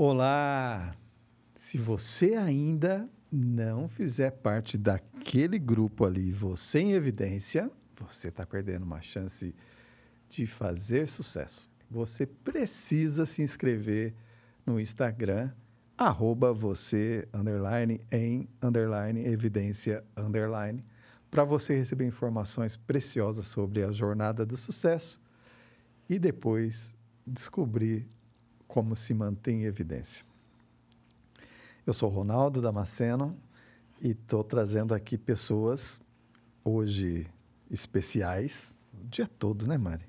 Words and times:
Olá! 0.00 0.94
Se 1.56 1.76
você 1.76 2.36
ainda 2.36 3.10
não 3.32 3.88
fizer 3.88 4.30
parte 4.30 4.78
daquele 4.78 5.58
grupo 5.58 6.04
ali, 6.04 6.30
você 6.30 6.78
em 6.78 6.92
evidência, 6.92 7.68
você 7.96 8.28
está 8.28 8.46
perdendo 8.46 8.84
uma 8.84 9.00
chance 9.00 9.52
de 10.28 10.46
fazer 10.46 11.08
sucesso. 11.08 11.68
Você 11.90 12.26
precisa 12.26 13.26
se 13.26 13.42
inscrever 13.42 14.14
no 14.64 14.78
Instagram, 14.78 15.50
arroba 15.96 16.52
você, 16.54 17.26
underline, 17.34 17.98
em, 18.12 18.48
underline, 18.62 19.26
evidência, 19.26 20.04
underline, 20.16 20.84
para 21.28 21.42
você 21.42 21.76
receber 21.76 22.06
informações 22.06 22.76
preciosas 22.76 23.48
sobre 23.48 23.82
a 23.82 23.90
jornada 23.90 24.46
do 24.46 24.56
sucesso 24.56 25.20
e 26.08 26.20
depois 26.20 26.94
descobrir 27.26 28.08
como 28.68 28.94
se 28.94 29.14
mantém 29.14 29.62
em 29.62 29.64
evidência. 29.64 30.24
Eu 31.86 31.94
sou 31.94 32.10
Ronaldo 32.10 32.60
Damasceno 32.60 33.34
e 34.00 34.10
estou 34.10 34.44
trazendo 34.44 34.94
aqui 34.94 35.16
pessoas 35.16 36.00
hoje 36.62 37.26
especiais, 37.70 38.76
o 38.92 39.06
dia 39.06 39.26
todo, 39.26 39.66
né, 39.66 39.78
Mari? 39.78 40.04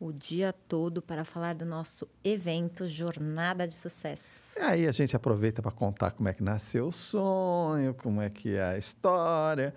O 0.00 0.12
dia 0.12 0.52
todo 0.52 1.02
para 1.02 1.24
falar 1.24 1.54
do 1.54 1.66
nosso 1.66 2.08
evento 2.24 2.88
Jornada 2.88 3.68
de 3.68 3.74
Sucesso. 3.74 4.56
E 4.56 4.60
aí 4.60 4.86
a 4.86 4.92
gente 4.92 5.14
aproveita 5.14 5.60
para 5.60 5.70
contar 5.70 6.12
como 6.12 6.28
é 6.28 6.32
que 6.32 6.42
nasceu 6.42 6.88
o 6.88 6.92
sonho, 6.92 7.92
como 7.94 8.22
é 8.22 8.30
que 8.30 8.54
é 8.54 8.62
a 8.62 8.78
história, 8.78 9.74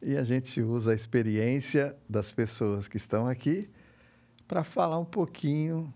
e 0.00 0.16
a 0.16 0.22
gente 0.22 0.62
usa 0.62 0.92
a 0.92 0.94
experiência 0.94 1.96
das 2.08 2.30
pessoas 2.30 2.88
que 2.88 2.96
estão 2.96 3.26
aqui 3.26 3.68
para 4.46 4.62
falar 4.62 4.98
um 4.98 5.04
pouquinho 5.04 5.92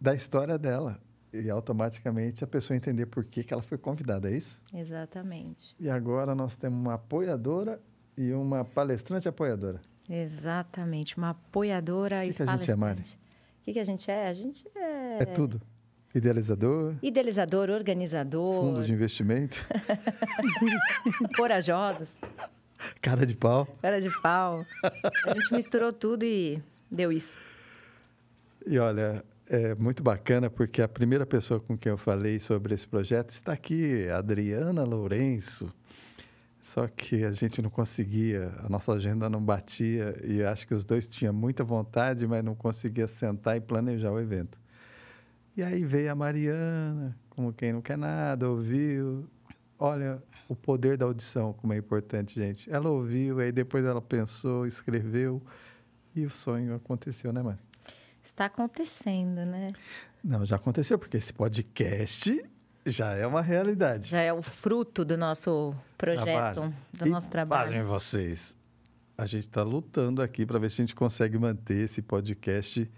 da 0.00 0.14
história 0.14 0.56
dela 0.56 0.98
e 1.32 1.48
automaticamente 1.50 2.42
a 2.42 2.46
pessoa 2.46 2.76
entender 2.76 3.06
por 3.06 3.24
que, 3.24 3.44
que 3.44 3.52
ela 3.52 3.62
foi 3.62 3.78
convidada, 3.78 4.30
é 4.30 4.36
isso? 4.36 4.60
Exatamente. 4.72 5.74
E 5.78 5.88
agora 5.88 6.34
nós 6.34 6.56
temos 6.56 6.80
uma 6.80 6.94
apoiadora 6.94 7.80
e 8.16 8.32
uma 8.32 8.64
palestrante 8.64 9.28
apoiadora. 9.28 9.80
Exatamente, 10.08 11.16
uma 11.16 11.30
apoiadora 11.30 12.24
que 12.24 12.30
e 12.30 12.34
que 12.34 12.42
a 12.42 12.56
gente 12.56 12.70
é, 12.70 12.74
Mari? 12.74 13.02
O 13.02 13.62
que, 13.62 13.72
que 13.74 13.78
a 13.78 13.84
gente 13.84 14.10
é? 14.10 14.28
A 14.28 14.34
gente 14.34 14.66
é... 14.74 15.18
É 15.22 15.24
tudo. 15.26 15.60
Idealizador, 16.12 16.96
Idealizador, 17.00 17.70
organizador, 17.70 18.64
fundo 18.64 18.84
de 18.84 18.92
investimento, 18.92 19.64
corajosos, 21.36 22.08
cara 23.00 23.24
de 23.24 23.36
pau. 23.36 23.68
cara 23.80 24.00
de 24.00 24.10
pau. 24.20 24.66
A 25.24 25.34
gente 25.34 25.54
misturou 25.54 25.92
tudo 25.92 26.24
e 26.24 26.60
deu 26.90 27.12
isso. 27.12 27.36
E 28.66 28.76
olha, 28.76 29.24
é 29.52 29.74
muito 29.74 30.00
bacana 30.00 30.48
porque 30.48 30.80
a 30.80 30.86
primeira 30.86 31.26
pessoa 31.26 31.58
com 31.58 31.76
quem 31.76 31.90
eu 31.90 31.98
falei 31.98 32.38
sobre 32.38 32.72
esse 32.72 32.86
projeto 32.86 33.30
está 33.30 33.52
aqui, 33.52 34.08
Adriana 34.08 34.84
Lourenço. 34.84 35.74
Só 36.62 36.86
que 36.86 37.24
a 37.24 37.32
gente 37.32 37.60
não 37.60 37.68
conseguia, 37.68 38.54
a 38.58 38.68
nossa 38.68 38.92
agenda 38.92 39.28
não 39.28 39.42
batia 39.42 40.14
e 40.22 40.40
acho 40.44 40.68
que 40.68 40.74
os 40.74 40.84
dois 40.84 41.08
tinham 41.08 41.34
muita 41.34 41.64
vontade, 41.64 42.28
mas 42.28 42.44
não 42.44 42.54
conseguia 42.54 43.08
sentar 43.08 43.56
e 43.56 43.60
planejar 43.60 44.12
o 44.12 44.20
evento. 44.20 44.56
E 45.56 45.64
aí 45.64 45.84
veio 45.84 46.12
a 46.12 46.14
Mariana, 46.14 47.18
como 47.30 47.52
quem 47.52 47.72
não 47.72 47.82
quer 47.82 47.98
nada, 47.98 48.48
ouviu. 48.48 49.28
Olha 49.76 50.22
o 50.48 50.54
poder 50.54 50.96
da 50.96 51.06
audição, 51.06 51.52
como 51.54 51.72
é 51.72 51.76
importante, 51.76 52.38
gente. 52.38 52.70
Ela 52.70 52.88
ouviu, 52.88 53.40
aí 53.40 53.50
depois 53.50 53.84
ela 53.84 54.00
pensou, 54.00 54.64
escreveu 54.64 55.42
e 56.14 56.24
o 56.24 56.30
sonho 56.30 56.72
aconteceu, 56.72 57.32
né, 57.32 57.42
Mari? 57.42 57.69
Está 58.30 58.44
acontecendo, 58.44 59.44
né? 59.44 59.72
Não, 60.22 60.46
já 60.46 60.54
aconteceu, 60.54 60.96
porque 60.96 61.16
esse 61.16 61.32
podcast 61.32 62.48
já 62.86 63.12
é 63.14 63.26
uma 63.26 63.42
realidade. 63.42 64.06
Já 64.08 64.20
é 64.20 64.32
o 64.32 64.40
fruto 64.40 65.04
do 65.04 65.18
nosso 65.18 65.74
projeto, 65.98 66.24
Trabalho. 66.24 66.74
do 66.92 67.06
E 67.08 67.10
nosso 67.10 67.28
trabalho. 67.28 67.64
Pasmem 67.64 67.82
vocês. 67.82 68.56
A 69.18 69.26
gente 69.26 69.48
está 69.48 69.64
lutando 69.64 70.22
aqui 70.22 70.46
para 70.46 70.60
ver 70.60 70.70
se 70.70 70.80
a 70.80 70.84
gente 70.84 70.94
consegue 70.94 71.36
manter 71.38 71.84
esse 71.84 72.00
podcast 72.02 72.88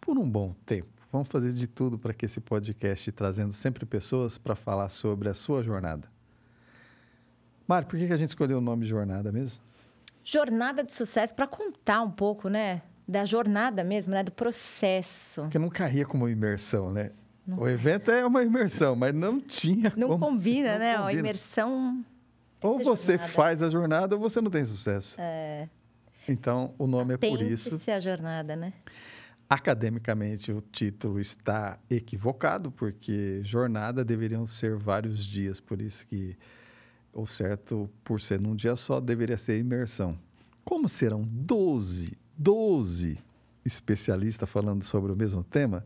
por 0.00 0.16
um 0.16 0.30
bom 0.30 0.54
tempo. 0.64 0.88
Vamos 1.10 1.28
fazer 1.28 1.52
de 1.52 1.66
tudo 1.66 1.98
para 1.98 2.14
que 2.14 2.24
esse 2.24 2.40
podcast 2.40 3.10
trazendo 3.10 3.52
sempre 3.52 3.84
pessoas 3.84 4.38
para 4.38 4.54
falar 4.54 4.88
sobre 4.88 5.28
a 5.28 5.34
sua 5.34 5.64
jornada. 5.64 6.08
Mário, 7.66 7.88
por 7.88 7.98
que 7.98 8.06
que 8.06 8.12
a 8.12 8.16
gente 8.16 8.28
escolheu 8.28 8.58
o 8.58 8.60
nome 8.60 8.86
Jornada 8.86 9.32
mesmo? 9.32 9.60
Jornada 10.22 10.84
de 10.84 10.92
sucesso 10.92 11.34
para 11.34 11.48
contar 11.48 12.02
um 12.02 12.10
pouco, 12.10 12.48
né? 12.48 12.82
Da 13.08 13.24
jornada 13.24 13.84
mesmo, 13.84 14.12
né? 14.12 14.22
Do 14.24 14.32
processo. 14.32 15.42
Porque 15.42 15.58
não 15.58 15.68
caía 15.68 16.04
como 16.04 16.28
imersão, 16.28 16.92
né? 16.92 17.12
O 17.48 17.68
evento 17.68 18.10
é 18.10 18.26
uma 18.26 18.42
imersão, 18.42 18.96
mas 18.96 19.14
não 19.14 19.40
tinha 19.40 19.92
Não 19.96 20.08
como 20.08 20.26
combina, 20.26 20.72
não 20.72 20.78
né? 20.80 20.96
A 20.96 21.00
combina. 21.02 21.20
imersão. 21.20 22.04
Ou 22.60 22.78
você 22.80 23.12
jornada. 23.12 23.32
faz 23.32 23.62
a 23.62 23.70
jornada 23.70 24.16
ou 24.16 24.20
você 24.20 24.40
não 24.40 24.50
tem 24.50 24.66
sucesso. 24.66 25.14
É, 25.18 25.68
Então, 26.28 26.74
o 26.76 26.88
nome 26.88 27.14
é 27.14 27.16
por 27.16 27.20
tem 27.38 27.48
isso. 27.52 27.78
que 27.78 27.84
ser 27.84 27.92
a 27.92 28.00
jornada, 28.00 28.56
né? 28.56 28.72
Academicamente, 29.48 30.50
o 30.50 30.60
título 30.60 31.20
está 31.20 31.78
equivocado, 31.88 32.72
porque 32.72 33.40
jornada 33.44 34.04
deveriam 34.04 34.44
ser 34.44 34.74
vários 34.74 35.24
dias, 35.24 35.60
por 35.60 35.80
isso 35.80 36.04
que 36.08 36.36
o 37.12 37.24
certo, 37.26 37.88
por 38.02 38.20
ser 38.20 38.40
num 38.40 38.56
dia 38.56 38.74
só, 38.74 38.98
deveria 39.00 39.36
ser 39.36 39.56
imersão. 39.60 40.18
Como 40.64 40.88
serão 40.88 41.22
12, 41.22 42.18
12 42.36 43.18
especialistas 43.64 44.48
falando 44.48 44.84
sobre 44.84 45.12
o 45.12 45.16
mesmo 45.16 45.42
tema, 45.42 45.84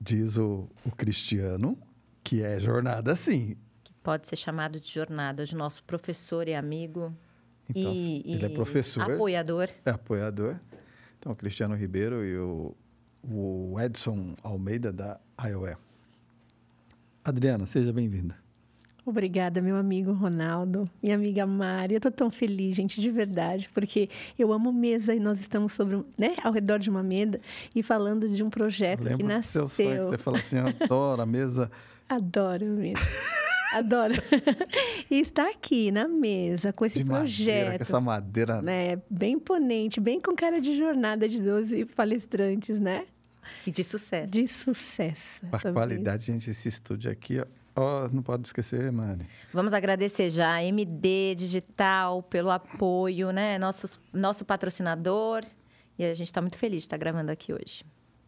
diz 0.00 0.36
o, 0.36 0.68
o 0.84 0.90
Cristiano 0.90 1.78
que 2.22 2.42
é 2.42 2.60
jornada 2.60 3.16
sim. 3.16 3.56
Que 3.82 3.92
pode 4.02 4.28
ser 4.28 4.36
chamado 4.36 4.78
de 4.80 4.88
jornada. 4.88 5.42
Hoje, 5.42 5.56
nosso 5.56 5.82
professor 5.84 6.48
e 6.48 6.54
amigo. 6.54 7.14
Então, 7.68 7.92
e, 7.92 8.22
ele 8.26 8.44
é 8.44 8.48
e 8.48 8.54
professor, 8.54 9.02
Apoiador. 9.02 9.68
é 9.84 9.90
apoiador. 9.90 10.56
Então, 11.18 11.32
o 11.32 11.36
Cristiano 11.36 11.74
Ribeiro 11.74 12.24
e 12.24 12.36
o, 12.36 12.74
o 13.22 13.80
Edson 13.80 14.34
Almeida 14.42 14.92
da 14.92 15.20
IOE. 15.44 15.76
Adriana, 17.24 17.66
seja 17.66 17.92
bem-vinda. 17.92 18.36
Obrigada, 19.04 19.62
meu 19.62 19.76
amigo 19.76 20.12
Ronaldo, 20.12 20.88
minha 21.02 21.14
amiga 21.14 21.46
Mari. 21.46 21.94
Eu 21.94 22.00
tô 22.00 22.10
tão 22.10 22.30
feliz, 22.30 22.76
gente, 22.76 23.00
de 23.00 23.10
verdade, 23.10 23.68
porque 23.72 24.08
eu 24.38 24.52
amo 24.52 24.72
mesa 24.72 25.14
e 25.14 25.20
nós 25.20 25.40
estamos 25.40 25.72
sobre, 25.72 26.04
né, 26.18 26.34
ao 26.42 26.52
redor 26.52 26.78
de 26.78 26.90
uma 26.90 27.02
mesa 27.02 27.40
e 27.74 27.82
falando 27.82 28.28
de 28.28 28.42
um 28.42 28.50
projeto 28.50 29.00
que 29.00 29.08
Lembra 29.08 29.24
do 29.24 29.28
nasceu. 29.28 29.68
seu 29.68 29.86
sonho 29.86 30.00
que 30.02 30.06
você 30.08 30.18
falou 30.18 30.38
assim, 30.38 30.58
eu 30.58 30.66
adoro 30.66 31.22
a 31.22 31.26
mesa. 31.26 31.70
Adoro 32.08 32.66
mesa. 32.66 33.00
Adoro. 33.72 34.14
e 35.08 35.20
está 35.20 35.48
aqui 35.48 35.92
na 35.92 36.08
mesa 36.08 36.72
com 36.72 36.84
esse 36.84 36.98
de 36.98 37.04
madeira, 37.04 37.22
projeto. 37.22 37.76
com 37.76 37.82
essa 37.82 38.00
madeira. 38.00 38.60
Né, 38.62 39.00
bem 39.08 39.34
imponente, 39.34 40.00
bem 40.00 40.20
com 40.20 40.34
cara 40.34 40.60
de 40.60 40.76
jornada 40.76 41.28
de 41.28 41.40
12 41.40 41.84
palestrantes, 41.86 42.80
né? 42.80 43.04
E 43.64 43.70
de 43.70 43.84
sucesso. 43.84 44.30
De 44.30 44.48
sucesso. 44.48 45.46
A 45.52 45.72
qualidade, 45.72 46.24
gente, 46.26 46.50
esse 46.50 46.68
estúdio 46.68 47.10
aqui, 47.10 47.38
ó, 47.38 47.46
ó, 47.74 48.08
não 48.08 48.22
pode 48.22 48.46
esquecer, 48.46 48.90
Mari. 48.92 49.26
Vamos 49.52 49.72
agradecer 49.72 50.30
já 50.30 50.54
a 50.54 50.64
MD 50.64 51.34
Digital 51.34 52.22
pelo 52.22 52.50
apoio, 52.50 53.30
né? 53.30 53.58
Nosso, 53.58 54.00
nosso 54.12 54.44
patrocinador. 54.44 55.44
E 55.98 56.04
a 56.04 56.14
gente 56.14 56.28
está 56.28 56.40
muito 56.40 56.56
feliz 56.56 56.82
de 56.82 56.86
estar 56.86 56.96
gravando 56.96 57.30
aqui 57.30 57.52
hoje. 57.52 57.84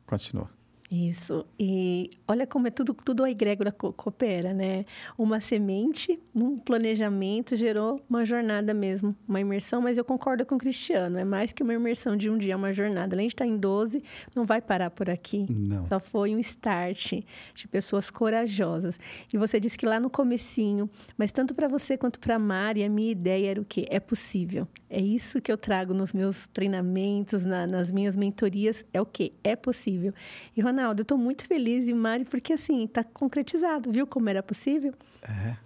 Continua. 0.07 0.51
Isso. 0.93 1.47
E 1.59 2.11
olha 2.29 2.47
como 2.47 2.67
é 2.67 2.71
tudo, 2.71 2.93
tudo 2.93 3.25
a 3.25 3.31
egrégora 3.31 3.73
co- 3.73 3.95
coopera, 3.95 4.53
né? 4.53 4.85
Uma 5.17 5.41
semente, 5.41 6.21
num 6.35 6.59
planejamento, 6.59 7.57
gerou 7.57 7.99
uma 8.11 8.27
jornada 8.27 8.75
mesmo, 8.75 9.17
uma 9.27 9.41
imersão, 9.41 9.81
mas 9.81 9.97
eu 9.97 10.05
concordo 10.05 10.45
com 10.45 10.57
o 10.57 10.59
Cristiano, 10.59 11.19
é 11.19 11.25
mais 11.25 11.51
que 11.51 11.63
uma 11.63 11.73
imersão 11.73 12.15
de 12.15 12.29
um 12.29 12.37
dia, 12.37 12.53
é 12.53 12.57
uma 12.57 12.75
jornada. 12.75 13.17
Além 13.17 13.27
de 13.27 13.33
estar 13.33 13.47
em 13.47 13.57
12, 13.57 14.03
não 14.37 14.45
vai 14.45 14.61
parar 14.61 14.91
por 14.91 15.09
aqui. 15.09 15.47
Não. 15.49 15.87
Só 15.87 15.99
foi 15.99 16.35
um 16.35 16.39
start 16.41 17.23
de 17.55 17.69
pessoas 17.69 18.11
corajosas. 18.11 18.99
E 19.33 19.39
você 19.39 19.59
disse 19.59 19.79
que 19.79 19.87
lá 19.87 19.99
no 19.99 20.11
comecinho, 20.11 20.91
mas 21.17 21.33
tanto 21.33 21.55
para 21.55 21.69
você 21.69 21.97
quanto 21.97 22.21
para 22.21 22.37
a 22.37 22.39
Mari, 22.39 22.85
a 22.85 22.91
minha 22.91 23.11
ideia 23.13 23.53
era 23.53 23.61
o 23.61 23.65
quê? 23.65 23.87
É 23.89 23.99
possível. 23.99 24.69
É 24.91 25.01
isso 25.01 25.41
que 25.41 25.51
eu 25.51 25.57
trago 25.57 25.95
nos 25.95 26.13
meus 26.13 26.47
treinamentos, 26.49 27.47
na- 27.47 27.67
nas 27.67 27.91
minhas 27.91 28.15
mentorias, 28.15 28.85
é 28.93 29.01
o 29.01 29.07
quê? 29.07 29.33
É 29.43 29.57
possível. 29.57 30.13
E 30.55 30.61
Ronaldo, 30.61 30.82
eu 30.91 31.03
estou 31.03 31.17
muito 31.19 31.47
feliz 31.47 31.89
e 31.89 31.95
Mari, 31.95 32.25
porque 32.25 32.53
assim, 32.53 32.85
está 32.85 33.03
concretizado, 33.05 33.91
viu 33.93 34.07
como 34.07 34.29
era 34.29 34.43
possível? 34.43 34.93
É. 35.23 35.57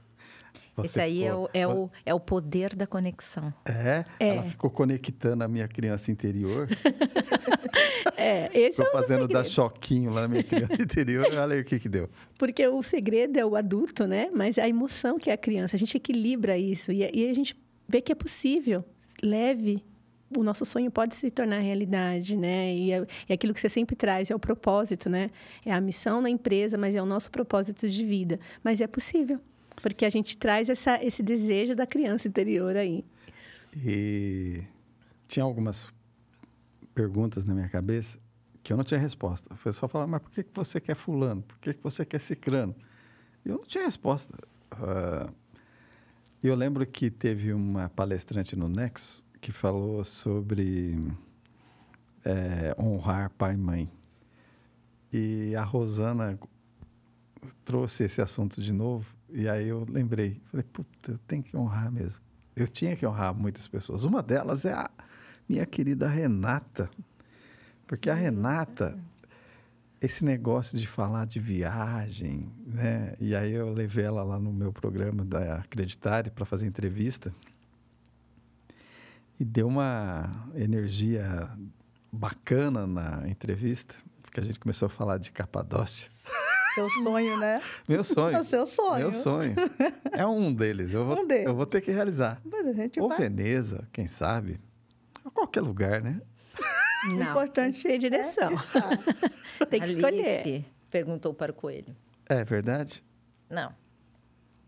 Você 0.76 0.86
Esse 0.86 1.00
aí 1.00 1.22
é 1.24 1.28
ficou- 1.30 1.44
o, 1.44 1.48
é, 1.54 1.66
o, 1.66 1.90
é 2.04 2.14
o 2.14 2.20
poder 2.20 2.76
da 2.76 2.86
conexão. 2.86 3.50
É, 3.64 4.04
É. 4.20 4.28
ela 4.28 4.42
ficou 4.42 4.68
conectando 4.70 5.42
a 5.42 5.48
minha 5.48 5.66
criança 5.66 6.10
interior. 6.10 6.68
É, 8.16 8.50
esse 8.58 8.80
é 8.80 8.84
o 8.84 8.92
fazendo 8.92 9.28
dar 9.28 9.44
choquinho 9.44 10.10
lá 10.10 10.22
na 10.22 10.28
minha 10.28 10.42
criança 10.42 10.80
interior. 10.80 11.26
Olha 11.32 11.54
aí 11.54 11.60
o 11.60 11.64
que 11.64 11.78
que 11.78 11.88
deu. 11.88 12.08
Porque 12.38 12.66
o 12.66 12.82
segredo 12.82 13.38
é 13.38 13.44
o 13.44 13.54
adulto, 13.56 14.06
né? 14.06 14.28
Mas 14.34 14.58
a 14.58 14.66
emoção 14.69 15.19
que 15.19 15.28
é 15.28 15.34
a 15.34 15.36
criança, 15.36 15.76
a 15.76 15.78
gente 15.78 15.96
equilibra 15.96 16.56
isso 16.56 16.90
e, 16.92 16.98
e 17.12 17.28
a 17.28 17.34
gente 17.34 17.54
vê 17.86 18.00
que 18.00 18.10
é 18.10 18.14
possível, 18.14 18.84
leve, 19.22 19.82
o 20.34 20.43
nosso 20.43 20.64
sonho 20.64 20.90
pode 20.90 21.14
se 21.14 21.31
tornar 21.31 21.58
realidade, 21.58 22.37
né? 22.37 22.75
E, 22.75 22.93
é, 22.93 23.06
e 23.28 23.32
aquilo 23.32 23.55
que 23.55 23.61
você 23.61 23.69
sempre 23.69 23.94
traz 23.94 24.31
é 24.31 24.34
o 24.34 24.38
propósito, 24.38 25.08
né? 25.08 25.31
É 25.64 25.73
a 25.73 25.81
missão 25.81 26.20
na 26.20 26.31
empresa, 26.31 26.76
mas 26.76 26.94
é 26.94 27.02
o 27.02 27.06
nosso 27.06 27.31
propósito 27.31 27.88
de 27.88 28.05
vida. 28.05 28.40
Mas 28.64 28.81
é 28.81 28.87
possível, 28.87 29.40
porque 29.82 30.05
a 30.05 30.11
gente 30.11 30.37
traz 30.37 30.69
essa, 30.69 31.02
esse 31.05 31.23
desejo 31.23 31.75
da 31.75 31.87
criança 31.87 32.26
interior 32.26 32.76
aí. 32.76 33.05
E 33.76 34.62
tinha 35.28 35.44
algumas 35.44 35.93
perguntas 36.94 37.44
na 37.44 37.55
minha 37.55 37.69
cabeça 37.69 38.19
que 38.62 38.72
eu 38.72 38.76
não 38.76 38.84
tinha 38.84 38.99
resposta. 38.99 39.52
O 39.55 39.56
pessoal 39.58 39.88
falava, 39.88 40.11
mas 40.11 40.22
por 40.22 40.31
que 40.31 40.44
você 40.52 40.81
quer 40.81 40.96
fulano? 40.96 41.43
Por 41.43 41.58
que 41.58 41.76
você 41.82 42.05
quer 42.05 42.20
cicrano? 42.20 42.75
Eu 43.44 43.58
não 43.58 43.64
tinha 43.64 43.84
resposta. 43.84 44.37
Uh, 44.72 45.32
eu 46.43 46.55
lembro 46.55 46.84
que 46.84 47.11
teve 47.11 47.52
uma 47.52 47.88
palestrante 47.88 48.56
no 48.56 48.69
Nexo 48.69 49.22
que 49.46 49.52
falou 49.52 50.02
sobre 50.02 51.00
é, 52.25 52.75
honrar 52.76 53.31
pai 53.31 53.54
e 53.54 53.56
mãe. 53.56 53.88
E 55.12 55.54
a 55.54 55.62
Rosana 55.62 56.37
trouxe 57.64 58.02
esse 58.02 58.20
assunto 58.20 58.60
de 58.60 58.72
novo, 58.72 59.06
e 59.31 59.48
aí 59.48 59.69
eu 59.69 59.87
lembrei. 59.88 60.43
Falei, 60.50 60.66
puta, 60.72 61.12
eu 61.12 61.19
tenho 61.28 61.44
que 61.44 61.56
honrar 61.56 61.93
mesmo. 61.93 62.20
Eu 62.56 62.66
tinha 62.66 62.96
que 62.96 63.06
honrar 63.06 63.32
muitas 63.32 63.69
pessoas. 63.69 64.02
Uma 64.02 64.20
delas 64.20 64.64
é 64.64 64.72
a 64.72 64.90
minha 65.48 65.64
querida 65.64 66.08
Renata. 66.08 66.90
Porque 67.87 68.10
a 68.10 68.14
Renata, 68.14 68.98
esse 70.00 70.25
negócio 70.25 70.76
de 70.76 70.88
falar 70.88 71.25
de 71.25 71.38
viagem, 71.38 72.50
né? 72.66 73.14
E 73.20 73.32
aí 73.37 73.52
eu 73.52 73.72
levei 73.72 74.06
ela 74.06 74.25
lá 74.25 74.40
no 74.40 74.52
meu 74.52 74.72
programa 74.72 75.25
da 75.25 75.58
Acreditare 75.58 76.32
para 76.32 76.44
fazer 76.44 76.66
entrevista. 76.66 77.32
E 79.38 79.44
deu 79.44 79.66
uma 79.68 80.48
energia 80.54 81.50
bacana 82.10 82.86
na 82.86 83.28
entrevista, 83.28 83.94
porque 84.22 84.40
a 84.40 84.42
gente 84.42 84.58
começou 84.58 84.86
a 84.86 84.88
falar 84.88 85.18
de 85.18 85.30
Capadócia. 85.30 86.10
Seu 86.74 86.90
sonho, 86.90 87.38
né? 87.38 87.60
Meu 87.88 88.04
sonho. 88.04 88.36
É 88.36 88.40
o 88.40 88.44
seu 88.44 88.66
sonho. 88.66 88.98
Meu 88.98 89.12
sonho. 89.12 89.54
É 90.12 90.26
um 90.26 90.52
deles. 90.52 90.92
Eu 90.92 91.04
vou, 91.04 91.20
Um 91.22 91.26
deles. 91.26 91.46
Eu 91.46 91.54
vou 91.54 91.66
ter 91.66 91.80
que 91.80 91.90
realizar. 91.90 92.40
Mas 92.44 92.66
a 92.66 92.72
gente 92.72 93.00
Ou 93.00 93.08
vai. 93.08 93.18
Veneza, 93.18 93.88
quem 93.92 94.06
sabe. 94.06 94.60
Ou 95.24 95.30
qualquer 95.30 95.62
lugar, 95.62 96.02
né? 96.02 96.20
O 97.04 97.08
Não, 97.14 97.30
importante 97.30 97.82
tem 97.82 97.98
direção. 97.98 98.50
é 98.50 98.54
estar. 98.54 98.88
Tem 99.68 99.80
que 99.80 99.92
escolher. 99.92 100.40
Alice 100.42 100.64
perguntou 100.90 101.34
para 101.34 101.52
o 101.52 101.54
coelho. 101.54 101.94
É 102.28 102.42
verdade? 102.44 103.04
Não. 103.48 103.72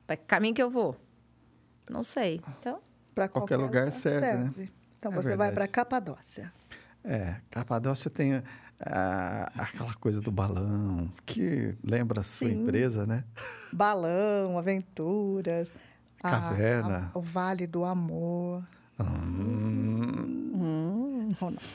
Para 0.07 0.17
que 0.17 0.25
caminho 0.25 0.55
que 0.55 0.63
eu 0.63 0.71
vou? 0.71 0.97
Não 1.91 2.03
sei. 2.03 2.41
Então, 2.59 2.81
Para 3.19 3.29
Qualquer 3.29 3.57
lugar 3.57 3.91
serve, 3.91 4.27
né? 4.27 4.69
Então 4.97 5.11
É 5.13 5.15
você 5.17 5.29
vai 5.37 5.49
verdade. 5.49 5.55
para 5.55 5.67
Capadócia. 5.67 6.53
É, 7.03 7.35
Capadócia 7.51 8.09
tem 8.09 8.41
ah, 8.81 9.51
aquela 9.59 9.93
coisa 9.95 10.21
do 10.21 10.31
balão, 10.31 11.11
que 11.27 11.75
lembra 11.83 12.21
a 12.21 12.23
sua 12.23 12.47
Sim. 12.49 12.63
empresa, 12.63 13.05
né? 13.07 13.25
Balão, 13.73 14.57
aventuras. 14.57 15.69
a- 16.23 16.31
Caverna. 16.31 17.11
a- 17.13 17.19
o 17.19 17.21
Vale 17.23 17.67
do 17.67 17.85
Amor. 17.85 18.63
Hum, 19.01 20.51
Hum, 20.55 21.29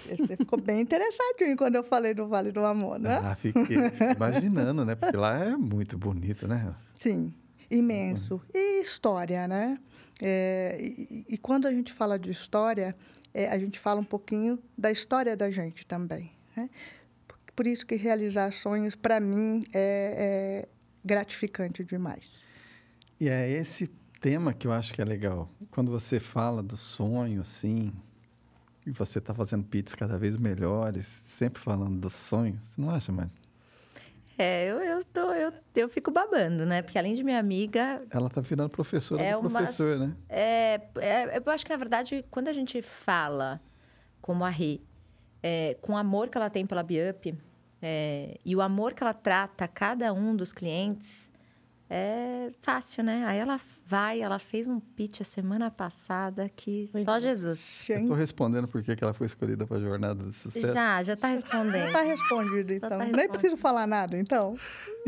Você 0.05 0.37
ficou 0.37 0.59
bem 0.61 0.81
interessadinho 0.81 1.55
quando 1.57 1.75
eu 1.75 1.83
falei 1.83 2.13
do 2.13 2.27
Vale 2.27 2.51
do 2.51 2.65
Amor, 2.65 2.99
né? 2.99 3.19
ah, 3.23 3.35
fiquei, 3.35 3.63
fiquei 3.89 4.11
imaginando, 4.15 4.83
né? 4.85 4.95
Porque 4.95 5.15
lá 5.17 5.37
é 5.39 5.55
muito 5.57 5.97
bonito, 5.97 6.47
né? 6.47 6.73
Sim, 6.93 7.33
imenso. 7.69 8.41
E 8.53 8.81
história, 8.81 9.47
né? 9.47 9.77
É, 10.21 10.77
e, 10.81 11.25
e 11.29 11.37
quando 11.37 11.67
a 11.67 11.71
gente 11.71 11.91
fala 11.93 12.19
de 12.19 12.29
história, 12.31 12.95
é, 13.33 13.49
a 13.49 13.57
gente 13.57 13.79
fala 13.79 13.99
um 13.99 14.03
pouquinho 14.05 14.59
da 14.77 14.91
história 14.91 15.35
da 15.35 15.49
gente 15.49 15.85
também. 15.87 16.31
Né? 16.55 16.69
Por- 17.27 17.37
Por 17.55 17.67
isso 17.67 17.85
que 17.85 17.95
realizar 17.95 18.51
sonhos, 18.51 18.95
para 18.95 19.19
mim, 19.19 19.65
é, 19.73 20.65
é 20.65 20.69
gratificante 21.03 21.83
demais. 21.83 22.45
E 23.19 23.27
é 23.29 23.49
esse 23.49 23.87
tema 24.21 24.53
que 24.53 24.67
eu 24.67 24.71
acho 24.71 24.93
que 24.93 25.01
é 25.01 25.05
legal. 25.05 25.49
Quando 25.71 25.91
você 25.91 26.19
fala 26.19 26.61
do 26.63 26.77
sonho, 26.77 27.41
assim, 27.41 27.91
e 28.85 28.91
você 28.91 29.19
está 29.19 29.33
fazendo 29.33 29.63
pits 29.63 29.95
cada 29.95 30.17
vez 30.17 30.37
melhores, 30.37 31.05
sempre 31.05 31.61
falando 31.61 31.99
do 31.99 32.09
sonho, 32.09 32.59
você 32.75 32.81
não 32.81 32.89
acha, 32.89 33.11
mano? 33.11 33.31
É, 34.37 34.65
eu, 34.65 34.79
eu, 34.81 35.05
tô, 35.05 35.31
eu, 35.31 35.51
eu 35.75 35.89
fico 35.89 36.09
babando, 36.11 36.65
né? 36.65 36.81
Porque 36.81 36.97
além 36.97 37.13
de 37.13 37.23
minha 37.23 37.39
amiga, 37.39 38.01
Ela 38.09 38.29
tá 38.29 38.41
virando 38.41 38.69
professora 38.69 39.21
É 39.21 39.33
do 39.33 39.39
uma- 39.41 39.49
professor, 39.59 39.97
né? 39.99 40.13
É, 40.29 40.81
é, 40.97 41.37
eu 41.43 41.51
acho 41.51 41.65
que, 41.65 41.71
na 41.71 41.77
verdade, 41.77 42.25
quando 42.31 42.47
a 42.47 42.53
gente 42.53 42.81
fala, 42.81 43.61
como 44.21 44.43
a 44.43 44.49
Rê, 44.49 44.81
é, 45.41 45.75
com 45.81 45.93
o 45.93 45.97
amor 45.97 46.29
que 46.29 46.37
ela 46.37 46.49
tem 46.49 46.65
pela 46.65 46.81
Biup 46.83 47.37
é, 47.81 48.37
e 48.45 48.55
o 48.55 48.61
amor 48.61 48.93
que 48.93 49.03
ela 49.03 49.13
trata 49.13 49.67
cada 49.67 50.11
um 50.13 50.35
dos 50.35 50.53
clientes, 50.53 51.29
é 51.89 52.49
fácil, 52.61 53.03
né? 53.03 53.23
Aí 53.27 53.37
ela 53.37 53.59
vai, 53.85 54.21
ela 54.21 54.39
fez 54.39 54.67
um 54.67 54.79
pitch 54.79 55.21
a 55.21 55.23
semana 55.23 55.69
passada 55.69 56.49
que 56.49 56.87
só 56.87 57.19
Jesus. 57.19 57.83
Eu 57.89 58.07
tô 58.07 58.13
respondendo 58.13 58.67
por 58.67 58.81
que 58.81 58.95
ela 59.01 59.13
foi 59.13 59.27
escolhida 59.27 59.67
para 59.67 59.77
a 59.77 59.79
jornada 59.79 60.23
do 60.23 60.33
sucesso. 60.33 60.73
Já, 60.73 61.03
já 61.03 61.15
tá 61.15 61.27
respondendo. 61.27 61.87
Está 61.87 62.01
respondido, 62.01 62.67
tá 62.67 62.73
então. 62.75 62.89
Nem 62.97 63.07
respondido. 63.07 63.29
preciso 63.29 63.57
falar 63.57 63.85
nada, 63.85 64.17
então. 64.17 64.55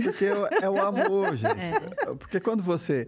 Porque 0.02 0.26
é 0.26 0.70
o 0.70 0.82
amor, 0.82 1.36
gente. 1.38 1.56
Porque 2.20 2.40
quando 2.40 2.64
você. 2.64 3.08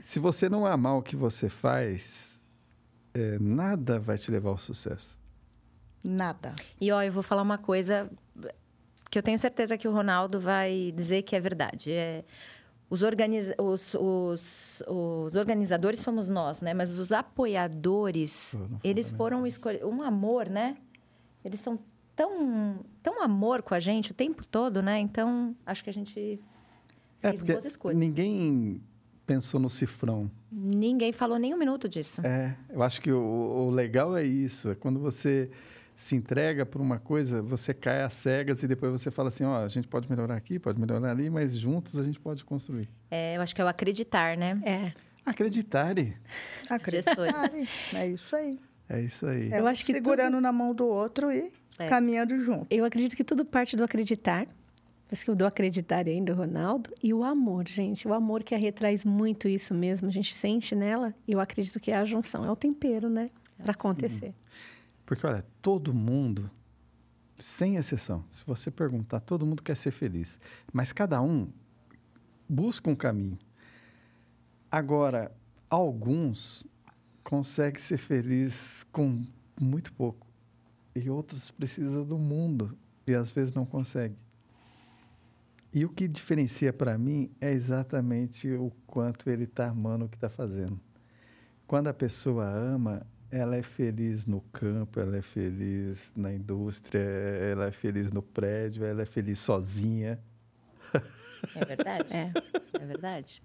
Se 0.00 0.18
você 0.18 0.48
não 0.48 0.66
amar 0.66 0.96
o 0.96 1.02
que 1.02 1.16
você 1.16 1.48
faz, 1.48 2.42
é, 3.14 3.38
nada 3.40 3.98
vai 3.98 4.18
te 4.18 4.30
levar 4.30 4.50
ao 4.50 4.58
sucesso. 4.58 5.18
Nada. 6.06 6.54
E 6.78 6.92
ó, 6.92 7.02
eu 7.02 7.10
vou 7.10 7.22
falar 7.22 7.40
uma 7.40 7.56
coisa 7.56 8.10
que 9.10 9.18
eu 9.18 9.22
tenho 9.22 9.38
certeza 9.38 9.78
que 9.78 9.88
o 9.88 9.92
Ronaldo 9.92 10.40
vai 10.40 10.92
dizer 10.94 11.22
que 11.22 11.34
é 11.34 11.40
verdade. 11.40 11.92
É, 11.92 12.24
os, 12.90 13.02
organiza 13.02 13.54
os, 13.58 13.94
os, 13.94 14.82
os 14.86 15.34
organizadores 15.34 15.98
somos 16.00 16.28
nós, 16.28 16.60
né? 16.60 16.74
Mas 16.74 16.98
os 16.98 17.12
apoiadores, 17.12 18.54
eles 18.82 19.10
foram 19.10 19.46
escolher 19.46 19.84
um 19.84 20.02
amor, 20.02 20.48
né? 20.48 20.76
Eles 21.44 21.60
são 21.60 21.78
tão, 22.16 22.80
tão 23.02 23.22
amor 23.22 23.62
com 23.62 23.74
a 23.74 23.80
gente 23.80 24.10
o 24.12 24.14
tempo 24.14 24.46
todo, 24.46 24.82
né? 24.82 24.98
Então, 24.98 25.54
acho 25.66 25.82
que 25.82 25.90
a 25.90 25.92
gente 25.92 26.40
É, 27.22 27.30
fez 27.30 27.42
boas 27.42 27.64
escolhas. 27.64 27.98
ninguém 27.98 28.80
pensou 29.26 29.58
no 29.58 29.70
cifrão. 29.70 30.30
Ninguém 30.52 31.12
falou 31.12 31.38
nem 31.38 31.52
um 31.54 31.58
minuto 31.58 31.88
disso. 31.88 32.20
É, 32.24 32.54
eu 32.70 32.82
acho 32.82 33.00
que 33.00 33.10
o, 33.10 33.18
o 33.18 33.70
legal 33.70 34.16
é 34.16 34.22
isso. 34.24 34.70
É 34.70 34.74
quando 34.74 35.00
você 35.00 35.50
se 35.96 36.14
entrega 36.16 36.66
por 36.66 36.80
uma 36.80 36.98
coisa, 36.98 37.40
você 37.42 37.72
cai 37.72 38.02
às 38.02 38.12
cegas 38.14 38.62
e 38.62 38.68
depois 38.68 38.92
você 38.92 39.10
fala 39.10 39.28
assim, 39.28 39.44
ó, 39.44 39.58
a 39.64 39.68
gente 39.68 39.86
pode 39.86 40.08
melhorar 40.10 40.36
aqui, 40.36 40.58
pode 40.58 40.80
melhorar 40.80 41.10
ali, 41.10 41.30
mas 41.30 41.54
juntos 41.56 41.96
a 41.98 42.02
gente 42.02 42.18
pode 42.18 42.44
construir. 42.44 42.88
É, 43.10 43.36
eu 43.36 43.40
acho 43.42 43.54
que 43.54 43.60
é 43.60 43.64
o 43.64 43.68
acreditar, 43.68 44.36
né? 44.36 44.60
é. 44.64 44.92
Acreditarem. 45.26 46.14
Acreditar. 46.68 47.50
É 47.94 48.06
isso 48.08 48.36
aí. 48.36 48.58
É 48.88 49.00
isso 49.00 49.26
aí. 49.26 49.50
É 49.52 49.60
Eu 49.60 49.64
um 49.64 49.66
acho 49.66 49.84
que 49.84 49.92
segurando 49.92 50.38
na 50.40 50.52
mão 50.52 50.74
do 50.74 50.86
outro 50.86 51.32
e 51.32 51.50
É. 51.78 51.88
caminhando 51.88 52.38
junto. 52.38 52.66
Eu 52.70 52.84
acredito 52.84 53.16
que 53.16 53.24
tudo 53.24 53.44
parte 53.44 53.74
do 53.76 53.82
acreditar. 53.82 54.46
Por 54.46 55.12
isso 55.14 55.24
que 55.24 55.30
eu 55.30 55.36
dou 55.36 55.46
acreditar 55.48 56.04
do 56.04 56.34
Ronaldo. 56.34 56.90
E 57.02 57.12
o 57.14 57.24
amor, 57.24 57.66
gente. 57.66 58.06
O 58.06 58.12
amor 58.12 58.42
que 58.42 58.54
a 58.54 58.58
Rê 58.58 58.70
traz 58.70 59.04
muito 59.04 59.48
isso 59.48 59.72
mesmo. 59.74 60.08
A 60.08 60.10
gente 60.10 60.34
sente 60.34 60.74
nela. 60.74 61.14
E 61.26 61.32
eu 61.32 61.40
acredito 61.40 61.80
que 61.80 61.90
é 61.90 61.96
a 61.96 62.04
junção. 62.04 62.44
É 62.44 62.50
o 62.50 62.56
tempero, 62.56 63.08
né? 63.08 63.30
Para 63.58 63.72
acontecer. 63.72 64.34
Porque, 65.04 65.26
olha, 65.26 65.44
todo 65.60 65.92
mundo, 65.92 66.50
sem 67.38 67.76
exceção, 67.76 68.24
se 68.30 68.44
você 68.44 68.70
perguntar, 68.70 69.20
todo 69.20 69.44
mundo 69.44 69.62
quer 69.62 69.76
ser 69.76 69.90
feliz. 69.90 70.40
Mas 70.72 70.92
cada 70.92 71.20
um 71.20 71.48
busca 72.48 72.88
um 72.88 72.96
caminho. 72.96 73.38
Agora, 74.70 75.30
alguns 75.68 76.66
conseguem 77.22 77.80
ser 77.80 77.98
felizes 77.98 78.84
com 78.92 79.24
muito 79.60 79.92
pouco. 79.92 80.26
E 80.94 81.10
outros 81.10 81.50
precisam 81.50 82.04
do 82.04 82.18
mundo. 82.18 82.76
E 83.06 83.14
às 83.14 83.30
vezes 83.30 83.52
não 83.52 83.66
conseguem. 83.66 84.16
E 85.72 85.84
o 85.84 85.88
que 85.88 86.06
diferencia 86.06 86.72
para 86.72 86.96
mim 86.96 87.30
é 87.40 87.50
exatamente 87.50 88.48
o 88.52 88.70
quanto 88.86 89.28
ele 89.28 89.44
está 89.44 89.68
amando 89.68 90.04
o 90.04 90.08
que 90.08 90.16
está 90.16 90.30
fazendo. 90.30 90.80
Quando 91.66 91.88
a 91.88 91.94
pessoa 91.94 92.48
ama, 92.48 93.04
ela 93.34 93.56
é 93.56 93.62
feliz 93.62 94.26
no 94.26 94.40
campo, 94.52 95.00
ela 95.00 95.16
é 95.16 95.22
feliz 95.22 96.12
na 96.14 96.32
indústria, 96.32 97.00
ela 97.00 97.66
é 97.66 97.72
feliz 97.72 98.12
no 98.12 98.22
prédio, 98.22 98.84
ela 98.84 99.02
é 99.02 99.06
feliz 99.06 99.40
sozinha. 99.40 100.20
É 101.56 101.64
verdade. 101.64 102.14
É. 102.14 102.32
é 102.80 102.86
verdade. 102.86 103.42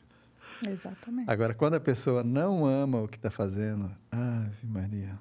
Exatamente. 0.65 1.29
Agora, 1.29 1.55
quando 1.55 1.73
a 1.73 1.79
pessoa 1.79 2.23
não 2.23 2.65
ama 2.65 3.01
o 3.01 3.07
que 3.07 3.17
está 3.17 3.31
fazendo, 3.31 3.91
Ave 4.11 4.67
Maria, 4.67 5.19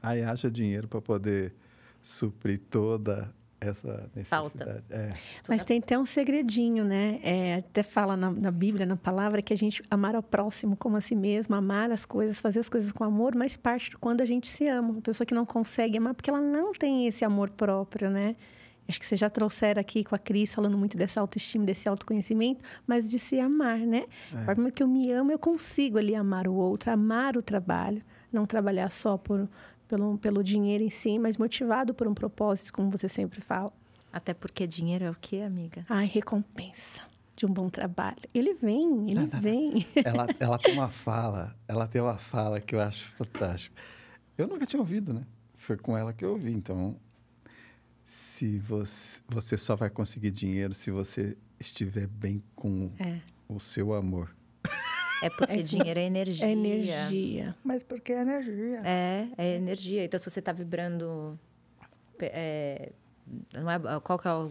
aí 0.00 0.22
haja 0.22 0.48
dinheiro 0.48 0.86
para 0.86 1.02
poder 1.02 1.52
suprir 2.00 2.60
toda 2.70 3.34
essa 3.60 4.08
Falta. 4.24 4.58
necessidade. 4.64 4.84
É. 4.90 5.12
Mas 5.48 5.62
tem 5.62 5.78
até 5.78 5.98
um 5.98 6.04
segredinho, 6.04 6.84
né? 6.84 7.20
É, 7.22 7.54
até 7.56 7.82
fala 7.82 8.16
na, 8.16 8.30
na 8.30 8.50
Bíblia, 8.50 8.84
na 8.84 8.96
palavra, 8.96 9.40
que 9.40 9.52
a 9.52 9.56
gente 9.56 9.82
amar 9.90 10.14
ao 10.14 10.22
próximo 10.22 10.76
como 10.76 10.96
a 10.96 11.00
si 11.00 11.14
mesmo, 11.14 11.54
amar 11.54 11.90
as 11.90 12.04
coisas, 12.04 12.40
fazer 12.40 12.60
as 12.60 12.68
coisas 12.68 12.92
com 12.92 13.04
amor, 13.04 13.34
mas 13.34 13.56
parte 13.56 13.90
de 13.90 13.96
quando 13.96 14.20
a 14.20 14.24
gente 14.24 14.48
se 14.48 14.66
ama. 14.66 14.90
Uma 14.90 15.00
pessoa 15.00 15.26
que 15.26 15.34
não 15.34 15.46
consegue 15.46 15.98
amar 15.98 16.14
porque 16.14 16.30
ela 16.30 16.40
não 16.40 16.72
tem 16.72 17.06
esse 17.06 17.24
amor 17.24 17.50
próprio, 17.50 18.10
né? 18.10 18.36
Acho 18.86 19.00
que 19.00 19.06
vocês 19.06 19.18
já 19.18 19.30
trouxeram 19.30 19.80
aqui 19.80 20.04
com 20.04 20.14
a 20.14 20.18
Cris, 20.18 20.54
falando 20.54 20.76
muito 20.76 20.96
dessa 20.96 21.20
autoestima, 21.20 21.64
desse 21.64 21.88
autoconhecimento, 21.88 22.62
mas 22.86 23.08
de 23.08 23.18
se 23.18 23.40
amar, 23.40 23.78
né? 23.78 24.04
É. 24.32 24.38
A 24.38 24.44
forma 24.44 24.70
que 24.70 24.82
eu 24.82 24.88
me 24.88 25.10
amo, 25.10 25.32
eu 25.32 25.38
consigo 25.38 25.96
ali 25.96 26.14
amar 26.14 26.46
o 26.46 26.54
outro, 26.54 26.90
amar 26.90 27.36
o 27.36 27.42
trabalho, 27.42 28.02
não 28.30 28.44
trabalhar 28.44 28.90
só 28.90 29.16
por, 29.16 29.48
pelo, 29.94 30.18
pelo 30.18 30.42
dinheiro 30.42 30.82
em 30.82 30.90
si, 30.90 31.18
mas 31.18 31.36
motivado 31.36 31.94
por 31.94 32.08
um 32.08 32.14
propósito, 32.14 32.72
como 32.72 32.90
você 32.90 33.08
sempre 33.08 33.40
fala. 33.40 33.72
Até 34.12 34.34
porque 34.34 34.66
dinheiro 34.66 35.04
é 35.04 35.10
o 35.10 35.14
quê, 35.14 35.38
amiga? 35.38 35.84
Ai, 35.88 36.06
recompensa 36.06 37.00
de 37.36 37.46
um 37.46 37.48
bom 37.48 37.68
trabalho. 37.68 38.16
Ele 38.32 38.54
vem, 38.54 39.10
ele 39.10 39.26
vem. 39.40 39.86
Ela, 40.04 40.26
ela 40.38 40.58
tem 40.58 40.72
uma 40.74 40.88
fala, 40.88 41.54
ela 41.68 41.86
tem 41.86 42.00
uma 42.02 42.16
fala 42.18 42.60
que 42.60 42.74
eu 42.74 42.80
acho 42.80 43.08
fantástico. 43.10 43.74
Eu 44.36 44.46
nunca 44.48 44.66
tinha 44.66 44.80
ouvido, 44.80 45.12
né? 45.12 45.24
Foi 45.56 45.76
com 45.76 45.96
ela 45.96 46.12
que 46.12 46.24
eu 46.24 46.32
ouvi. 46.32 46.52
Então, 46.52 46.96
se 48.04 48.58
você, 48.58 49.20
você 49.28 49.56
só 49.56 49.74
vai 49.76 49.90
conseguir 49.90 50.30
dinheiro 50.32 50.74
se 50.74 50.90
você 50.90 51.36
estiver 51.58 52.06
bem 52.08 52.42
com 52.54 52.90
É. 52.98 53.20
o 53.48 53.58
seu 53.60 53.94
amor. 53.94 54.34
É 55.24 55.30
porque 55.30 55.62
dinheiro 55.62 55.98
é 55.98 56.02
energia. 56.02 56.46
É 56.46 56.50
energia. 56.52 57.56
Mas 57.64 57.82
porque 57.82 58.12
é 58.12 58.20
energia. 58.20 58.78
É, 58.84 59.28
é 59.38 59.56
energia. 59.56 60.04
Então, 60.04 60.20
se 60.20 60.30
você 60.30 60.38
está 60.38 60.52
vibrando... 60.52 61.38
é, 62.20 62.92
não 63.54 63.70
é, 63.70 63.78
qual 64.00 64.18
que 64.18 64.28
é 64.28 64.30
a 64.30 64.48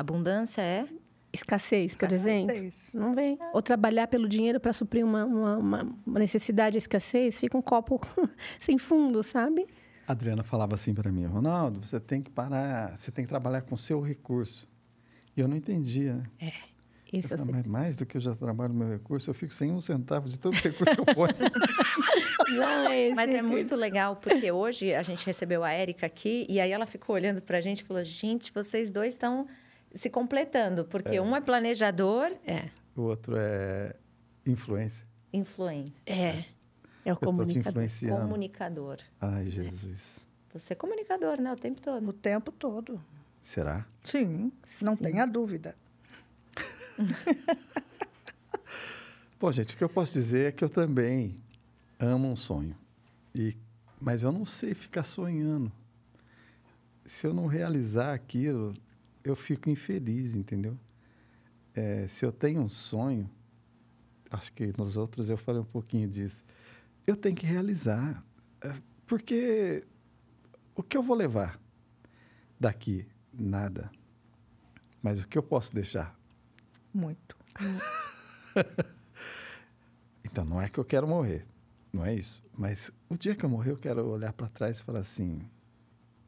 abundância? 0.00 0.60
É 0.62 0.84
Escassez, 1.32 1.94
por 1.94 2.10
exemplo. 2.10 2.54
Vocês. 2.54 2.90
Não 2.94 3.14
vem. 3.14 3.38
Ou 3.52 3.60
trabalhar 3.62 4.06
pelo 4.08 4.28
dinheiro 4.28 4.58
para 4.58 4.72
suprir 4.72 5.04
uma, 5.04 5.24
uma, 5.24 5.56
uma- 5.58 6.18
necessidade, 6.18 6.76
a 6.76 6.78
escassez, 6.78 7.38
fica 7.38 7.56
um 7.56 7.62
copo 7.62 8.00
sem 8.58 8.78
fundo, 8.78 9.22
sabe? 9.22 9.66
A 10.08 10.12
Adriana 10.12 10.42
falava 10.42 10.74
assim 10.74 10.94
para 10.94 11.12
mim, 11.12 11.24
Ronaldo, 11.26 11.86
você 11.86 12.00
tem 12.00 12.22
que 12.22 12.30
parar, 12.30 12.96
você 12.96 13.10
tem 13.12 13.24
que 13.24 13.28
trabalhar 13.28 13.62
com 13.62 13.74
o 13.74 13.78
seu 13.78 14.00
recurso. 14.00 14.66
E 15.36 15.40
eu 15.40 15.46
não 15.46 15.56
entendia. 15.56 16.14
né? 16.14 16.24
É 16.40 16.52
o 17.12 17.22
falei, 17.22 17.44
mas 17.52 17.66
mais 17.66 17.96
do 17.96 18.04
que 18.04 18.16
eu 18.16 18.20
já 18.20 18.34
trabalho 18.34 18.72
no 18.72 18.80
meu 18.80 18.88
recurso, 18.88 19.30
eu 19.30 19.34
fico 19.34 19.54
sem 19.54 19.70
um 19.70 19.80
centavo 19.80 20.28
de 20.28 20.38
tanto 20.38 20.56
recurso 20.56 20.94
que 20.94 21.00
eu 21.00 21.14
ponho. 21.14 21.34
Não, 22.56 22.92
esse 22.92 23.14
Mas 23.14 23.30
é 23.30 23.42
muito 23.42 23.74
legal, 23.76 24.16
porque 24.16 24.50
hoje 24.50 24.94
a 24.94 25.02
gente 25.02 25.24
recebeu 25.26 25.62
a 25.64 25.70
Érica 25.70 26.06
aqui, 26.06 26.46
e 26.48 26.60
aí 26.60 26.70
ela 26.72 26.86
ficou 26.86 27.14
olhando 27.14 27.40
pra 27.40 27.60
gente 27.60 27.80
e 27.80 27.84
falou: 27.84 28.02
gente, 28.04 28.52
vocês 28.52 28.90
dois 28.90 29.14
estão 29.14 29.46
se 29.94 30.10
completando, 30.10 30.84
porque 30.84 31.18
um 31.20 31.34
é 31.34 31.40
planejador, 31.40 32.30
É, 32.46 32.68
o 32.94 33.02
outro 33.02 33.34
é 33.36 33.94
influência. 34.44 35.04
influência, 35.32 35.92
é. 36.06 36.44
É 37.04 37.12
o 37.12 37.12
Eu 37.12 37.16
tô 37.16 37.20
te 37.20 37.24
comunicador. 37.26 37.82
comunicador. 38.08 38.96
Ai, 39.20 39.46
Jesus. 39.48 40.18
Você 40.52 40.72
é 40.72 40.76
comunicador, 40.76 41.40
né? 41.40 41.52
O 41.52 41.56
tempo 41.56 41.80
todo. 41.80 42.08
O 42.08 42.12
tempo 42.12 42.50
todo. 42.50 43.00
Será? 43.42 43.86
Sim, 44.02 44.50
não 44.82 44.96
tenha 44.96 45.24
dúvida. 45.24 45.76
Bom, 49.38 49.52
gente, 49.52 49.74
o 49.74 49.78
que 49.78 49.84
eu 49.84 49.88
posso 49.88 50.14
dizer 50.14 50.48
é 50.48 50.52
que 50.52 50.64
eu 50.64 50.68
também 50.68 51.38
amo 51.98 52.28
um 52.28 52.36
sonho. 52.36 52.76
E, 53.34 53.56
mas 54.00 54.22
eu 54.22 54.32
não 54.32 54.44
sei 54.44 54.74
ficar 54.74 55.04
sonhando. 55.04 55.70
Se 57.04 57.26
eu 57.26 57.34
não 57.34 57.46
realizar 57.46 58.14
aquilo, 58.14 58.74
eu 59.22 59.36
fico 59.36 59.70
infeliz, 59.70 60.34
entendeu? 60.34 60.76
É, 61.74 62.08
se 62.08 62.24
eu 62.24 62.32
tenho 62.32 62.62
um 62.62 62.68
sonho, 62.68 63.30
acho 64.30 64.52
que 64.52 64.72
nos 64.78 64.96
outros 64.96 65.28
eu 65.28 65.36
falei 65.36 65.60
um 65.60 65.66
pouquinho 65.66 66.08
disso, 66.08 66.42
eu 67.06 67.16
tenho 67.16 67.36
que 67.36 67.46
realizar. 67.46 68.24
É, 68.62 68.74
Porque 69.06 69.84
o 70.74 70.82
que 70.82 70.96
eu 70.96 71.02
vou 71.02 71.16
levar 71.16 71.60
daqui? 72.58 73.06
Nada. 73.32 73.90
Mas 75.02 75.22
o 75.22 75.28
que 75.28 75.36
eu 75.36 75.42
posso 75.42 75.74
deixar? 75.74 76.15
Muito. 76.96 77.36
Então, 80.24 80.44
não 80.44 80.60
é 80.60 80.68
que 80.68 80.78
eu 80.78 80.84
quero 80.84 81.06
morrer, 81.08 81.46
não 81.92 82.04
é 82.04 82.12
isso. 82.14 82.42
Mas 82.52 82.90
o 83.08 83.16
dia 83.16 83.34
que 83.34 83.42
eu 83.44 83.48
morrer, 83.48 83.70
eu 83.70 83.76
quero 83.78 84.04
olhar 84.06 84.32
para 84.34 84.48
trás 84.48 84.78
e 84.78 84.82
falar 84.82 84.98
assim: 85.00 85.40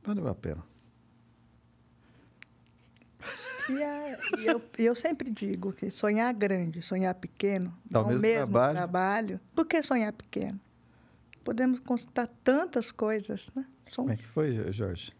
valeu 0.02 0.26
a 0.28 0.34
pena. 0.34 0.62
E, 3.68 3.82
é- 3.82 4.18
e 4.38 4.46
eu, 4.46 4.62
eu 4.78 4.94
sempre 4.94 5.30
digo 5.30 5.72
que 5.74 5.90
sonhar 5.90 6.32
grande, 6.32 6.80
sonhar 6.80 7.14
pequeno, 7.16 7.76
Dá 7.90 8.00
o 8.00 8.10
é 8.10 8.14
mesmo 8.14 8.22
trabalho. 8.52 8.74
trabalho. 8.78 9.40
Por 9.54 9.66
que 9.66 9.82
sonhar 9.82 10.12
pequeno? 10.12 10.58
Podemos 11.44 11.80
constatar 11.80 12.28
tantas 12.42 12.90
coisas, 12.90 13.50
né? 13.54 13.66
São- 13.90 14.04
Como 14.04 14.12
é 14.12 14.16
que 14.16 14.26
foi, 14.26 14.72
Jorge? 14.72 15.12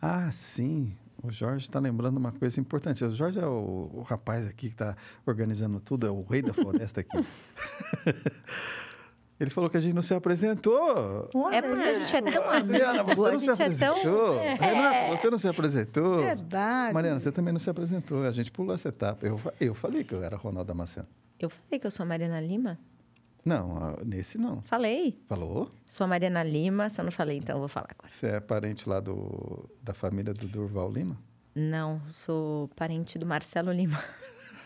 Ah, 0.00 0.30
sim. 0.30 0.96
O 1.22 1.30
Jorge 1.30 1.66
está 1.66 1.78
lembrando 1.78 2.16
uma 2.16 2.32
coisa 2.32 2.58
importante. 2.60 3.04
O 3.04 3.10
Jorge 3.10 3.38
é 3.38 3.46
o, 3.46 3.90
o 3.92 4.02
rapaz 4.02 4.46
aqui 4.46 4.68
que 4.68 4.74
está 4.74 4.96
organizando 5.26 5.80
tudo, 5.80 6.06
é 6.06 6.10
o 6.10 6.22
rei 6.22 6.42
da 6.42 6.52
floresta 6.52 7.00
aqui. 7.00 7.18
Ele 9.40 9.48
falou 9.48 9.70
que 9.70 9.76
a 9.78 9.80
gente 9.80 9.94
não 9.94 10.02
se 10.02 10.12
apresentou. 10.12 11.30
Olha 11.34 11.56
É 11.56 11.62
porque 11.62 11.82
a 11.82 11.94
gente 11.94 12.14
é 12.14 12.22
tão 12.22 12.50
Adriana, 12.50 13.02
você 13.02 13.22
não 13.22 13.38
se 13.38 13.46
gente 13.46 13.50
é 13.50 13.56
tão... 13.56 13.94
apresentou. 13.94 14.38
Renato, 14.60 15.16
você 15.16 15.30
não 15.30 15.38
se 15.38 15.48
apresentou. 15.48 16.18
Verdade. 16.18 16.92
Mariana, 16.92 17.20
você 17.20 17.32
também 17.32 17.52
não 17.52 17.60
se 17.60 17.70
apresentou. 17.70 18.24
A 18.24 18.32
gente 18.32 18.50
pulou 18.50 18.74
essa 18.74 18.90
etapa. 18.90 19.26
Eu, 19.26 19.40
eu 19.58 19.74
falei 19.74 20.04
que 20.04 20.14
eu 20.14 20.22
era 20.22 20.36
Ronaldo 20.36 20.68
Damasceno. 20.68 21.06
Eu 21.38 21.48
falei 21.48 21.80
que 21.80 21.86
eu 21.86 21.90
sou 21.90 22.04
a 22.04 22.06
Mariana 22.06 22.38
Lima? 22.38 22.78
Não, 23.44 23.96
nesse 24.04 24.36
não. 24.38 24.60
Falei. 24.62 25.18
Falou? 25.28 25.70
Sou 25.86 26.04
a 26.04 26.08
Mariana 26.08 26.42
Lima, 26.42 26.88
se 26.90 27.00
eu 27.00 27.04
não 27.04 27.12
falei, 27.12 27.38
então 27.38 27.56
eu 27.56 27.60
vou 27.60 27.68
falar 27.68 27.88
agora. 27.90 28.08
Você 28.08 28.26
é 28.26 28.40
parente 28.40 28.88
lá 28.88 29.00
do, 29.00 29.68
da 29.82 29.94
família 29.94 30.32
do 30.34 30.46
Durval 30.46 30.90
Lima? 30.92 31.16
Não, 31.54 32.00
sou 32.08 32.68
parente 32.76 33.18
do 33.18 33.26
Marcelo 33.26 33.72
Lima. 33.72 34.02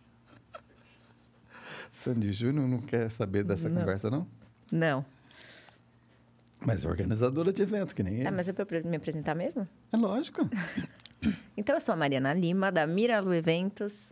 Sandy 1.91 2.31
Júnior 2.31 2.67
não 2.67 2.79
quer 2.79 3.09
saber 3.09 3.43
dessa 3.43 3.67
Não. 3.67 3.81
conversa, 3.81 4.09
não? 4.09 4.25
Não. 4.71 5.05
Mas 6.65 6.85
é 6.85 6.87
organizadora 6.87 7.51
de 7.51 7.61
evento, 7.63 7.93
que 7.95 8.03
nem 8.03 8.15
ele. 8.19 8.27
Ah, 8.27 8.31
mas 8.31 8.47
é 8.47 8.53
pra 8.53 8.65
me 8.83 8.95
apresentar 8.95 9.35
mesmo? 9.35 9.67
É 9.91 9.97
lógico. 9.97 10.41
Então, 11.55 11.75
eu 11.75 11.81
sou 11.81 11.93
a 11.93 11.95
Mariana 11.95 12.33
Lima, 12.33 12.71
da 12.71 12.87
Miralu 12.87 13.31
Eventos, 13.31 14.10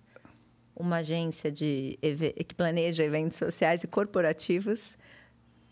uma 0.79 0.97
agência 0.97 1.51
de 1.51 1.99
que 2.47 2.55
planeja 2.55 3.03
eventos 3.03 3.37
sociais 3.37 3.83
e 3.83 3.87
corporativos. 3.87 4.97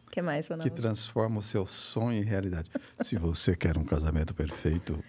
O 0.06 0.12
que 0.12 0.22
mais, 0.22 0.48
que 0.48 0.54
Ronaldo? 0.54 0.76
transforma 0.76 1.40
o 1.40 1.42
seu 1.42 1.66
sonho 1.66 2.20
em 2.22 2.24
realidade. 2.24 2.70
Se 3.02 3.16
você 3.18 3.56
quer 3.56 3.78
um 3.78 3.84
casamento 3.84 4.34
perfeito, 4.34 5.04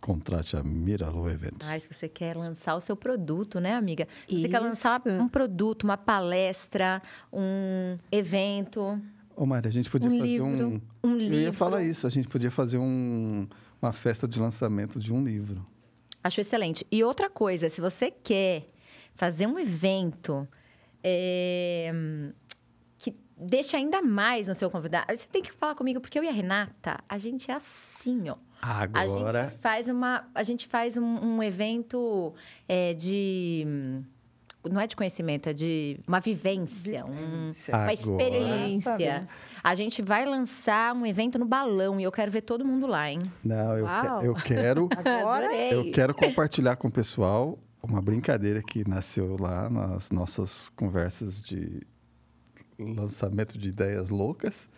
contrate 0.00 0.56
a 0.56 0.62
Miralu 0.62 1.28
Eventos. 1.30 1.68
Ah, 1.68 1.78
se 1.78 1.92
você 1.92 2.08
quer 2.08 2.36
lançar 2.36 2.74
o 2.74 2.80
seu 2.80 2.96
produto, 2.96 3.60
né, 3.60 3.74
amiga? 3.74 4.06
Se 4.28 4.40
você 4.42 4.48
quer 4.48 4.60
lançar 4.60 5.02
um 5.06 5.28
produto, 5.28 5.84
uma 5.84 5.96
palestra, 5.96 7.02
um 7.32 7.96
evento, 8.12 9.00
Ô, 9.36 9.46
Mari, 9.46 9.68
a 9.68 9.72
gente 9.72 9.88
podia 9.88 10.08
Um 10.10 10.18
fazer 10.18 10.26
livro. 10.30 10.46
um... 10.68 10.80
um 11.02 11.12
Eu 11.12 11.16
livro. 11.18 11.36
ia 11.36 11.52
falar 11.54 11.82
isso. 11.82 12.06
A 12.06 12.10
gente 12.10 12.28
podia 12.28 12.50
fazer 12.50 12.76
um, 12.76 13.48
uma 13.80 13.90
festa 13.92 14.28
de 14.28 14.38
lançamento 14.38 15.00
de 15.00 15.14
um 15.14 15.24
livro. 15.24 15.64
Acho 16.22 16.42
excelente. 16.42 16.86
E 16.92 17.02
outra 17.02 17.30
coisa, 17.30 17.70
se 17.70 17.80
você 17.80 18.10
quer 18.10 18.66
fazer 19.14 19.46
um 19.46 19.58
evento 19.58 20.46
é, 21.02 21.90
que 22.98 23.14
deixe 23.36 23.76
ainda 23.76 24.02
mais 24.02 24.48
no 24.48 24.54
seu 24.54 24.70
convidado, 24.70 25.06
você 25.16 25.26
tem 25.30 25.42
que 25.42 25.52
falar 25.52 25.74
comigo, 25.74 26.00
porque 26.00 26.18
eu 26.18 26.24
e 26.24 26.28
a 26.28 26.32
Renata, 26.32 26.98
a 27.08 27.18
gente 27.18 27.50
é 27.50 27.54
assim, 27.54 28.28
ó. 28.28 28.36
A 28.62 28.82
Agora, 28.82 29.48
gente 29.48 29.58
faz 29.60 29.88
uma, 29.88 30.28
a 30.34 30.42
gente 30.42 30.66
faz 30.68 30.96
um, 30.98 31.02
um 31.04 31.42
evento 31.42 32.34
é, 32.68 32.92
de 32.92 33.66
não 34.70 34.78
é 34.78 34.86
de 34.86 34.94
conhecimento, 34.94 35.48
é 35.48 35.54
de 35.54 35.98
uma 36.06 36.20
vivência, 36.20 37.02
um- 37.06 37.50
uma 37.72 37.92
experiência. 37.94 39.26
A 39.64 39.74
gente 39.74 40.02
vai 40.02 40.26
lançar 40.26 40.94
um 40.94 41.06
evento 41.06 41.38
no 41.38 41.46
balão 41.46 41.98
e 41.98 42.02
eu 42.02 42.12
quero 42.12 42.30
ver 42.30 42.42
todo 42.42 42.62
mundo 42.62 42.86
lá, 42.86 43.10
hein? 43.10 43.32
não, 43.42 43.78
eu, 43.78 43.86
que- 43.86 44.26
eu 44.26 44.34
quero... 44.34 44.88
Agora. 45.02 45.54
Eu 45.54 45.90
quero 45.90 46.14
compartilhar 46.14 46.76
com 46.76 46.88
o 46.88 46.90
pessoal 46.92 47.58
uma 47.82 48.00
brincadeira 48.02 48.62
que 48.62 48.86
nasceu 48.88 49.36
lá 49.38 49.68
nas 49.70 50.10
nossas 50.10 50.68
conversas 50.70 51.40
de 51.42 51.82
lançamento 52.78 53.58
de 53.58 53.68
ideias 53.68 54.10
loucas. 54.10 54.68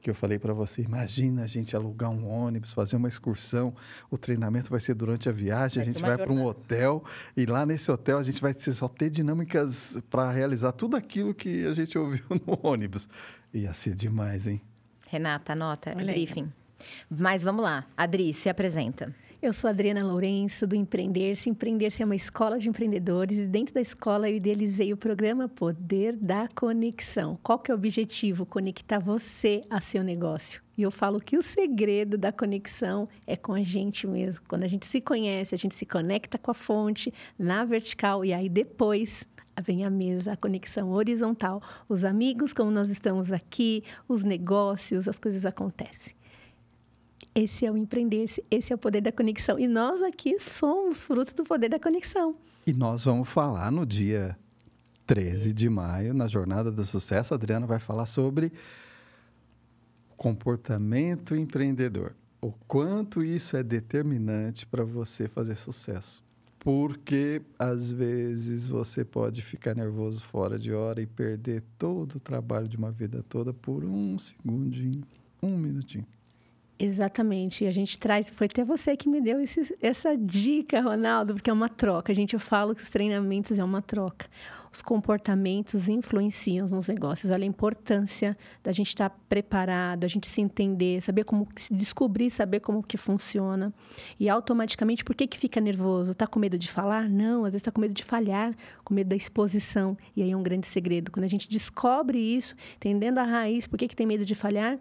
Que 0.00 0.08
eu 0.08 0.14
falei 0.14 0.38
para 0.38 0.54
você, 0.54 0.82
imagina 0.82 1.42
a 1.42 1.46
gente 1.48 1.74
alugar 1.74 2.08
um 2.08 2.24
ônibus, 2.28 2.72
fazer 2.72 2.94
uma 2.94 3.08
excursão, 3.08 3.74
o 4.08 4.16
treinamento 4.16 4.70
vai 4.70 4.78
ser 4.78 4.94
durante 4.94 5.28
a 5.28 5.32
viagem, 5.32 5.82
Vai 5.82 5.90
a 5.90 5.92
gente 5.92 6.00
vai 6.00 6.16
para 6.16 6.32
um 6.32 6.44
hotel 6.44 7.02
e 7.36 7.44
lá 7.44 7.66
nesse 7.66 7.90
hotel 7.90 8.18
a 8.18 8.22
gente 8.22 8.40
vai 8.40 8.54
ter- 8.54 8.72
só 8.72 8.86
ter 8.86 9.10
dinâmicas 9.10 10.00
para 10.08 10.30
realizar 10.30 10.70
tudo 10.70 10.96
aquilo 10.96 11.34
que 11.34 11.66
a 11.66 11.74
gente 11.74 11.98
ouviu 11.98 12.22
no 12.46 12.58
ônibus. 12.62 13.08
Ia 13.52 13.72
ser 13.74 13.96
demais, 13.96 14.46
hein? 14.46 14.60
Renata, 15.08 15.54
anota, 15.54 15.90
é 15.90 15.96
Olha 15.96 16.12
aí. 16.12 16.24
briefing. 16.24 16.52
Mas 17.10 17.42
vamos 17.42 17.64
lá. 17.64 17.84
Adri, 17.96 18.32
se 18.32 18.48
apresenta. 18.48 19.12
Eu 19.40 19.52
sou 19.52 19.70
Adriana 19.70 20.04
Lourenço, 20.04 20.66
do 20.66 20.74
Empreender-se. 20.74 21.48
Empreender-se 21.48 22.02
é 22.02 22.04
uma 22.04 22.16
escola 22.16 22.58
de 22.58 22.68
empreendedores 22.68 23.38
e 23.38 23.46
dentro 23.46 23.72
da 23.72 23.80
escola 23.80 24.28
eu 24.28 24.34
idealizei 24.34 24.92
o 24.92 24.96
programa 24.96 25.48
Poder 25.48 26.16
da 26.16 26.48
Conexão. 26.48 27.38
Qual 27.40 27.56
que 27.56 27.70
é 27.70 27.74
o 27.74 27.78
objetivo? 27.78 28.44
Conectar 28.44 28.98
você 28.98 29.62
a 29.70 29.80
seu 29.80 30.02
negócio. 30.02 30.60
E 30.76 30.82
eu 30.82 30.90
falo 30.90 31.20
que 31.20 31.36
o 31.36 31.42
segredo 31.42 32.18
da 32.18 32.32
conexão 32.32 33.08
é 33.28 33.36
com 33.36 33.52
a 33.52 33.62
gente 33.62 34.08
mesmo. 34.08 34.44
Quando 34.48 34.64
a 34.64 34.68
gente 34.68 34.86
se 34.86 35.00
conhece, 35.00 35.54
a 35.54 35.58
gente 35.58 35.76
se 35.76 35.86
conecta 35.86 36.36
com 36.36 36.50
a 36.50 36.54
fonte 36.54 37.14
na 37.38 37.64
vertical 37.64 38.24
e 38.24 38.34
aí 38.34 38.48
depois 38.48 39.22
vem 39.62 39.84
a 39.84 39.90
mesa, 39.90 40.32
a 40.32 40.36
conexão 40.36 40.90
horizontal. 40.90 41.62
Os 41.88 42.02
amigos, 42.02 42.52
como 42.52 42.72
nós 42.72 42.90
estamos 42.90 43.30
aqui, 43.30 43.84
os 44.08 44.24
negócios, 44.24 45.06
as 45.06 45.16
coisas 45.16 45.46
acontecem. 45.46 46.17
Esse 47.40 47.64
é 47.64 47.70
o 47.70 47.76
empreender, 47.76 48.28
esse 48.50 48.72
é 48.72 48.74
o 48.74 48.78
poder 48.78 49.00
da 49.00 49.12
conexão. 49.12 49.60
E 49.60 49.68
nós 49.68 50.02
aqui 50.02 50.40
somos 50.40 51.04
fruto 51.04 51.36
do 51.36 51.44
poder 51.44 51.68
da 51.68 51.78
conexão. 51.78 52.34
E 52.66 52.72
nós 52.72 53.04
vamos 53.04 53.28
falar 53.28 53.70
no 53.70 53.86
dia 53.86 54.36
13 55.06 55.52
de 55.52 55.68
maio, 55.68 56.12
na 56.12 56.26
Jornada 56.26 56.72
do 56.72 56.84
Sucesso. 56.84 57.32
A 57.32 57.36
Adriana 57.36 57.64
vai 57.64 57.78
falar 57.78 58.06
sobre 58.06 58.52
comportamento 60.16 61.36
empreendedor. 61.36 62.12
O 62.40 62.50
quanto 62.66 63.22
isso 63.22 63.56
é 63.56 63.62
determinante 63.62 64.66
para 64.66 64.82
você 64.82 65.28
fazer 65.28 65.54
sucesso. 65.54 66.20
Porque 66.58 67.40
às 67.56 67.92
vezes 67.92 68.66
você 68.66 69.04
pode 69.04 69.42
ficar 69.42 69.76
nervoso 69.76 70.22
fora 70.22 70.58
de 70.58 70.72
hora 70.72 71.00
e 71.00 71.06
perder 71.06 71.62
todo 71.78 72.16
o 72.16 72.20
trabalho 72.20 72.66
de 72.66 72.76
uma 72.76 72.90
vida 72.90 73.24
toda 73.28 73.54
por 73.54 73.84
um 73.84 74.18
segundinho, 74.18 75.04
um 75.40 75.56
minutinho. 75.56 76.04
Exatamente. 76.78 77.64
E 77.64 77.66
a 77.66 77.72
gente 77.72 77.98
traz. 77.98 78.30
Foi 78.30 78.46
até 78.46 78.64
você 78.64 78.96
que 78.96 79.08
me 79.08 79.20
deu 79.20 79.40
esse, 79.40 79.76
essa 79.82 80.16
dica, 80.16 80.80
Ronaldo, 80.80 81.34
porque 81.34 81.50
é 81.50 81.52
uma 81.52 81.68
troca. 81.68 82.12
A 82.12 82.14
gente 82.14 82.34
eu 82.34 82.40
falo 82.40 82.74
que 82.74 82.82
os 82.82 82.88
treinamentos 82.88 83.58
é 83.58 83.64
uma 83.64 83.82
troca. 83.82 84.26
Os 84.70 84.80
comportamentos 84.80 85.88
influenciam 85.88 86.68
nos 86.68 86.86
negócios. 86.86 87.32
Olha 87.32 87.42
a 87.42 87.46
importância 87.46 88.36
da 88.62 88.70
gente 88.70 88.88
estar 88.88 89.10
preparado, 89.28 90.04
a 90.04 90.08
gente 90.08 90.28
se 90.28 90.40
entender, 90.40 91.02
saber 91.02 91.24
como 91.24 91.48
se 91.56 91.72
descobrir, 91.74 92.30
saber 92.30 92.60
como 92.60 92.82
que 92.82 92.96
funciona. 92.96 93.72
E 94.20 94.28
automaticamente, 94.28 95.04
por 95.04 95.16
que, 95.16 95.26
que 95.26 95.38
fica 95.38 95.60
nervoso? 95.60 96.12
Está 96.12 96.28
com 96.28 96.38
medo 96.38 96.56
de 96.56 96.70
falar? 96.70 97.08
Não, 97.08 97.44
às 97.44 97.52
vezes 97.52 97.62
está 97.62 97.72
com 97.72 97.80
medo 97.80 97.94
de 97.94 98.04
falhar, 98.04 98.54
com 98.84 98.94
medo 98.94 99.08
da 99.08 99.16
exposição. 99.16 99.96
E 100.14 100.22
aí 100.22 100.30
é 100.30 100.36
um 100.36 100.42
grande 100.42 100.66
segredo. 100.66 101.10
Quando 101.10 101.24
a 101.24 101.28
gente 101.28 101.48
descobre 101.48 102.18
isso, 102.18 102.54
entendendo 102.76 103.18
a 103.18 103.24
raiz, 103.24 103.66
por 103.66 103.78
que, 103.78 103.88
que 103.88 103.96
tem 103.96 104.06
medo 104.06 104.24
de 104.24 104.34
falhar? 104.34 104.78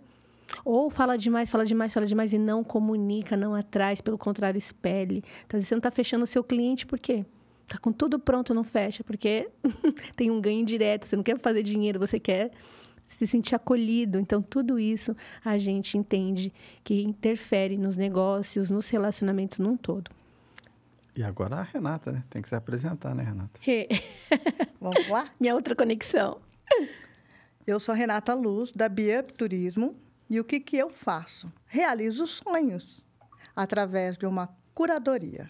Ou 0.64 0.90
fala 0.90 1.18
demais, 1.18 1.50
fala 1.50 1.66
demais, 1.66 1.94
fala 1.94 2.06
demais 2.06 2.34
e 2.34 2.38
não 2.38 2.64
comunica, 2.64 3.36
não 3.36 3.54
atrás, 3.54 4.02
pelo 4.02 4.18
contrário, 4.18 4.58
espelhe. 4.58 5.24
Então, 5.46 5.62
você 5.62 5.74
não 5.74 5.80
está 5.80 5.92
fechando 5.92 6.24
o 6.24 6.28
seu 6.28 6.44
cliente 6.44 6.86
por 6.86 7.00
quê? 7.00 7.26
Está 7.64 7.78
com 7.78 7.92
tudo 7.92 8.18
pronto, 8.18 8.54
não 8.54 8.64
fecha, 8.64 9.04
porque 9.04 9.50
tem 10.16 10.32
um 10.32 10.40
ganho 10.40 10.66
direto, 10.66 11.06
você 11.06 11.16
não 11.16 11.24
quer 11.24 11.38
fazer 11.38 11.64
dinheiro, 11.64 12.00
você 12.00 12.20
quer 12.20 12.52
se 13.08 13.28
sentir 13.28 13.56
acolhido. 13.56 14.20
Então, 14.20 14.42
tudo 14.42 14.80
isso 14.80 15.16
a 15.44 15.58
gente 15.58 15.98
entende 15.98 16.54
que 16.84 17.02
interfere 17.02 17.78
nos 17.78 17.98
negócios, 17.98 18.70
nos 18.70 18.88
relacionamentos 18.90 19.60
num 19.60 19.76
todo. 19.76 20.12
E 21.16 21.24
agora 21.24 21.58
a 21.58 21.64
Renata, 21.64 22.12
né? 22.12 22.24
Tem 22.30 22.42
que 22.42 22.48
se 22.48 22.56
apresentar, 22.56 23.16
né, 23.16 23.24
Renata? 23.24 23.60
Vamos 24.80 25.10
lá? 25.10 25.28
Minha 25.40 25.56
outra 25.56 25.76
conexão. 25.76 26.40
Eu 27.66 27.80
sou 27.80 27.96
Renata 27.96 28.34
Luz, 28.34 28.72
da 28.72 28.88
Biup 28.88 29.34
Turismo, 29.34 29.96
e 30.30 30.40
o 30.40 30.44
que, 30.44 30.60
que 30.60 30.78
eu 30.78 30.90
faço? 30.90 31.52
Realizo 31.66 32.28
sonhos 32.28 33.04
através 33.56 34.18
de 34.18 34.26
uma 34.26 34.50
curadoria. 34.74 35.50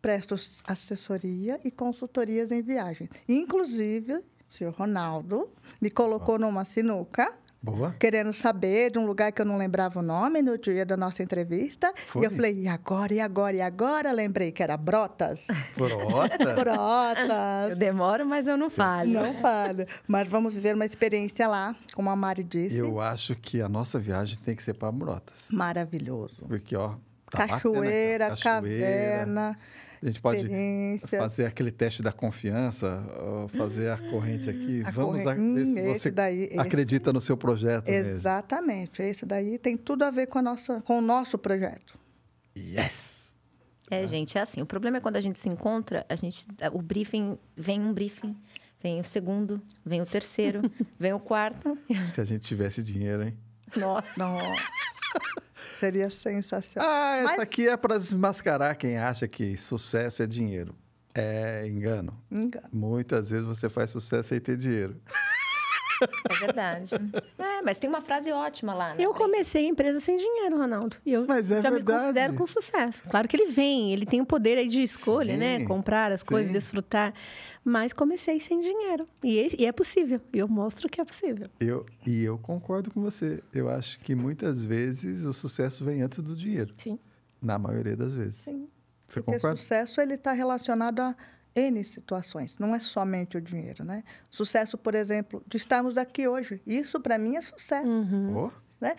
Presto 0.00 0.34
assessoria 0.64 1.60
e 1.64 1.70
consultorias 1.70 2.52
em 2.52 2.62
viagens. 2.62 3.10
Inclusive, 3.28 4.14
o 4.14 4.24
senhor 4.46 4.72
Ronaldo 4.72 5.50
me 5.80 5.90
colocou 5.90 6.38
numa 6.38 6.64
sinuca 6.64 7.36
Boa. 7.66 7.94
querendo 7.98 8.32
saber 8.32 8.92
de 8.92 8.98
um 8.98 9.06
lugar 9.06 9.32
que 9.32 9.40
eu 9.40 9.44
não 9.44 9.58
lembrava 9.58 9.98
o 9.98 10.02
nome 10.02 10.40
no 10.40 10.56
dia 10.56 10.86
da 10.86 10.96
nossa 10.96 11.22
entrevista. 11.22 11.92
Foi? 12.06 12.22
E 12.22 12.24
eu 12.24 12.30
falei, 12.30 12.60
e 12.60 12.68
agora, 12.68 13.12
e 13.12 13.20
agora, 13.20 13.56
e 13.56 13.60
agora? 13.60 14.12
Lembrei 14.12 14.52
que 14.52 14.62
era 14.62 14.76
Brotas. 14.76 15.46
Frota? 15.74 16.38
Brotas. 16.54 17.70
Eu 17.70 17.76
demoro, 17.76 18.24
mas 18.24 18.46
eu 18.46 18.56
não 18.56 18.70
falho. 18.70 19.12
Não 19.12 19.34
fala. 19.34 19.86
Mas 20.06 20.28
vamos 20.28 20.54
viver 20.54 20.74
uma 20.74 20.86
experiência 20.86 21.48
lá, 21.48 21.74
como 21.94 22.08
a 22.08 22.16
Mari 22.16 22.44
disse. 22.44 22.76
Eu 22.78 23.00
acho 23.00 23.34
que 23.34 23.60
a 23.60 23.68
nossa 23.68 23.98
viagem 23.98 24.38
tem 24.38 24.54
que 24.54 24.62
ser 24.62 24.74
para 24.74 24.92
Brotas. 24.92 25.48
Maravilhoso. 25.50 26.46
Porque, 26.46 26.76
ó. 26.76 26.94
tá 27.30 27.48
Cachoeira, 27.48 28.30
bacana, 28.30 28.42
cara. 28.42 28.54
caverna. 28.62 29.58
A 30.06 30.08
gente 30.08 30.22
pode 30.22 30.48
fazer 31.18 31.46
aquele 31.46 31.72
teste 31.72 32.00
da 32.00 32.12
confiança, 32.12 33.02
fazer 33.58 33.90
a 33.90 33.98
corrente 33.98 34.48
aqui. 34.48 34.82
A 34.86 34.90
Vamos 34.92 35.22
corrente- 35.22 35.28
a- 35.28 35.34
ver 35.34 35.40
Hum, 35.40 35.56
se 35.74 35.80
esse 35.80 35.98
você 36.00 36.10
daí, 36.12 36.44
esse- 36.44 36.58
acredita 36.60 37.12
no 37.12 37.20
seu 37.20 37.36
projeto 37.36 37.90
mesmo. 37.90 38.12
Exatamente. 38.12 39.02
Esse 39.02 39.26
daí 39.26 39.58
tem 39.58 39.76
tudo 39.76 40.04
a 40.04 40.10
ver 40.12 40.28
com, 40.28 40.38
a 40.38 40.42
nossa, 40.42 40.80
com 40.82 40.98
o 40.98 41.00
nosso 41.00 41.36
projeto. 41.36 41.98
Yes! 42.56 43.34
É, 43.90 44.06
gente, 44.06 44.38
é 44.38 44.40
assim. 44.42 44.62
O 44.62 44.66
problema 44.66 44.98
é 44.98 45.00
quando 45.00 45.16
a 45.16 45.20
gente 45.20 45.40
se 45.40 45.48
encontra, 45.48 46.06
a 46.08 46.14
gente, 46.14 46.46
o 46.72 46.80
briefing, 46.80 47.36
vem 47.56 47.80
um 47.80 47.92
briefing, 47.92 48.36
vem 48.80 49.00
o 49.00 49.04
segundo, 49.04 49.60
vem 49.84 50.00
o 50.00 50.06
terceiro, 50.06 50.60
vem 51.00 51.12
o 51.12 51.18
quarto. 51.20 51.76
Se 52.12 52.20
a 52.20 52.24
gente 52.24 52.44
tivesse 52.44 52.80
dinheiro, 52.82 53.24
hein? 53.24 53.36
Nossa. 53.76 54.12
Nossa. 54.18 54.62
Seria 55.78 56.08
sensacional. 56.10 56.88
Ah, 56.90 57.16
essa 57.16 57.24
Mas- 57.32 57.40
aqui 57.40 57.68
é 57.68 57.76
para 57.76 57.98
desmascarar 57.98 58.76
quem 58.76 58.96
acha 58.98 59.26
que 59.28 59.56
sucesso 59.56 60.22
é 60.22 60.26
dinheiro. 60.26 60.74
É 61.14 61.66
engano. 61.66 62.18
Engano. 62.30 62.68
Muitas 62.72 63.30
vezes 63.30 63.46
você 63.46 63.68
faz 63.68 63.90
sucesso 63.90 64.28
sem 64.30 64.40
ter 64.40 64.56
dinheiro. 64.56 65.00
É 66.28 66.34
verdade. 66.38 66.90
É, 67.38 67.62
mas 67.62 67.78
tem 67.78 67.88
uma 67.88 68.00
frase 68.02 68.30
ótima 68.32 68.74
lá, 68.74 68.94
né? 68.94 68.96
Eu 69.04 69.12
comecei 69.14 69.66
a 69.66 69.68
empresa 69.68 70.00
sem 70.00 70.16
dinheiro, 70.16 70.56
Ronaldo. 70.58 70.96
E 71.04 71.12
eu 71.12 71.24
Mas 71.26 71.50
é 71.50 71.62
já 71.62 71.70
me 71.70 71.76
verdade. 71.76 72.00
considero 72.02 72.34
com 72.34 72.46
sucesso. 72.46 73.02
Claro 73.08 73.26
que 73.28 73.36
ele 73.36 73.46
vem, 73.50 73.92
ele 73.92 74.04
tem 74.06 74.20
o 74.20 74.26
poder 74.26 74.58
aí 74.58 74.68
de 74.68 74.82
escolha, 74.82 75.32
Sim, 75.34 75.38
né? 75.38 75.64
Comprar 75.64 76.12
as 76.12 76.22
coisas, 76.22 76.48
sim. 76.48 76.52
desfrutar. 76.52 77.14
Mas 77.64 77.92
comecei 77.92 78.38
sem 78.38 78.60
dinheiro. 78.60 79.06
E, 79.24 79.64
é- 79.64 79.72
possível. 79.72 80.20
E 80.32 80.38
eu 80.38 80.48
mostro 80.48 80.88
que 80.88 81.00
é 81.00 81.04
possível. 81.04 81.48
Eu, 81.60 81.84
e 82.06 82.22
eu 82.24 82.38
concordo 82.38 82.90
com 82.90 83.00
você. 83.02 83.42
Eu 83.52 83.68
acho 83.68 83.98
que 84.00 84.14
muitas 84.14 84.62
vezes 84.62 85.24
o 85.24 85.32
sucesso 85.32 85.84
vem 85.84 86.02
antes 86.02 86.20
do 86.20 86.34
dinheiro. 86.36 86.72
Sim. 86.76 86.98
Na 87.42 87.58
maioria 87.58 87.96
das 87.96 88.14
vezes. 88.14 88.36
Sim. 88.36 88.68
Você 89.08 89.20
Porque 89.20 89.36
concorda? 89.38 89.56
sucesso 89.56 90.00
ele 90.00 90.14
está 90.14 90.32
relacionado 90.32 91.00
a 91.00 91.16
N 91.56 91.82
situações, 91.82 92.58
não 92.58 92.74
é 92.74 92.78
somente 92.78 93.38
o 93.38 93.40
dinheiro, 93.40 93.82
né? 93.82 94.04
Sucesso, 94.30 94.76
por 94.76 94.94
exemplo, 94.94 95.42
de 95.46 95.56
estarmos 95.56 95.96
aqui 95.96 96.28
hoje. 96.28 96.60
Isso, 96.66 97.00
para 97.00 97.16
mim, 97.16 97.34
é 97.34 97.40
sucesso. 97.40 97.90
Oh, 98.36 98.50
né? 98.78 98.94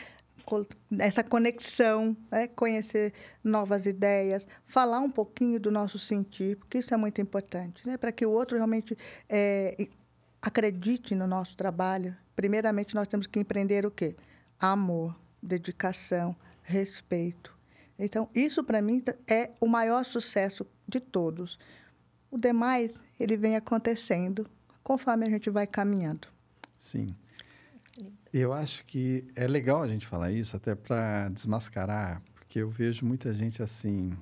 Essa 0.98 1.24
conexão, 1.24 2.17
né? 2.32 2.48
conhecer 2.48 3.13
novas 3.43 3.86
ideias, 3.86 4.48
falar 4.65 5.00
um 5.00 5.12
pouquinho 5.12 5.60
do 5.60 5.70
nosso 5.70 6.00
sentir, 6.00 6.56
porque 6.56 6.80
isso 6.80 6.93
é 6.93 6.98
muito 6.98 7.22
importante, 7.22 7.86
né? 7.88 7.96
Para 7.96 8.12
que 8.12 8.26
o 8.26 8.32
outro 8.32 8.58
realmente 8.58 8.98
e- 9.30 9.89
acredite 10.41 11.13
no 11.13 11.28
nosso 11.28 11.56
trabalho. 11.56 12.15
Primeiramente, 12.36 12.96
nós 12.96 13.08
temos 13.08 13.28
que 13.28 13.39
empreender 13.39 13.86
o 13.86 13.91
quê? 13.91 14.15
Amor, 14.60 15.15
dedicação, 15.43 16.36
respeito. 16.63 17.56
Então, 18.00 18.30
isso 18.34 18.63
para 18.63 18.82
mim 18.82 19.04
é 19.28 19.52
o 19.60 19.67
maior 19.67 20.04
sucesso 20.06 20.65
de 20.88 21.00
todos. 21.00 21.58
O 22.38 22.39
demais, 22.39 22.93
ele 23.19 23.36
vem 23.36 23.56
acontecendo 23.56 24.47
conforme 24.84 25.26
a 25.26 25.30
gente 25.30 25.50
vai 25.50 25.65
caminhando. 25.65 26.28
sim. 26.78 27.15
Eu 28.32 28.54
acho 28.54 28.86
que 28.86 29.26
é 29.36 29.47
legal 29.47 29.82
a 29.82 29.88
gente 29.88 30.06
falar 30.06 30.32
isso 30.32 30.56
até 30.56 30.76
para 30.76 31.30
desmascarar, 31.30 32.21
porque 32.36 32.60
eu 32.60 32.69
vejo 32.69 33.04
muita 33.04 33.34
gente 33.34 33.63
assim. 33.63 34.15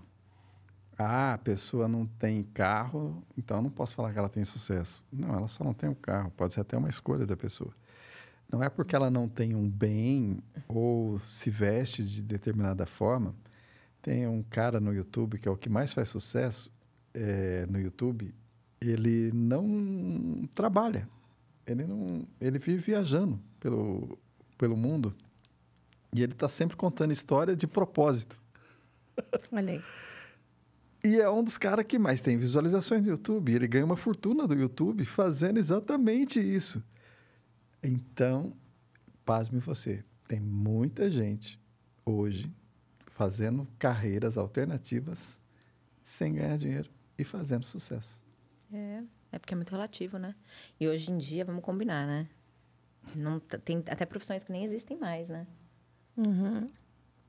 Ah, 0.98 1.34
a 1.34 1.38
pessoa 1.38 1.90
não 1.90 2.06
tem 2.06 2.42
carro, 2.42 3.22
então 3.38 3.58
eu 3.58 3.64
não 3.64 3.70
posso 3.70 3.94
falar 3.96 4.14
que 4.14 4.18
ela 4.18 4.30
tem 4.30 4.46
sucesso. 4.46 5.04
Não, 5.12 5.36
ela 5.36 5.50
só 5.50 5.62
não 5.62 5.74
tem 5.74 5.90
um 5.90 5.96
carro, 5.96 6.32
pode 6.38 6.54
ser 6.54 6.62
até 6.62 6.78
uma 6.78 6.88
escolha 6.88 7.26
da 7.26 7.36
pessoa. 7.36 7.74
Não 8.50 8.64
é 8.64 8.70
porque 8.70 8.96
ela 8.96 9.12
não 9.12 9.28
tem 9.28 9.54
um 9.54 9.70
bem 9.70 10.40
ou 10.70 11.20
se 11.20 11.50
veste 11.50 12.02
de 12.02 12.22
determinada 12.22 12.86
forma. 12.86 13.36
Tem 14.02 14.26
um 14.26 14.42
cara 14.42 14.80
no 14.80 14.94
YouTube 14.94 15.38
que 15.38 15.50
é 15.50 15.52
o 15.52 15.58
que 15.58 15.68
mais 15.68 15.92
faz 15.92 16.08
sucesso 16.08 16.72
é, 17.16 17.66
no 17.68 17.80
YouTube. 17.80 18.34
Ele 18.80 19.32
não 19.34 20.48
trabalha. 20.54 21.10
Ele 21.66 21.86
não, 21.86 22.28
ele 22.40 22.60
vive 22.60 22.78
viajando 22.78 23.40
pelo 23.60 24.20
pelo 24.58 24.78
mundo 24.78 25.16
e 26.14 26.24
ele 26.24 26.32
está 26.32 26.48
sempre 26.48 26.78
contando 26.78 27.12
história 27.12 27.56
de 27.56 27.68
propósito. 27.68 28.40
Olha 29.52 29.74
aí. 29.74 29.84
E 31.04 31.20
é 31.20 31.30
um 31.30 31.44
dos 31.44 31.58
caras 31.58 31.86
que 31.86 32.00
mais 32.00 32.22
tem 32.22 32.38
visualizações 32.38 33.06
no 33.06 33.12
YouTube. 33.12 33.54
Ele 33.54 33.68
ganha 33.68 33.86
uma 33.86 33.98
fortuna 33.98 34.48
do 34.48 34.56
YouTube 34.56 35.06
fazendo 35.06 35.58
exatamente 35.60 36.40
isso. 36.40 36.84
Então, 37.84 38.54
pasme 39.24 39.60
você, 39.60 40.04
tem 40.28 40.40
muita 40.40 41.12
gente 41.12 41.60
hoje 42.06 42.52
fazendo 43.12 43.68
carreiras 43.78 44.38
alternativas 44.38 45.40
sem 46.02 46.34
ganhar 46.34 46.58
dinheiro 46.58 46.95
e 47.18 47.24
fazendo 47.24 47.66
sucesso. 47.66 48.22
É, 48.74 49.04
é 49.34 49.40
porque 49.40 49.54
é 49.54 49.58
muito 49.58 49.72
relativo, 49.72 50.18
né? 50.18 50.36
E 50.80 50.88
hoje 50.88 51.12
em 51.12 51.18
dia, 51.18 51.46
vamos 51.46 51.64
combinar, 51.64 52.06
né? 52.06 52.28
Não, 53.16 53.40
tem 53.40 53.84
até 53.88 54.06
profissões 54.06 54.44
que 54.44 54.52
nem 54.52 54.64
existem 54.64 54.98
mais, 54.98 55.28
né? 55.30 55.46
Uhum. 56.18 56.70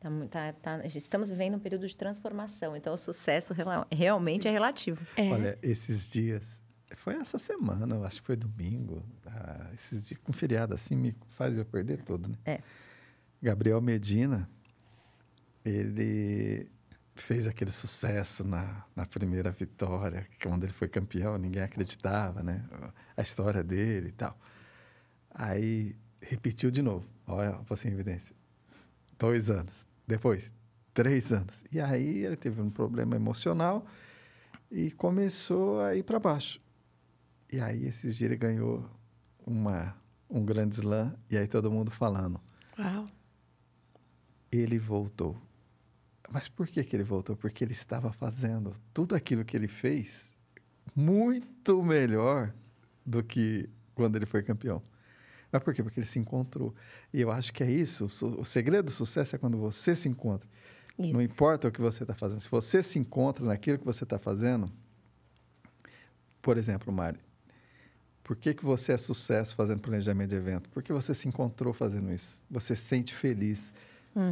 Tá 0.01 0.11
tá- 0.31 0.53
tá- 0.79 0.87
estamos 0.87 1.29
vivendo 1.31 1.55
um 1.57 1.59
período 1.59 1.87
de 1.87 1.97
transformação, 1.97 2.77
então 2.77 2.95
o 2.95 2.99
sucesso 2.99 3.53
rela- 3.53 3.87
realmente 3.93 4.47
é 4.47 4.51
relativo. 4.51 5.05
É. 5.17 5.31
Olha, 5.31 5.59
esses 5.63 6.09
dias, 6.09 6.63
foi 6.97 7.15
essa 7.15 7.39
semana, 7.39 7.95
eu 7.95 8.05
acho 8.05 8.21
que 8.21 8.27
foi 8.27 8.37
domingo, 8.37 9.03
ah, 9.27 9.71
esses 9.75 10.07
dias 10.07 10.21
com 10.23 10.33
feriado 10.33 10.75
assim 10.75 10.95
me 10.97 11.15
faz 11.31 11.59
eu 11.59 11.65
perder 11.65 12.03
tudo, 12.03 12.29
né? 12.29 12.37
É. 12.45 12.61
Gabriel 13.43 13.81
Medina, 13.81 14.49
ele 15.65 16.69
fez 17.17 17.47
aquele 17.47 17.71
sucesso 17.71 18.45
na, 18.45 18.85
na 18.95 19.07
primeira 19.07 19.51
vitória, 19.51 20.27
quando 20.43 20.65
ele 20.65 20.73
foi 20.73 20.89
campeão, 20.89 21.39
ninguém 21.39 21.63
acreditava, 21.63 22.43
né? 22.43 22.65
A 23.17 23.23
história 23.23 23.63
dele 23.63 24.09
e 24.09 24.13
tal. 24.13 24.39
Aí 25.31 25.97
repetiu 26.21 26.71
de 26.71 26.83
novo, 26.83 27.07
olha, 27.27 27.53
você 27.69 27.89
em 27.89 27.93
evidência. 27.93 28.35
Dois 29.19 29.51
anos. 29.51 29.87
Depois, 30.07 30.55
três 30.93 31.33
anos. 31.33 31.65
E 31.71 31.81
aí 31.81 32.25
ele 32.25 32.37
teve 32.37 32.61
um 32.61 32.71
problema 32.71 33.17
emocional 33.17 33.87
e 34.71 34.91
começou 34.93 35.81
a 35.81 35.95
ir 35.95 36.03
para 36.03 36.19
baixo. 36.19 36.61
E 37.53 37.61
aí, 37.61 37.87
esses 37.87 38.17
dias, 38.17 38.31
ele 38.31 38.37
ganhou 38.37 38.89
uma, 39.47 39.97
um 40.29 40.45
grande 40.45 40.77
slam, 40.77 41.15
e 41.31 41.37
aí 41.37 41.47
todo 41.47 41.71
mundo 41.71 41.91
falando, 41.91 42.41
Uau. 42.79 43.07
ele 44.51 44.79
voltou. 44.79 45.41
Mas 46.31 46.49
por 46.49 46.67
que, 46.67 46.83
que 46.83 46.97
ele 46.97 47.05
voltou? 47.05 47.37
Porque 47.37 47.63
ele 47.63 47.73
estava 47.73 48.13
fazendo 48.13 48.73
tudo 48.93 49.15
aquilo 49.15 49.45
que 49.45 49.57
ele 49.57 49.69
fez 49.69 50.33
muito 50.95 51.83
melhor 51.83 52.53
do 53.05 53.23
que 53.23 53.69
quando 53.95 54.17
ele 54.17 54.27
foi 54.27 54.43
campeão. 54.43 54.83
Mas 55.51 55.63
por 55.63 55.73
quê? 55.73 55.83
Porque 55.83 56.01
ele 56.01 56.07
se 56.07 56.19
encontrou. 56.19 56.75
E 57.13 57.21
eu 57.21 57.31
acho 57.31 57.53
que 57.53 57.63
é 57.63 57.71
isso. 57.71 58.05
O, 58.05 58.41
o 58.41 58.45
segredo 58.45 58.87
do 58.87 58.91
sucesso 58.91 59.37
é 59.37 59.39
quando 59.39 59.57
você 59.57 59.95
se 59.95 60.09
encontra. 60.09 60.49
Isso. 60.99 61.13
Não 61.13 61.23
importa 61.23 61.69
o 61.69 61.73
que 61.73 61.81
você 61.81 62.03
está 62.03 62.15
fazendo. 62.15 62.41
Se 62.41 62.49
você 62.49 62.83
se 62.83 62.99
encontra 62.99 63.45
naquilo 63.45 63.79
que 63.79 63.85
você 63.85 64.05
está 64.05 64.19
fazendo, 64.19 64.71
por 66.43 66.57
exemplo, 66.57 66.93
Mari, 66.93 67.19
por 68.25 68.35
que, 68.35 68.55
que 68.55 68.65
você 68.65 68.93
é 68.93 68.99
sucesso 68.99 69.55
fazendo 69.55 69.81
planejamento 69.81 70.31
de 70.31 70.37
evento? 70.37 70.69
Porque 70.71 70.93
você 70.93 71.15
se 71.15 71.29
encontrou 71.29 71.73
fazendo 71.73 72.13
isso. 72.13 72.39
Você 72.51 72.75
se 72.75 72.83
sente 72.83 73.15
feliz. 73.15 73.73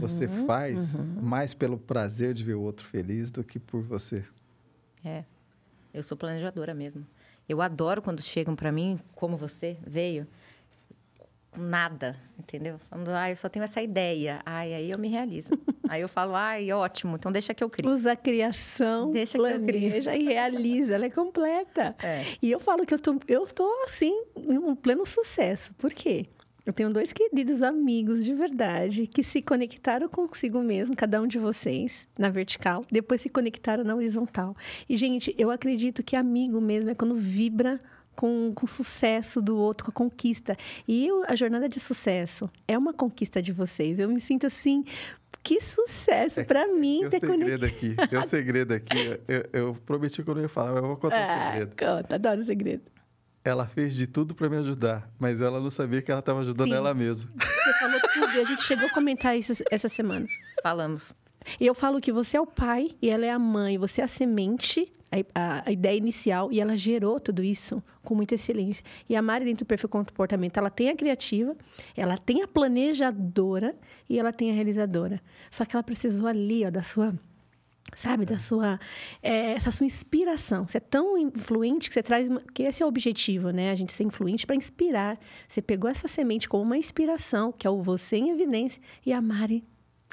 Você 0.01 0.27
faz 0.47 0.95
mais 0.97 1.53
pelo 1.53 1.79
prazer 1.79 2.33
de 2.35 2.43
ver 2.43 2.55
o 2.55 2.63
outro 2.63 2.87
feliz 2.87 3.31
do 3.31 3.45
que 3.45 3.59
por 3.59 3.83
você. 3.83 4.25
É. 5.05 5.25
Eu 5.93 6.03
sou 6.03 6.17
planejadora 6.17 6.73
mesmo. 6.75 7.07
Eu 7.49 7.61
adoro 7.61 8.01
quando 8.01 8.23
chegam 8.23 8.57
para 8.57 8.73
mim, 8.73 8.99
como 9.15 9.37
você 9.37 9.77
veio, 9.87 10.27
com 11.51 11.61
nada, 11.61 12.17
entendeu? 12.39 12.79
Falando, 12.79 13.11
ah, 13.11 13.31
eu 13.31 13.37
só 13.37 13.49
tenho 13.49 13.63
essa 13.63 13.83
ideia. 13.83 14.41
Ai, 14.45 14.73
aí 14.75 14.91
eu 14.91 14.99
me 14.99 15.09
realizo. 15.09 15.53
aí 15.89 16.01
eu 16.01 16.09
falo, 16.09 16.35
ai, 16.35 16.73
ótimo, 16.73 17.17
então 17.17 17.31
deixa 17.31 17.53
que 17.53 17.63
eu 17.63 17.69
crie. 17.71 17.89
Usa 17.89 18.13
a 18.13 18.17
criação, 18.17 19.13
Deixa 19.13 19.39
que 19.39 19.45
eu 19.45 19.61
crie. 19.63 19.89
planeja 19.91 20.17
e 20.17 20.25
realiza. 20.25 20.95
Ela 20.95 21.07
é 21.07 21.11
completa. 21.11 21.95
É. 22.03 22.25
E 22.41 22.51
eu 22.51 22.59
falo 22.59 22.85
que 22.87 22.95
eu 22.95 22.99
tô, 22.99 23.21
eu 23.29 23.47
tô 23.47 23.71
assim, 23.85 24.25
em 24.37 24.59
um 24.59 24.75
pleno 24.75 25.05
sucesso. 25.07 25.73
Por 25.75 25.93
quê? 25.93 26.27
Eu 26.67 26.73
tenho 26.73 26.91
dois 26.91 27.13
queridos 27.13 27.63
amigos 27.63 28.25
de 28.25 28.33
verdade 28.33 29.07
que 29.07 29.23
se 29.23 29.43
conectaram 29.43 30.09
consigo 30.09 30.63
mesmo, 30.63 30.97
cada 30.97 31.21
um 31.21 31.27
de 31.27 31.39
vocês, 31.39 32.09
na 32.19 32.31
vertical, 32.31 32.85
depois 32.91 33.21
se 33.21 33.29
conectaram 33.29 33.85
na 33.85 33.95
horizontal. 33.95 34.57
E, 34.89 34.97
gente, 34.97 35.35
eu 35.37 35.51
acredito 35.51 36.03
que 36.03 36.17
amigo 36.17 36.61
mesmo 36.63 36.91
é 36.91 36.95
quando 36.95 37.15
vibra 37.17 37.79
com, 38.17 38.51
com 38.55 38.65
o 38.65 38.69
sucesso 38.69 39.43
do 39.43 39.59
outro, 39.59 39.85
com 39.87 39.91
a 39.91 39.95
conquista. 40.09 40.57
E 40.89 41.07
eu- 41.07 41.25
a 41.29 41.37
jornada 41.37 41.69
de 41.69 41.79
sucesso 41.79 42.49
é 42.67 42.79
uma 42.79 42.95
conquista 42.95 43.43
de 43.43 43.53
vocês. 43.53 43.99
Eu 44.01 44.09
me 44.09 44.21
sinto 44.21 44.47
assim, 44.47 44.85
que 45.43 45.61
sucesso 45.61 46.43
para 46.47 46.67
mim 46.73 47.07
ter 47.11 47.21
conectado. 47.21 47.67
segredo 47.67 47.67
aqui. 47.67 48.17
Um 48.17 48.23
segredo 48.29 48.73
aqui. 48.73 48.97
Eu, 49.29 49.45
eu 49.53 49.75
prometi 49.85 50.23
que 50.23 50.31
eu 50.31 50.35
não 50.35 50.41
ia 50.41 50.49
falar, 50.49 50.73
mas 50.73 50.83
eu 50.83 50.89
vou 50.89 50.97
contar 50.97 51.17
um 51.17 51.21
Ah, 51.31 51.51
segredo. 51.53 51.71
conta, 51.77 52.15
adoro 52.15 52.41
o 52.41 52.45
segredo. 52.45 52.83
Ela 53.45 53.67
fez 53.67 53.93
de 53.95 54.07
tudo 54.07 54.35
para 54.35 54.49
me 54.49 54.57
ajudar, 54.57 55.07
mas 55.19 55.41
ela 55.43 55.61
não 55.61 55.69
sabia 55.71 56.01
que 56.01 56.11
ela 56.11 56.21
estava 56.21 56.41
ajudando 56.41 56.69
Sim. 56.69 56.75
ela 56.75 56.95
mesma. 56.95 57.31
Você 57.39 57.73
falou 57.79 58.01
tudo 58.15 58.33
e 58.35 58.41
a 58.41 58.45
gente 58.45 58.63
chegou 58.63 58.87
a 58.87 58.91
comentar 58.91 59.37
isso 59.39 59.53
essa 59.71 59.89
semana. 59.89 60.27
Falamos. 60.63 61.15
E 61.61 61.67
eu 61.67 61.75
falo 61.75 62.01
que 62.01 62.11
você 62.11 62.39
é 62.39 62.41
o 62.41 62.47
pai 62.47 62.93
e 63.03 63.11
ela 63.11 63.27
é 63.27 63.31
a 63.31 63.39
mãe, 63.39 63.77
você 63.77 64.01
é 64.01 64.05
a 64.05 64.09
semente, 64.09 64.91
a, 65.13 65.19
a- 65.59 65.63
a 65.67 65.71
ideia 65.73 65.95
inicial, 65.99 66.51
e 66.51 66.59
ela 66.59 66.75
gerou 66.75 67.21
tudo 67.21 67.43
isso 67.45 67.83
com 68.03 68.15
muita 68.15 68.35
excelência. 68.35 68.83
E 69.11 69.15
a 69.15 69.21
Mari, 69.21 69.45
dentro 69.45 69.67
do 69.67 69.69
perfil 69.69 69.91
comportamento, 69.91 70.57
ela 70.57 70.71
tem 70.71 70.89
a 70.89 70.97
criativa, 70.97 71.55
ela 71.95 72.17
tem 72.17 72.43
a 72.43 72.49
planejadora 72.49 73.75
e 74.09 74.19
ela 74.19 74.33
tem 74.33 74.51
a 74.51 74.55
realizadora. 74.55 75.21
Só 75.51 75.67
que 75.67 75.77
ela 75.77 75.83
precisou 75.83 76.27
ali, 76.27 76.65
ó, 76.65 76.71
da 76.71 76.83
sua. 76.83 77.15
Sabe, 77.97 78.25
da 78.25 78.39
sua. 78.39 78.79
é, 79.23 79.53
essa 79.53 79.71
sua 79.71 79.87
inspiração. 79.87 80.67
Você 80.67 80.79
é 80.79 80.81
tão 80.81 81.17
influente 81.17 81.89
que 81.89 81.95
você 81.95 82.03
traz. 82.03 82.29
uma- 82.29 82.41
Que 82.53 82.65
esse 82.65 82.83
é 82.83 82.87
o 82.87 82.89
objetivo, 82.89 83.51
né? 83.51 83.71
A 83.71 83.75
gente 83.75 83.93
ser 83.93 84.03
influente 84.05 84.47
para 84.47 84.57
inspirar. 84.57 85.19
Você 85.47 85.63
pegou 85.63 85.89
essa 85.89 86.09
semente 86.09 86.49
como 86.49 86.65
uma 86.65 86.77
inspiração, 86.77 87.53
que 87.53 87.67
é 87.67 87.71
o 87.71 87.83
você 87.83 88.17
em 88.17 88.31
evidência, 88.31 88.83
e 89.07 89.13
a 89.13 89.21
Mari 89.21 89.63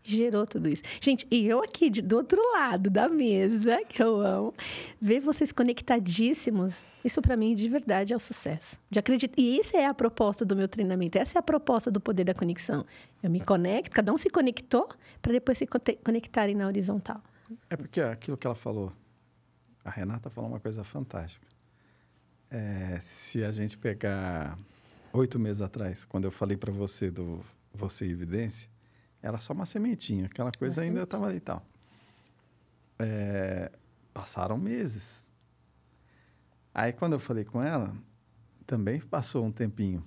gerou 0.03 0.45
tudo 0.45 0.67
isso. 0.67 0.83
Gente, 0.99 1.25
e 1.31 1.45
eu 1.47 1.59
aqui 1.63 1.89
de- 1.89 2.01
do 2.01 2.17
outro 2.17 2.39
lado 2.53 2.89
da 2.89 3.07
mesa, 3.09 3.79
que 3.87 4.01
eu 4.01 4.19
amo, 4.21 4.53
ver 4.99 5.19
vocês 5.19 5.51
conectadíssimos, 5.51 6.83
isso 7.03 7.21
para 7.21 7.35
mim 7.37 7.53
de 7.55 7.67
verdade 7.69 8.13
é 8.13 8.15
o 8.15 8.19
sucesso. 8.19 8.79
De 8.89 8.99
acreditar. 8.99 9.33
E 9.39 9.59
essa 9.59 9.77
é 9.77 9.85
a 9.85 9.93
proposta 9.93 10.43
do 10.45 10.55
meu 10.55 10.67
treinamento, 10.67 11.17
essa 11.17 11.37
é 11.37 11.39
a 11.39 11.43
proposta 11.43 11.89
do 11.89 11.99
poder 12.01 12.23
da 12.25 12.33
conexão. 12.33 12.85
Eu 13.23 13.29
me 13.29 13.39
conecto, 13.39 13.91
cada 13.91 14.11
um 14.13 14.17
se 14.17 14.29
conectou 14.29 14.87
para 15.21 15.31
depois 15.33 15.57
se 15.57 15.67
conectarem 16.03 16.55
na 16.55 16.67
horizontal. 16.67 17.21
É 17.69 17.75
porque 17.75 18.01
aquilo 18.01 18.37
que 18.37 18.45
ela 18.45 18.55
falou, 18.55 18.91
a 19.83 19.89
Renata 19.89 20.29
falou 20.29 20.49
uma 20.49 20.59
coisa 20.59 20.83
fantástica. 20.83 21.45
É, 22.49 22.99
se 22.99 23.43
a 23.43 23.51
gente 23.51 23.77
pegar 23.77 24.57
oito 25.13 25.39
meses 25.39 25.61
atrás, 25.61 26.03
quando 26.05 26.25
eu 26.25 26.31
falei 26.31 26.57
para 26.57 26.71
você 26.71 27.09
do 27.09 27.43
Você 27.73 28.05
em 28.05 28.11
Evidência, 28.11 28.69
era 29.21 29.37
só 29.39 29.53
uma 29.53 29.65
sementinha, 29.65 30.25
aquela 30.25 30.51
coisa 30.51 30.81
ainda 30.81 31.03
estava 31.03 31.27
ali 31.27 31.37
e 31.37 31.41
tal. 31.41 31.65
É, 32.99 33.71
passaram 34.13 34.57
meses. 34.57 35.25
Aí 36.73 36.91
quando 36.91 37.13
eu 37.13 37.19
falei 37.19 37.43
com 37.43 37.61
ela, 37.61 37.95
também 38.65 38.99
passou 38.99 39.45
um 39.45 39.51
tempinho 39.51 40.03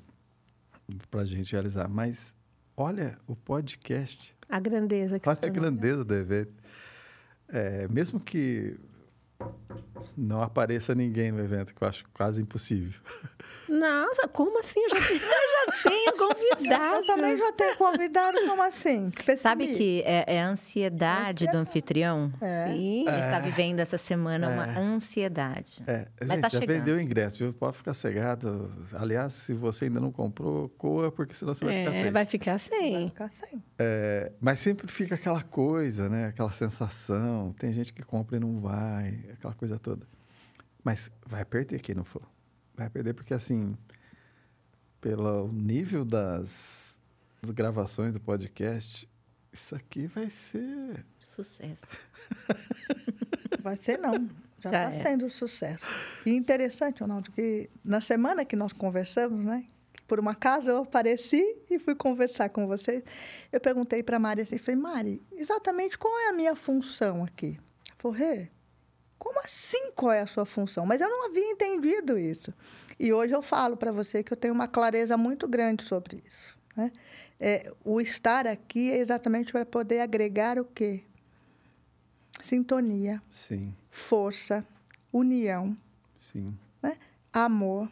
para 1.10 1.22
a 1.22 1.24
gente 1.24 1.52
realizar. 1.52 1.88
Mas 1.88 2.34
olha 2.76 3.18
o 3.26 3.36
podcast 3.36 4.34
A 4.48 4.60
grandeza 4.60 5.18
que 5.18 5.28
Olha 5.28 5.38
a 5.42 5.48
grandeza 5.48 6.04
do 6.04 6.14
evento. 6.14 6.52
É, 7.48 7.86
mesmo 7.88 8.18
que 8.18 8.76
não 10.16 10.42
apareça 10.42 10.94
ninguém 10.94 11.30
no 11.32 11.40
evento, 11.40 11.74
que 11.74 11.82
eu 11.82 11.88
acho 11.88 12.04
quase 12.12 12.40
impossível. 12.40 13.00
Nossa, 13.68 14.28
como 14.28 14.58
assim? 14.58 14.80
Eu 14.80 14.88
já 14.90 14.96
tenho, 15.06 15.20
eu 15.22 15.72
já 15.82 15.90
tenho 15.90 16.12
convidado. 16.16 16.96
Eu 16.96 17.06
também 17.06 17.36
já 17.36 17.52
tenho 17.52 17.76
convidado, 17.76 18.38
como 18.46 18.62
assim? 18.62 19.10
Percebi. 19.10 19.36
Sabe 19.38 19.66
que 19.74 20.02
é, 20.06 20.24
é 20.36 20.42
a 20.42 20.48
ansiedade 20.48 21.46
do 21.46 21.56
anfitrião? 21.58 22.32
É. 22.40 22.66
Sim. 22.68 23.08
Ele 23.08 23.20
está 23.20 23.38
vivendo 23.40 23.80
essa 23.80 23.96
semana 23.98 24.48
uma 24.48 24.66
É. 24.66 24.78
ansiedade. 24.78 25.82
É, 25.86 26.06
Mas 26.20 26.28
gente, 26.30 26.40
tá 26.42 26.48
já 26.48 26.60
chegando. 26.60 26.76
vendeu 26.78 26.96
o 26.96 27.00
ingresso, 27.00 27.38
viu? 27.38 27.52
Pode 27.52 27.76
ficar 27.76 27.94
cegado. 27.94 28.72
Aliás, 28.94 29.32
se 29.32 29.52
você 29.54 29.86
ainda 29.86 30.00
não 30.00 30.12
comprou, 30.12 30.68
coa, 30.70 31.10
porque 31.10 31.34
senão 31.34 31.54
você 31.54 31.64
vai 31.64 31.78
ficar 31.78 31.90
É, 31.96 32.02
sem. 32.02 32.12
vai 32.12 32.26
ficar 32.26 32.50
Vai 32.50 32.58
sem. 32.58 33.08
ficar 33.08 33.30
sem. 33.32 33.62
É, 33.78 34.32
mas 34.40 34.60
sempre 34.60 34.86
fica 34.90 35.14
aquela 35.14 35.42
coisa, 35.42 36.08
né? 36.08 36.26
Aquela 36.26 36.52
sensação. 36.52 37.54
Tem 37.58 37.72
gente 37.72 37.92
que 37.92 38.02
compra 38.02 38.36
e 38.36 38.40
não 38.40 38.60
vai, 38.60 39.20
aquela 39.32 39.54
coisa 39.54 39.78
toda. 39.78 40.06
Mas 40.82 41.10
vai 41.26 41.44
perder 41.44 41.80
quem 41.80 41.94
não 41.94 42.04
for. 42.04 42.22
Vai 42.76 42.90
perder 42.90 43.14
porque, 43.14 43.34
assim, 43.34 43.76
pelo 45.00 45.48
nível 45.52 46.04
das, 46.04 46.98
das 47.40 47.50
gravações 47.50 48.12
do 48.12 48.20
podcast, 48.20 49.08
isso 49.52 49.74
aqui 49.74 50.06
vai 50.06 50.28
ser... 50.28 51.04
Sucesso. 51.20 51.86
Vai 53.64 53.76
ser 53.76 53.98
não. 53.98 54.28
Já 54.60 54.68
está 54.68 54.82
é. 54.82 54.90
sendo 54.90 55.24
um 55.24 55.28
sucesso. 55.28 55.84
E 56.26 56.30
interessante, 56.30 57.00
Ronaldo, 57.00 57.32
que 57.32 57.70
na 57.82 58.00
semana 58.00 58.44
que 58.44 58.54
nós 58.54 58.74
conversamos, 58.74 59.42
né? 59.42 59.64
Por 60.06 60.20
uma 60.20 60.32
acaso 60.32 60.68
eu 60.68 60.82
apareci 60.82 61.42
e 61.70 61.78
fui 61.78 61.94
conversar 61.94 62.50
com 62.50 62.66
vocês. 62.66 63.02
Eu 63.50 63.58
perguntei 63.58 64.02
para 64.02 64.16
a 64.16 64.20
Mari 64.20 64.42
assim, 64.42 64.58
falei, 64.58 64.78
Mari, 64.78 65.22
exatamente 65.32 65.96
qual 65.96 66.14
é 66.20 66.28
a 66.28 66.32
minha 66.34 66.54
função 66.54 67.24
aqui? 67.24 67.58
Ela 67.88 67.96
falou, 67.96 68.16
Rê, 68.16 68.50
como 69.24 69.40
assim 69.40 69.90
qual 69.92 70.12
é 70.12 70.20
a 70.20 70.26
sua 70.26 70.44
função? 70.44 70.84
Mas 70.84 71.00
eu 71.00 71.08
não 71.08 71.24
havia 71.24 71.50
entendido 71.50 72.18
isso. 72.18 72.52
E 73.00 73.10
hoje 73.10 73.32
eu 73.34 73.40
falo 73.40 73.74
para 73.74 73.90
você 73.90 74.22
que 74.22 74.30
eu 74.30 74.36
tenho 74.36 74.52
uma 74.52 74.68
clareza 74.68 75.16
muito 75.16 75.48
grande 75.48 75.82
sobre 75.82 76.22
isso. 76.26 76.54
Né? 76.76 76.92
É, 77.40 77.72
o 77.82 78.02
estar 78.02 78.46
aqui 78.46 78.90
é 78.90 78.98
exatamente 78.98 79.50
para 79.50 79.64
poder 79.64 80.00
agregar 80.00 80.58
o 80.58 80.64
quê? 80.66 81.04
Sintonia, 82.42 83.22
Sim, 83.30 83.74
força, 83.90 84.62
união, 85.10 85.74
sim. 86.18 86.54
né? 86.82 86.98
amor, 87.32 87.90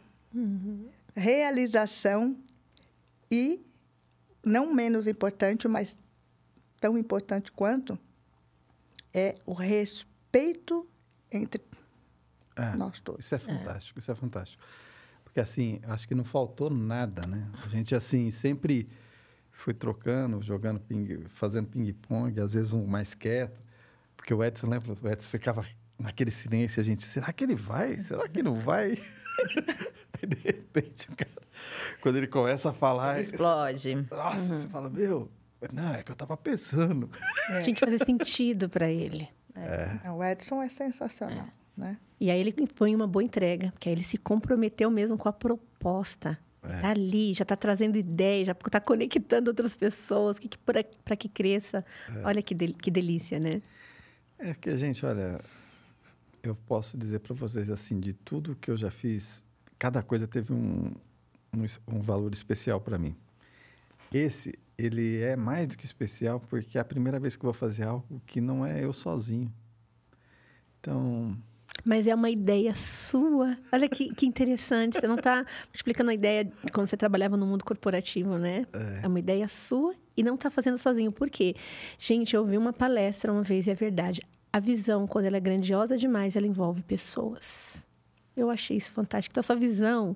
realização 1.15 2.37
e, 3.31 3.59
não 4.45 4.71
menos 4.71 5.07
importante, 5.07 5.67
mas 5.67 5.97
tão 6.79 6.95
importante 6.95 7.51
quanto, 7.51 7.97
é 9.11 9.35
o 9.47 9.53
respeito 9.53 10.87
entre 11.37 11.61
É, 12.55 12.75
nós 12.75 12.99
todos. 12.99 13.25
Isso 13.25 13.35
é 13.35 13.39
fantástico, 13.39 13.99
isso 13.99 14.11
é 14.11 14.15
fantástico. 14.15 14.63
Porque 15.23 15.39
assim, 15.39 15.79
acho 15.87 16.07
que 16.07 16.13
não 16.13 16.23
faltou 16.23 16.69
nada, 16.69 17.27
né? 17.27 17.49
A 17.65 17.69
gente 17.69 17.95
assim 17.95 18.29
sempre 18.29 18.87
foi 19.51 19.73
trocando, 19.73 20.41
jogando 20.41 20.79
ping, 20.79 21.25
fazendo 21.35 21.67
ping-pong, 21.67 22.39
às 22.39 22.53
vezes 22.53 22.73
um 22.73 22.85
mais 22.85 23.13
quieto. 23.13 23.61
Porque 24.15 24.33
o 24.33 24.43
Edson, 24.43 24.67
lembra? 24.69 24.95
O 25.01 25.07
Edson 25.09 25.29
ficava 25.29 25.65
naquele 25.97 26.31
silêncio, 26.31 26.81
a 26.81 26.83
gente, 26.83 27.05
será 27.05 27.31
que 27.31 27.43
ele 27.43 27.55
vai? 27.55 27.97
Será 27.99 28.27
que 28.27 28.43
não 28.43 28.59
vai? 28.59 28.91
Aí, 30.21 30.27
de 30.27 30.35
repente, 30.37 31.09
o 31.09 31.15
cara, 31.15 31.31
quando 32.01 32.17
ele 32.17 32.27
começa 32.27 32.69
a 32.69 32.73
falar, 32.73 33.19
Explode. 33.21 34.07
nossa, 34.11 34.55
você 34.55 34.67
fala, 34.67 34.89
meu, 34.89 35.31
não, 35.71 35.93
é 35.93 36.03
que 36.03 36.11
eu 36.11 36.15
tava 36.15 36.35
pensando. 36.35 37.09
Tinha 37.63 37.73
que 37.75 37.79
fazer 37.79 38.03
sentido 38.03 38.69
para 38.69 38.89
ele. 38.89 39.29
É, 39.55 40.11
O 40.11 40.23
Edson 40.23 40.61
é 40.61 40.69
sensacional, 40.69 41.47
né? 41.77 41.97
E 42.19 42.31
aí 42.31 42.39
ele 42.39 42.53
põe 42.67 42.95
uma 42.95 43.05
boa 43.07 43.23
entrega, 43.23 43.71
porque 43.71 43.89
aí 43.89 43.95
ele 43.95 44.03
se 44.03 44.17
comprometeu 44.17 44.89
mesmo 44.89 45.17
com 45.17 45.27
a 45.29 45.33
proposta. 45.33 46.37
É. 46.63 46.79
Tá 46.79 46.89
ali, 46.91 47.33
já 47.33 47.43
tá 47.43 47.57
trazendo 47.57 47.97
ideia, 47.97 48.45
já 48.45 48.53
tá 48.53 48.79
conectando 48.79 49.49
outras 49.49 49.75
pessoas, 49.75 50.39
que, 50.39 50.47
que, 50.47 50.57
para 50.57 51.15
que 51.17 51.27
cresça. 51.27 51.83
Olha 52.23 52.41
que, 52.41 52.55
del- 52.55 52.73
que 52.73 52.89
delícia, 52.89 53.37
né? 53.39 53.61
É 54.39 54.53
que, 54.53 54.75
gente, 54.77 55.05
olha, 55.05 55.41
eu 56.41 56.55
posso 56.55 56.97
dizer 56.97 57.19
para 57.19 57.33
vocês 57.33 57.69
assim, 57.69 57.99
de 57.99 58.13
tudo 58.13 58.55
que 58.55 58.71
eu 58.71 58.77
já 58.77 58.89
fiz, 58.89 59.43
cada 59.77 60.01
coisa 60.01 60.25
teve 60.25 60.53
um, 60.53 60.93
um, 61.53 61.65
um 61.95 61.99
valor 61.99 62.31
especial 62.31 62.79
para 62.79 62.97
mim. 62.97 63.13
Esse, 64.13 64.53
ele 64.85 65.21
é 65.21 65.35
mais 65.35 65.67
do 65.67 65.77
que 65.77 65.85
especial 65.85 66.39
porque 66.39 66.77
é 66.77 66.81
a 66.81 66.85
primeira 66.85 67.19
vez 67.19 67.35
que 67.35 67.43
vou 67.43 67.53
fazer 67.53 67.83
algo 67.83 68.21
que 68.25 68.41
não 68.41 68.65
é 68.65 68.83
eu 68.83 68.93
sozinho. 68.93 69.51
Então, 70.79 71.37
Mas 71.85 72.07
é 72.07 72.15
uma 72.15 72.29
ideia 72.29 72.75
sua. 72.75 73.57
Olha 73.71 73.87
que, 73.87 74.13
que 74.13 74.25
interessante. 74.25 74.99
Você 74.99 75.07
não 75.07 75.15
está 75.15 75.45
explicando 75.73 76.11
a 76.11 76.13
ideia 76.13 76.43
de 76.43 76.71
quando 76.71 76.89
você 76.89 76.97
trabalhava 76.97 77.37
no 77.37 77.45
mundo 77.45 77.63
corporativo, 77.63 78.37
né? 78.37 78.65
É, 79.01 79.07
uma 79.07 79.19
ideia 79.19 79.47
sua 79.47 79.95
e 80.15 80.23
não 80.23 80.35
está 80.35 80.49
fazendo 80.49 80.77
sozinho. 80.77 81.11
Por 81.11 81.29
quê? 81.29 81.55
Gente, 81.97 82.35
eu 82.35 82.41
ouvi 82.41 82.57
uma 82.57 82.73
palestra 82.73 83.31
uma 83.31 83.43
vez 83.43 83.67
e 83.67 83.71
é 83.71 83.75
verdade. 83.75 84.21
A 84.51 84.59
visão, 84.59 85.07
quando 85.07 85.25
ela 85.25 85.37
é 85.37 85.39
grandiosa 85.39 85.97
demais, 85.97 86.35
ela 86.35 86.45
envolve 86.45 86.83
pessoas. 86.83 87.85
Eu 88.35 88.49
achei 88.49 88.77
isso 88.77 88.91
fantástico. 88.91 89.33
Então, 89.33 89.39
a 89.39 89.43
sua 89.43 89.55
visão 89.55 90.15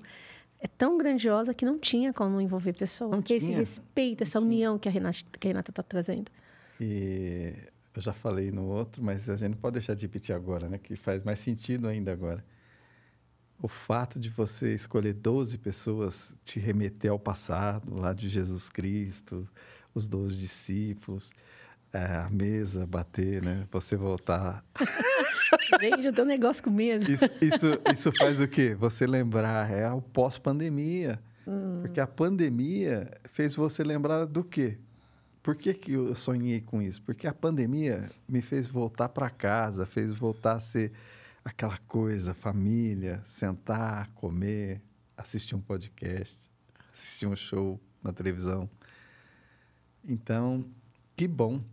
é 0.60 0.68
tão 0.68 0.98
grandiosa 0.98 1.54
que 1.54 1.66
não 1.66 1.78
tinha 1.78 2.12
como 2.12 2.42
envolver 2.42 2.74
pessoas. 2.74 3.12
Não 3.12 3.22
que 3.22 3.34
é 3.34 3.38
esse 3.38 3.48
tinha. 3.48 3.58
respeito, 3.58 4.24
essa 4.24 4.40
união 4.40 4.78
que 4.80 4.90
a 4.90 4.92
Renata 4.92 5.72
está 5.72 5.84
trazendo. 5.84 6.32
E 6.80 7.54
eu 7.96 8.02
já 8.02 8.14
falei 8.14 8.52
no 8.52 8.66
outro, 8.66 9.04
mas 9.04 9.30
a 9.30 9.36
gente 9.36 9.52
não 9.52 9.58
pode 9.58 9.74
deixar 9.74 9.94
de 9.94 10.02
repetir 10.04 10.34
agora, 10.34 10.68
né? 10.68 10.78
Que 10.78 10.96
faz 10.96 11.24
mais 11.24 11.40
sentido 11.40 11.88
ainda 11.88 12.12
agora. 12.12 12.44
O 13.60 13.68
fato 13.68 14.20
de 14.20 14.30
você 14.30 14.74
escolher 14.74 15.14
12 15.14 15.58
pessoas 15.58 16.36
te 16.44 16.60
remeter 16.60 17.12
ao 17.12 17.18
passado, 17.18 17.96
lá 17.96 18.14
de 18.14 18.30
Jesus 18.30 18.70
Cristo, 18.70 19.48
os 19.94 20.08
12 20.08 20.38
discípulos, 20.38 21.32
a 21.98 22.30
mesa 22.30 22.86
bater, 22.86 23.42
né? 23.42 23.68
Você 23.72 23.96
voltar. 23.96 24.64
Gente, 25.82 26.06
eu 26.06 26.14
tenho 26.14 26.26
um 26.26 26.30
negócio 26.30 26.64
com 26.64 26.70
mesa. 26.70 27.10
Isso, 27.12 27.26
isso, 27.42 27.66
isso 27.92 28.12
faz 28.14 28.40
o 28.42 28.48
quê? 28.48 28.76
Você 28.76 29.06
lembrar, 29.06 29.72
é 29.72 29.90
o 29.92 30.02
pós-pandemia. 30.02 31.20
Porque 31.82 32.02
a 32.02 32.08
pandemia 32.08 33.10
fez 33.32 33.56
você 33.56 33.84
lembrar 33.84 34.26
do 34.26 34.44
quê? 34.44 34.78
Por 35.42 35.56
que, 35.56 35.74
que 35.74 35.94
eu 35.94 36.14
sonhei 36.14 36.60
com 36.60 36.82
isso? 36.82 37.02
Porque 37.02 37.26
a 37.26 37.34
pandemia 37.34 38.12
me 38.28 38.42
fez 38.42 38.68
voltar 38.68 39.08
para 39.08 39.30
casa, 39.30 39.86
fez 39.86 40.14
voltar 40.14 40.54
a 40.54 40.60
ser 40.60 40.92
aquela 41.46 41.78
coisa, 41.88 42.34
família, 42.34 43.24
sentar, 43.26 44.10
comer, 44.14 44.82
assistir 45.16 45.56
um 45.56 45.62
podcast, 45.62 46.38
assistir 46.94 47.28
um 47.28 47.36
show 47.36 47.80
na 48.04 48.12
televisão. 48.12 48.70
Então, 50.04 50.66
que 51.16 51.30
bom 51.30 51.64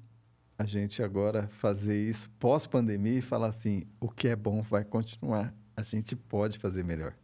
a 0.59 0.65
gente 0.65 1.03
agora 1.03 1.49
fazer 1.49 1.99
isso 2.09 2.31
pós-pandemia 2.39 3.19
e 3.19 3.23
falar 3.23 3.49
assim: 3.49 3.83
o 4.01 4.09
que 4.09 4.29
é 4.29 4.37
bom 4.37 4.63
vai 4.63 4.85
continuar. 4.85 5.53
A 5.77 5.83
gente 5.83 6.15
pode 6.15 6.59
fazer 6.59 6.85
melhor. 6.85 7.15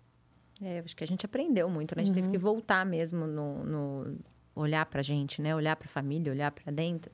É, 0.62 0.80
acho 0.80 0.94
que 0.96 1.04
a 1.04 1.06
gente 1.06 1.24
aprendeu 1.24 1.70
muito, 1.70 1.94
né? 1.96 2.02
A 2.02 2.04
gente 2.04 2.14
teve 2.14 2.28
que 2.30 2.36
voltar 2.38 2.84
mesmo 2.84 3.26
no, 3.26 3.64
no 3.64 4.18
olhar 4.54 4.84
pra 4.86 5.02
gente, 5.02 5.40
né? 5.40 5.54
Olhar 5.54 5.76
pra 5.76 5.88
família, 5.88 6.30
olhar 6.32 6.50
pra 6.50 6.70
dentro. 6.72 7.10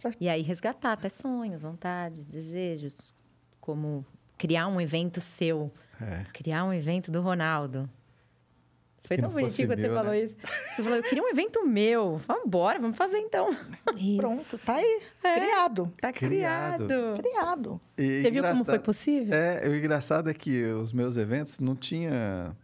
Pra- 0.00 0.12
E 0.20 0.28
aí 0.28 0.42
resgatar 0.42 0.92
até 0.92 1.08
sonhos, 1.08 1.62
vontades, 1.62 2.24
desejos, 2.24 3.14
como 3.60 4.04
criar 4.38 4.68
um 4.68 4.80
evento 4.80 5.20
seu, 5.20 5.72
É. 6.00 6.24
criar 6.32 6.64
um 6.64 6.72
evento 6.72 7.10
do 7.10 7.20
Ronaldo. 7.22 7.88
Foi 9.06 9.16
Que 9.16 9.22
tão 9.22 9.30
bonitinho 9.30 9.68
quando 9.68 9.80
você 9.80 9.86
meu, 9.88 9.96
falou 9.96 10.12
né? 10.12 10.20
isso. 10.22 10.34
Você 10.74 10.82
falou, 10.82 10.96
eu 10.96 11.02
queria 11.02 11.22
um 11.22 11.28
evento 11.28 11.66
meu. 11.66 12.16
Vamos 12.26 12.46
embora, 12.46 12.80
vamos 12.80 12.96
fazer 12.96 13.18
então. 13.18 13.50
Isso. 13.96 14.16
Pronto, 14.16 14.58
tá 14.58 14.76
aí, 14.76 15.02
criado, 15.20 15.92
Tá 16.00 16.10
Criado. 16.12 16.86
criado. 16.86 17.16
criado. 17.22 17.80
E 17.98 18.22
Você 18.22 18.30
viu 18.30 18.42
como 18.42 18.64
foi 18.64 18.78
possível? 18.78 19.34
É, 19.34 19.68
o 19.68 19.74
engraçado 19.76 20.30
é 20.30 20.34
que 20.34 20.64
os 20.72 20.92
meus 20.92 21.18
eventos 21.18 21.58
não 21.58 21.76
tinha 21.76 22.56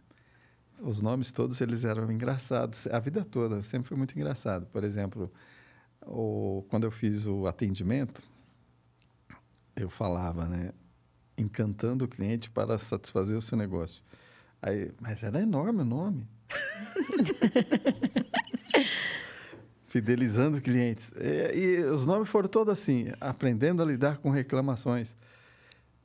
os 0.81 0.99
nomes 0.99 1.31
todos 1.31 1.61
eles 1.61 1.85
eram 1.85 2.11
engraçados 2.11 2.87
a 2.87 2.99
vida 2.99 3.23
toda 3.23 3.61
sempre 3.61 3.87
foi 3.87 3.95
muito 3.95 4.15
engraçado 4.17 4.65
por 4.65 4.83
exemplo 4.83 5.31
o, 6.07 6.65
quando 6.69 6.85
eu 6.85 6.91
fiz 6.91 7.27
o 7.27 7.45
atendimento 7.45 8.23
eu 9.75 9.91
falava 9.91 10.47
né 10.47 10.71
encantando 11.37 12.05
o 12.05 12.07
cliente 12.07 12.49
para 12.49 12.79
satisfazer 12.79 13.37
o 13.37 13.41
seu 13.43 13.55
negócio 13.55 14.01
aí 14.61 14.91
mas 14.99 15.23
era 15.23 15.41
enorme 15.41 15.81
o 15.81 15.85
nome 15.85 16.27
fidelizando 19.87 20.61
clientes 20.61 21.11
e, 21.19 21.57
e 21.57 21.83
os 21.85 22.05
nomes 22.05 22.29
foram 22.29 22.47
todos 22.47 22.71
assim 22.73 23.07
aprendendo 23.19 23.81
a 23.81 23.85
lidar 23.85 24.17
com 24.17 24.29
reclamações 24.29 25.17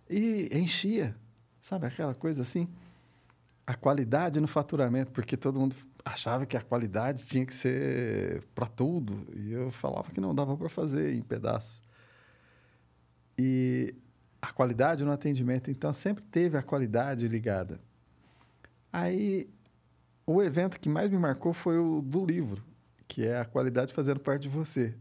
e 0.08 0.48
enchia, 0.52 1.16
sabe 1.60 1.86
aquela 1.86 2.14
coisa 2.14 2.42
assim? 2.42 2.68
A 3.66 3.74
qualidade 3.74 4.40
no 4.40 4.46
faturamento, 4.46 5.10
porque 5.10 5.36
todo 5.36 5.58
mundo 5.58 5.74
achava 6.04 6.46
que 6.46 6.56
a 6.56 6.62
qualidade 6.62 7.26
tinha 7.26 7.44
que 7.44 7.54
ser 7.54 8.44
para 8.54 8.66
tudo, 8.66 9.26
e 9.34 9.52
eu 9.52 9.72
falava 9.72 10.12
que 10.12 10.20
não 10.20 10.32
dava 10.32 10.56
para 10.56 10.68
fazer 10.68 11.12
em 11.12 11.22
pedaços. 11.22 11.82
E 13.36 13.94
a 14.40 14.52
qualidade 14.52 15.04
no 15.04 15.10
atendimento, 15.10 15.70
então 15.70 15.92
sempre 15.92 16.22
teve 16.22 16.56
a 16.56 16.62
qualidade 16.62 17.26
ligada. 17.26 17.80
Aí 18.96 19.46
o 20.26 20.42
evento 20.42 20.80
que 20.80 20.88
mais 20.88 21.10
me 21.10 21.18
marcou 21.18 21.52
foi 21.52 21.78
o 21.78 22.00
do 22.00 22.24
livro, 22.24 22.64
que 23.06 23.26
é 23.26 23.38
a 23.38 23.44
qualidade 23.44 23.92
fazendo 23.92 24.18
parte 24.20 24.44
de 24.44 24.48
você. 24.48 24.94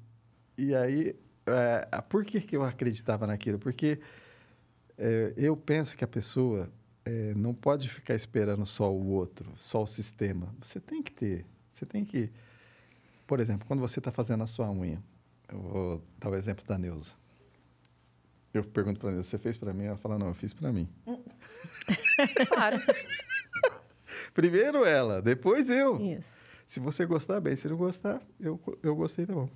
E 0.57 0.75
aí, 0.75 1.15
é, 1.45 2.01
por 2.01 2.25
que, 2.25 2.41
que 2.41 2.57
eu 2.57 2.63
acreditava 2.63 3.25
naquilo? 3.25 3.57
Porque 3.57 4.01
é, 4.97 5.33
eu 5.37 5.55
penso 5.55 5.95
que 5.95 6.03
a 6.03 6.07
pessoa 6.09 6.69
é, 7.05 7.33
não 7.35 7.53
pode 7.53 7.87
ficar 7.87 8.13
esperando 8.13 8.65
só 8.65 8.93
o 8.93 9.11
outro, 9.11 9.49
só 9.55 9.83
o 9.83 9.87
sistema. 9.87 10.53
Você 10.61 10.81
tem 10.81 11.01
que 11.01 11.13
ter, 11.13 11.45
você 11.71 11.85
tem 11.85 12.03
que... 12.03 12.29
Por 13.25 13.39
exemplo, 13.39 13.65
quando 13.65 13.79
você 13.79 14.01
está 14.01 14.11
fazendo 14.11 14.43
a 14.43 14.47
sua 14.47 14.69
unha, 14.69 15.01
eu 15.47 15.57
vou 15.57 16.03
dar 16.19 16.31
o 16.31 16.35
exemplo 16.35 16.65
da 16.65 16.77
Neuza. 16.77 17.13
Eu 18.53 18.65
pergunto 18.65 18.99
para 18.99 19.11
Neuza, 19.11 19.29
você 19.29 19.37
fez 19.37 19.55
para 19.55 19.73
mim? 19.73 19.85
Ela 19.85 19.95
fala, 19.95 20.19
não, 20.19 20.27
eu 20.27 20.33
fiz 20.33 20.53
para 20.53 20.73
mim. 20.73 20.85
Claro. 22.49 22.81
Primeiro 24.33 24.83
ela, 24.85 25.21
depois 25.21 25.69
eu. 25.69 25.99
Isso. 25.99 26.33
Se 26.65 26.79
você 26.79 27.05
gostar, 27.05 27.39
bem. 27.39 27.55
Se 27.55 27.67
não 27.67 27.77
gostar, 27.77 28.21
eu, 28.39 28.59
eu 28.81 28.95
gostei, 28.95 29.25
tá 29.25 29.33
bom. 29.33 29.49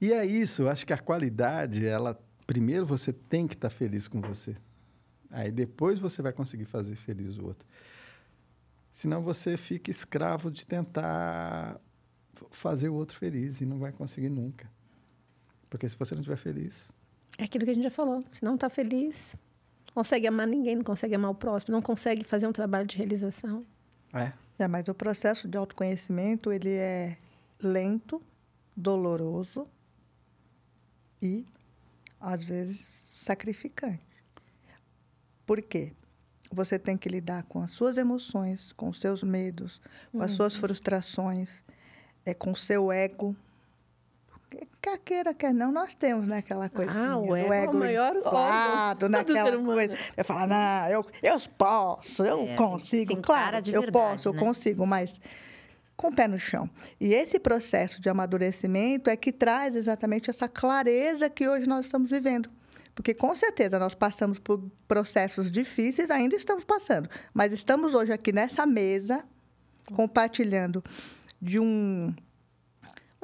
E 0.00 0.12
é 0.12 0.24
isso, 0.24 0.68
acho 0.68 0.86
que 0.86 0.92
a 0.92 0.98
qualidade, 0.98 1.86
ela... 1.86 2.20
Primeiro 2.46 2.84
você 2.84 3.12
tem 3.12 3.46
que 3.46 3.54
estar 3.54 3.70
feliz 3.70 4.06
com 4.06 4.20
você. 4.20 4.54
Aí 5.30 5.50
depois 5.50 5.98
você 5.98 6.20
vai 6.20 6.32
conseguir 6.32 6.66
fazer 6.66 6.94
feliz 6.94 7.38
o 7.38 7.46
outro. 7.46 7.66
Senão 8.90 9.22
você 9.22 9.56
fica 9.56 9.90
escravo 9.90 10.50
de 10.50 10.64
tentar 10.66 11.80
fazer 12.50 12.88
o 12.88 12.94
outro 12.94 13.18
feliz 13.18 13.60
e 13.60 13.66
não 13.66 13.78
vai 13.78 13.92
conseguir 13.92 14.28
nunca. 14.28 14.70
Porque 15.70 15.88
se 15.88 15.96
você 15.96 16.14
não 16.14 16.20
estiver 16.20 16.36
feliz... 16.36 16.92
É 17.36 17.44
aquilo 17.44 17.64
que 17.64 17.70
a 17.70 17.74
gente 17.74 17.84
já 17.84 17.90
falou. 17.90 18.22
Se 18.32 18.44
não 18.44 18.54
está 18.54 18.68
feliz, 18.68 19.34
consegue 19.94 20.26
amar 20.26 20.46
ninguém, 20.46 20.76
não 20.76 20.84
consegue 20.84 21.14
amar 21.14 21.30
o 21.30 21.34
próximo, 21.34 21.72
não 21.72 21.82
consegue 21.82 22.24
fazer 22.24 22.46
um 22.46 22.52
trabalho 22.52 22.86
de 22.86 22.98
realização. 22.98 23.64
É. 24.12 24.32
É, 24.58 24.68
mas 24.68 24.88
o 24.88 24.94
processo 24.94 25.48
de 25.48 25.56
autoconhecimento, 25.56 26.52
ele 26.52 26.70
é 26.70 27.16
lento, 27.60 28.22
doloroso 28.76 29.66
e, 31.20 31.44
às 32.20 32.44
vezes, 32.44 33.04
sacrificante. 33.06 34.02
Por 35.46 35.60
quê? 35.62 35.92
Você 36.52 36.78
tem 36.78 36.96
que 36.96 37.08
lidar 37.08 37.42
com 37.44 37.60
as 37.60 37.70
suas 37.72 37.96
emoções, 37.96 38.72
com 38.72 38.88
os 38.88 39.00
seus 39.00 39.22
medos, 39.22 39.80
com 40.12 40.22
as 40.22 40.32
suas 40.32 40.54
frustrações, 40.54 41.50
é, 42.24 42.32
com 42.32 42.52
o 42.52 42.56
seu 42.56 42.92
ego. 42.92 43.34
Quer 44.80 44.98
queira, 44.98 45.32
quer 45.34 45.52
não, 45.54 45.72
nós 45.72 45.94
temos 45.94 46.26
né, 46.26 46.38
aquela 46.38 46.68
coisinha 46.68 47.10
Ah, 47.12 47.18
o 47.18 47.26
do 47.26 47.36
ego 47.36 47.52
é 47.52 47.68
o 47.68 47.74
maior 47.74 48.14
inflado, 48.16 48.36
órgão 48.36 48.98
do 48.98 49.08
naquela 49.08 49.56
humano. 49.56 49.74
coisa. 49.74 49.98
Eu 50.16 50.24
falo, 50.24 50.46
não, 50.46 50.88
eu, 50.88 51.06
eu 51.22 51.36
posso, 51.56 52.24
eu 52.24 52.40
É, 52.48 52.54
consigo. 52.56 53.16
Claro, 53.22 53.62
de 53.62 53.72
eu 53.72 53.80
verdade, 53.82 53.92
posso, 54.12 54.28
eu 54.28 54.32
né? 54.34 54.38
consigo, 54.40 54.86
mas 54.86 55.20
com 55.96 56.08
o 56.08 56.14
pé 56.14 56.26
no 56.28 56.38
chão. 56.38 56.68
E 57.00 57.14
esse 57.14 57.38
processo 57.38 58.00
de 58.00 58.08
amadurecimento 58.08 59.08
é 59.08 59.16
que 59.16 59.32
traz 59.32 59.76
exatamente 59.76 60.28
essa 60.28 60.48
clareza 60.48 61.30
que 61.30 61.48
hoje 61.48 61.66
nós 61.68 61.86
estamos 61.86 62.10
vivendo. 62.10 62.50
Porque, 62.94 63.12
com 63.14 63.34
certeza, 63.34 63.78
nós 63.78 63.94
passamos 63.94 64.38
por 64.38 64.62
processos 64.86 65.50
difíceis, 65.50 66.10
ainda 66.10 66.36
estamos 66.36 66.64
passando. 66.64 67.08
Mas 67.32 67.52
estamos 67.52 67.94
hoje 67.94 68.12
aqui 68.12 68.32
nessa 68.32 68.64
mesa, 68.66 69.24
compartilhando 69.96 70.82
de 71.40 71.58
um, 71.58 72.14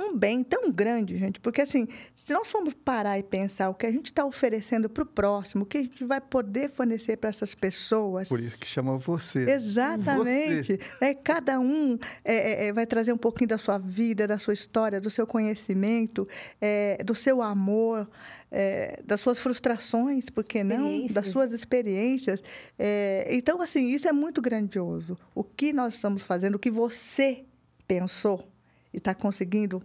um 0.04 0.16
bem 0.16 0.42
tão 0.42 0.70
grande, 0.70 1.18
gente. 1.18 1.40
Porque, 1.40 1.60
assim, 1.60 1.86
se 2.14 2.32
nós 2.32 2.46
formos 2.48 2.74
parar 2.74 3.18
e 3.18 3.22
pensar 3.22 3.68
o 3.68 3.74
que 3.74 3.86
a 3.86 3.90
gente 3.90 4.06
está 4.06 4.24
oferecendo 4.24 4.88
para 4.88 5.02
o 5.02 5.06
próximo, 5.06 5.64
o 5.64 5.66
que 5.66 5.78
a 5.78 5.82
gente 5.82 6.04
vai 6.04 6.20
poder 6.20 6.70
fornecer 6.70 7.16
para 7.16 7.30
essas 7.30 7.54
pessoas. 7.54 8.28
Por 8.28 8.40
isso 8.40 8.58
que 8.60 8.66
chama 8.66 8.96
você. 8.98 9.50
Exatamente. 9.50 10.78
É, 11.00 11.14
cada 11.14 11.58
um 11.58 11.98
é, 12.24 12.34
é, 12.34 12.66
é, 12.66 12.72
vai 12.72 12.86
trazer 12.86 13.12
um 13.12 13.18
pouquinho 13.18 13.48
da 13.48 13.58
sua 13.58 13.78
vida, 13.78 14.26
da 14.26 14.38
sua 14.38 14.54
história, 14.54 15.00
do 15.00 15.10
seu 15.10 15.26
conhecimento, 15.26 16.26
é, 16.60 17.02
do 17.04 17.14
seu 17.14 17.42
amor, 17.42 18.08
é, 18.50 19.00
das 19.04 19.20
suas 19.20 19.38
frustrações, 19.38 20.28
por 20.28 20.44
que 20.44 20.64
não? 20.64 21.06
Das 21.06 21.28
suas 21.28 21.52
experiências. 21.52 22.42
É, 22.78 23.28
então, 23.30 23.62
assim, 23.62 23.88
isso 23.88 24.08
é 24.08 24.12
muito 24.12 24.42
grandioso. 24.42 25.16
O 25.34 25.44
que 25.44 25.72
nós 25.72 25.94
estamos 25.94 26.22
fazendo, 26.22 26.56
o 26.56 26.58
que 26.58 26.70
você 26.70 27.44
pensou 27.86 28.48
e 28.92 28.98
está 28.98 29.14
conseguindo 29.14 29.82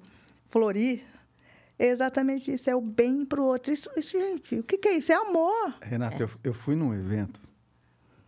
florir, 0.47 1.03
é 1.77 1.87
exatamente 1.87 2.51
isso. 2.51 2.69
É 2.69 2.75
o 2.75 2.81
bem 2.81 3.25
para 3.25 3.41
o 3.41 3.45
outro. 3.45 3.71
Isso, 3.73 3.89
isso, 3.97 4.17
gente, 4.19 4.55
o 4.59 4.63
que, 4.63 4.77
que 4.77 4.87
é 4.87 4.97
isso? 4.97 5.11
É 5.11 5.15
amor. 5.15 5.75
Renata, 5.81 6.21
eu, 6.23 6.29
eu 6.43 6.53
fui 6.53 6.75
num 6.75 6.93
evento 6.93 7.39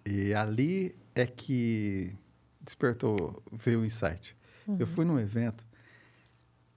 e 0.05 0.33
ali 0.33 0.95
é 1.15 1.25
que 1.25 2.13
despertou, 2.61 3.41
veio 3.51 3.81
o 3.81 3.85
insight. 3.85 4.35
Eu 4.77 4.85
fui 4.85 5.05
num 5.05 5.17
evento, 5.17 5.65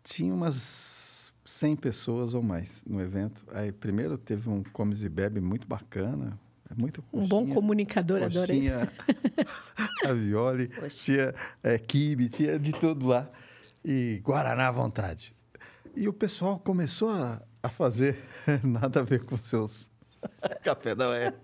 tinha 0.05 0.33
umas 0.33 1.33
100 1.45 1.75
pessoas 1.77 2.35
ou 2.35 2.43
mais 2.43 2.85
no 2.87 3.01
evento. 3.01 3.43
Aí 3.53 3.73
primeiro 3.73 4.17
teve 4.17 4.49
um 4.49 4.63
comes 4.63 5.03
e 5.03 5.09
bebe 5.09 5.41
muito 5.41 5.67
bacana, 5.67 6.39
é 6.71 6.81
muito 6.81 7.03
Um 7.13 7.27
bom 7.27 7.39
coxinha, 7.41 7.55
comunicador, 7.55 8.23
adorei. 8.23 8.59
coxinha, 8.71 8.93
a 10.07 10.13
Viole, 10.13 10.69
Poxa. 10.69 10.89
tinha 11.03 11.35
é, 11.65 11.79
quibe, 11.79 12.29
tinha 12.29 12.57
de 12.61 12.71
tudo 12.73 13.09
lá. 13.09 13.29
E 13.85 14.21
Guaraná 14.25 14.69
à 14.69 14.71
vontade. 14.71 15.35
E 15.95 16.09
o 16.09 16.13
pessoal 16.13 16.59
começou 16.59 17.11
a, 17.11 17.41
a 17.63 17.69
fazer 17.69 18.19
nada 18.63 19.01
a 19.01 19.03
ver 19.03 19.25
com 19.25 19.37
seus 19.37 19.91
café 20.63 20.95
da 20.95 21.09
manhã. 21.09 21.35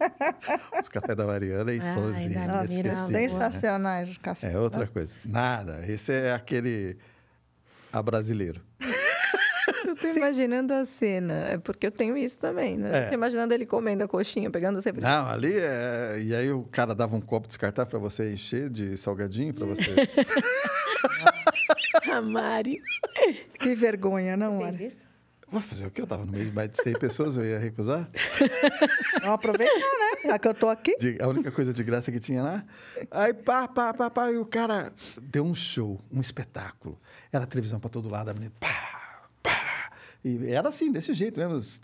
Os 0.81 0.89
café 0.89 1.15
da 1.15 1.27
Mariana 1.27 1.73
e 1.73 1.77
inesquecíveis. 1.79 3.11
né? 3.11 3.29
sensacionais 3.29 4.09
os 4.11 4.19
cafés. 4.19 4.55
É 4.55 4.59
outra 4.59 4.87
coisa. 4.87 5.17
Nada. 5.25 5.83
Esse 5.87 6.13
é 6.13 6.33
aquele 6.33 6.97
a 7.93 8.03
brasileiro. 8.03 8.61
Eu 9.87 9.97
tô 9.97 10.07
imaginando 10.13 10.75
a 10.75 10.85
cena. 10.85 11.35
É 11.49 11.59
porque 11.59 11.87
eu 11.87 11.91
tenho 11.91 12.17
isso 12.17 12.39
também, 12.39 12.77
né? 12.77 13.05
É. 13.05 13.09
Tô 13.09 13.15
imaginando 13.15 13.55
ele 13.55 13.65
comendo 13.65 14.05
a 14.05 14.09
coxinha, 14.09 14.51
pegando 14.51 14.81
sempre. 14.83 15.01
Não, 15.01 15.27
ali 15.27 15.55
é. 15.55 16.19
E 16.21 16.35
aí 16.35 16.51
o 16.53 16.65
cara 16.65 16.95
dava 16.95 17.17
um 17.17 17.21
copo 17.21 17.49
descartável 17.49 17.91
para 17.91 17.99
você 17.99 18.31
encher 18.33 18.69
de 18.69 18.97
salgadinho 18.97 19.55
para 19.55 19.67
você. 19.67 19.95
Mari. 22.21 22.83
Que 23.59 23.75
vergonha, 23.75 24.37
não, 24.37 24.61
Fez 24.61 24.81
isso? 24.95 25.07
Vou 25.49 25.61
fazer 25.61 25.87
o 25.87 25.91
quê? 25.93 26.03
Eu 26.03 26.07
tava 26.09 26.25
no 26.25 26.33
meio 26.33 26.47
de 26.47 26.51
mais 26.53 26.71
de 26.73 26.83
100 26.83 26.99
pessoas, 26.99 27.37
eu 27.37 27.45
ia 27.45 27.59
recusar? 27.59 28.11
Vamos 29.23 29.35
aproveitar, 29.37 29.73
né? 29.75 30.23
Já 30.29 30.39
que 30.41 30.49
eu 30.49 30.55
tô 30.55 30.69
aqui. 30.69 30.97
De- 30.99 31.17
a 31.23 31.29
única 31.29 31.53
coisa 31.53 31.73
de 31.73 31.85
graça 31.85 32.11
que 32.11 32.19
tinha 32.19 32.43
lá. 32.43 32.65
Aí, 33.13 33.33
pá, 33.33 33.69
pá, 33.69 33.95
pá, 33.95 34.11
pá, 34.11 34.33
e 34.33 34.37
o 34.39 34.45
cara 34.45 34.93
deu 35.23 35.45
um 35.45 35.55
show, 35.55 36.01
um 36.11 36.21
espetáculo. 36.21 37.01
Era 37.33 37.47
televisão 37.47 37.79
para 37.79 37.91
todo 37.91 38.09
lado, 38.09 38.29
a 38.31 38.35
menina, 38.35 38.53
pá, 38.59 39.29
pá. 39.41 39.91
E 40.25 40.51
era 40.51 40.69
assim, 40.69 40.91
desse 40.91 41.15
jeito 41.15 41.39
mesmo. 41.39 41.57
es- 41.57 41.81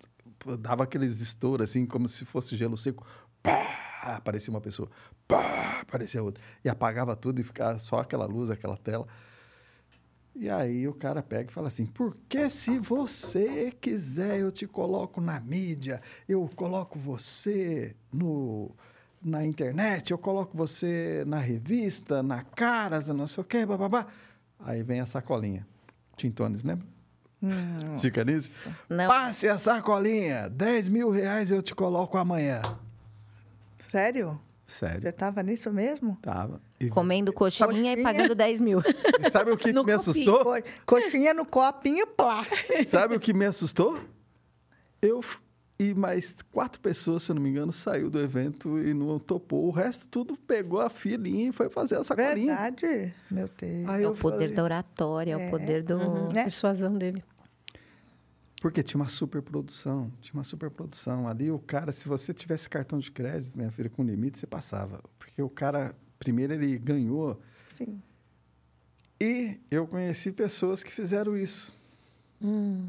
Dava 0.58 0.82
aqueles 0.82 1.20
estouros, 1.20 1.70
assim, 1.70 1.86
como 1.86 2.08
se 2.08 2.24
fosse 2.24 2.56
gelo 2.56 2.76
seco. 2.76 3.06
Pá, 3.40 3.64
aparecia 4.16 4.50
uma 4.52 4.60
pessoa, 4.60 4.90
pá, 5.28 5.78
aparecia 5.82 6.20
outra. 6.20 6.42
E 6.64 6.68
apagava 6.68 7.14
tudo 7.14 7.40
e 7.40 7.44
ficava 7.44 7.78
só 7.78 7.98
aquela 8.00 8.26
luz, 8.26 8.50
aquela 8.50 8.76
tela. 8.76 9.06
E 10.34 10.48
aí 10.48 10.88
o 10.88 10.94
cara 10.94 11.22
pega 11.22 11.50
e 11.50 11.52
fala 11.52 11.68
assim: 11.68 11.86
porque 11.86 12.48
se 12.48 12.78
você 12.78 13.72
quiser, 13.80 14.38
eu 14.40 14.50
te 14.50 14.66
coloco 14.66 15.20
na 15.20 15.38
mídia, 15.40 16.00
eu 16.28 16.48
coloco 16.56 16.98
você 16.98 17.94
no, 18.12 18.70
na 19.22 19.44
internet, 19.44 20.10
eu 20.10 20.18
coloco 20.18 20.56
você 20.56 21.22
na 21.26 21.38
revista, 21.38 22.22
na 22.22 22.42
Caras, 22.42 23.08
não 23.08 23.28
sei 23.28 23.42
o 23.42 23.44
quê, 23.44 23.66
bababá. 23.66 24.06
Aí 24.60 24.82
vem 24.82 25.00
a 25.00 25.06
sacolinha. 25.06 25.66
Tintones, 26.16 26.62
lembra? 26.62 26.86
Fica 28.00 28.24
nisso? 28.24 28.50
Não. 28.88 29.08
Passe 29.08 29.48
a 29.48 29.58
sacolinha, 29.58 30.48
10 30.48 30.88
mil 30.88 31.10
reais 31.10 31.50
eu 31.50 31.60
te 31.60 31.74
coloco 31.74 32.16
amanhã. 32.16 32.62
Sério? 33.90 34.40
Sério, 34.66 35.02
Você 35.02 35.12
tava 35.12 35.42
nisso 35.42 35.70
mesmo? 35.72 36.16
tava. 36.22 36.60
E, 36.86 36.90
Comendo 36.90 37.32
coxinha, 37.32 37.66
Coxinha. 37.68 37.92
e 37.94 38.02
pagando 38.02 38.34
10 38.34 38.60
mil. 38.60 38.80
e 38.80 39.30
sabe 39.30 39.50
o 39.50 39.56
que 39.56 39.72
No 39.72 39.84
me 39.84 39.92
copinho. 39.92 39.96
assustou? 39.96 40.44
Co- 40.44 40.62
Coxinha 40.86 41.32
no 41.34 41.44
copinho, 41.46 42.06
plá. 42.06 42.44
Sabe 42.86 43.16
o 43.16 43.20
que 43.20 43.32
me 43.32 43.44
assustou? 43.44 43.98
Eu 45.00 45.20
e 45.78 45.94
mais 45.94 46.36
quatro 46.52 46.78
pessoas, 46.80 47.24
se 47.24 47.30
eu 47.32 47.34
não 47.34 47.42
me 47.42 47.48
engano, 47.50 47.72
saiu 47.72 48.08
do 48.08 48.20
evento 48.20 48.78
e 48.78 48.94
não 48.94 49.18
topou. 49.18 49.66
O 49.66 49.70
resto 49.72 50.06
tudo 50.06 50.36
pegou 50.36 50.80
a 50.80 50.88
filinha 50.88 51.48
e 51.48 51.52
foi 51.52 51.68
fazer 51.68 51.96
a 51.96 52.04
sacolinha. 52.04 52.54
Verdade? 52.54 53.12
Meu 53.30 53.48
Deus. 53.58 53.88
Aí 53.88 54.04
É 54.04 54.08
o 54.08 54.14
poder 54.14 54.36
falei, 54.38 54.54
da 54.54 54.62
oratória, 54.62 55.32
é 55.32 55.48
o 55.48 55.50
poder 55.50 55.82
do. 55.82 55.98
Né? 56.32 56.44
Persuasão 56.44 56.96
dele. 56.96 57.24
Porque 58.60 58.80
tinha 58.80 59.00
uma 59.02 59.08
superprodução, 59.08 60.12
tinha 60.20 60.34
uma 60.34 60.44
superprodução. 60.44 61.26
Ali 61.26 61.50
o 61.50 61.58
cara, 61.58 61.90
se 61.90 62.06
você 62.06 62.32
tivesse 62.32 62.68
cartão 62.68 62.96
de 63.00 63.10
crédito, 63.10 63.56
minha 63.58 63.72
filha, 63.72 63.90
com 63.90 64.04
limite, 64.04 64.38
você 64.38 64.46
passava. 64.46 65.00
Porque 65.18 65.42
o 65.42 65.48
cara, 65.50 65.96
primeiro 66.22 66.52
ele 66.52 66.78
ganhou 66.78 67.40
Sim. 67.74 68.00
e 69.20 69.58
eu 69.70 69.86
conheci 69.88 70.30
pessoas 70.30 70.84
que 70.84 70.92
fizeram 70.92 71.36
isso. 71.36 71.74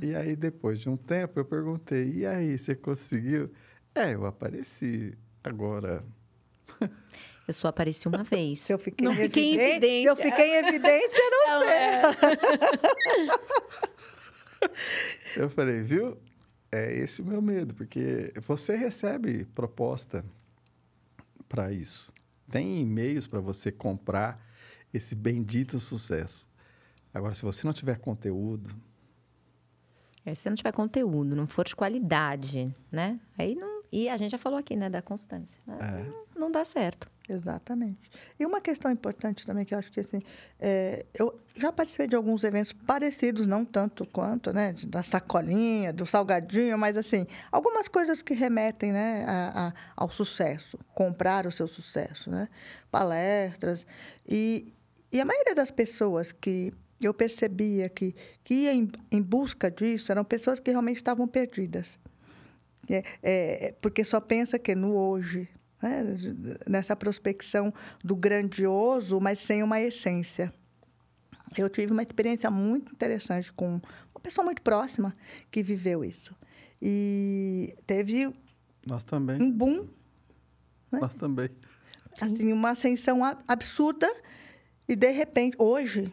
E 0.01 0.15
aí, 0.15 0.35
depois 0.35 0.79
de 0.79 0.89
um 0.89 0.97
tempo, 0.97 1.39
eu 1.39 1.45
perguntei, 1.45 2.11
e 2.11 2.25
aí, 2.25 2.57
você 2.57 2.73
conseguiu? 2.73 3.51
É, 3.93 4.15
eu 4.15 4.25
apareci. 4.25 5.15
Agora, 5.43 6.03
Eu 7.47 7.53
só 7.53 7.67
apareci 7.67 8.07
uma 8.07 8.23
vez. 8.23 8.59
Se 8.59 8.73
eu 8.73 8.79
fiquei, 8.79 9.05
Não 9.05 9.13
em 9.13 9.17
fiquei 9.17 9.43
em 9.43 9.53
evidência, 9.55 9.75
evidência. 9.75 10.09
Eu 10.09 10.15
fiquei 10.15 10.45
em 10.45 10.67
evidência, 10.67 11.19
não 11.29 11.47
Não, 11.47 11.63
é. 11.69 12.01
Eu 15.35 15.49
falei, 15.49 15.81
viu? 15.81 16.17
É 16.71 16.95
esse 16.97 17.21
o 17.21 17.25
meu 17.25 17.41
medo, 17.41 17.73
porque 17.73 18.31
você 18.41 18.77
recebe 18.77 19.43
proposta 19.53 20.23
para 21.49 21.71
isso. 21.73 22.12
Tem 22.53 22.81
e-mails 22.81 23.25
para 23.25 23.39
você 23.39 23.71
comprar 23.71 24.39
esse 24.93 25.15
bendito 25.15 25.79
sucesso. 25.79 26.47
Agora, 27.11 27.33
se 27.33 27.41
você 27.41 27.65
não 27.65 27.73
tiver 27.73 27.97
conteúdo, 27.97 28.69
É, 30.23 30.35
se 30.35 30.47
não 30.47 30.55
tiver 30.55 30.71
conteúdo, 30.71 31.35
não 31.35 31.47
for 31.47 31.65
de 31.65 31.75
qualidade, 31.75 32.73
né? 32.91 33.19
Aí 33.35 33.55
não. 33.55 33.81
E 33.91 34.07
a 34.07 34.15
gente 34.17 34.29
já 34.29 34.37
falou 34.37 34.59
aqui, 34.59 34.75
né, 34.75 34.87
da 34.87 35.01
constância. 35.01 35.59
Aí 35.67 36.03
Não, 36.03 36.22
não 36.43 36.51
dá 36.51 36.63
certo. 36.65 37.11
Exatamente. 37.27 38.11
E 38.37 38.45
uma 38.45 38.59
questão 38.59 38.91
importante 38.91 39.45
também 39.45 39.63
que 39.63 39.73
eu 39.73 39.79
acho 39.79 39.89
que 39.89 40.01
assim, 40.01 40.19
é, 40.59 41.05
eu 41.13 41.39
já 41.55 41.71
participei 41.71 42.05
de 42.05 42.17
alguns 42.17 42.43
eventos 42.43 42.73
parecidos, 42.73 43.47
não 43.47 43.63
tanto 43.63 44.05
quanto, 44.05 44.51
né, 44.51 44.75
da 44.87 45.01
sacolinha, 45.01 45.93
do 45.93 46.05
salgadinho, 46.05 46.77
mas 46.77 46.97
assim, 46.97 47.25
algumas 47.49 47.87
coisas 47.87 48.21
que 48.21 48.33
remetem, 48.33 48.91
né, 48.91 49.23
a- 49.25 49.67
a- 49.67 49.73
ao 49.95 50.11
sucesso, 50.11 50.77
comprar 50.93 51.47
o 51.47 51.51
seu 51.51 51.65
sucesso, 51.65 52.29
né, 52.29 52.49
palestras 52.91 53.87
e, 54.27 54.73
e 55.11 55.21
a 55.21 55.25
maioria 55.25 55.55
das 55.55 55.71
pessoas 55.71 56.31
que 56.33 56.73
eu 57.01 57.13
percebia 57.13 57.87
que 57.89 58.13
que 58.43 58.53
ia 58.53 58.73
em, 58.73 58.91
em 59.11 59.21
busca 59.21 59.71
disso 59.71 60.11
eram 60.11 60.23
pessoas 60.25 60.59
que 60.59 60.71
realmente 60.71 60.97
estavam 60.97 61.25
perdidas. 61.27 61.97
É, 62.89 63.03
é, 63.23 63.71
porque 63.81 64.03
só 64.03 64.19
pensa 64.19 64.59
que 64.59 64.75
no 64.75 64.93
hoje, 64.95 65.47
né? 65.83 66.01
nessa 66.65 66.95
prospecção 66.95 67.73
do 68.01 68.15
grandioso, 68.15 69.19
mas 69.19 69.39
sem 69.39 69.61
uma 69.61 69.81
essência. 69.81 70.53
Eu 71.57 71.69
tive 71.69 71.91
uma 71.91 72.01
experiência 72.01 72.49
muito 72.49 72.93
interessante 72.93 73.51
com 73.51 73.73
uma 73.75 74.21
pessoa 74.21 74.45
muito 74.45 74.61
próxima 74.61 75.13
que 75.51 75.61
viveu 75.61 76.03
isso. 76.03 76.33
E 76.81 77.75
teve 77.85 78.33
Nós 78.87 79.03
também. 79.03 79.41
um 79.41 79.51
boom, 79.51 79.87
né? 80.91 80.99
Nós 80.99 81.13
também. 81.13 81.49
assim, 82.19 82.51
uma 82.53 82.71
ascensão 82.71 83.19
absurda 83.47 84.11
e 84.87 84.95
de 84.95 85.11
repente 85.11 85.55
hoje 85.59 86.11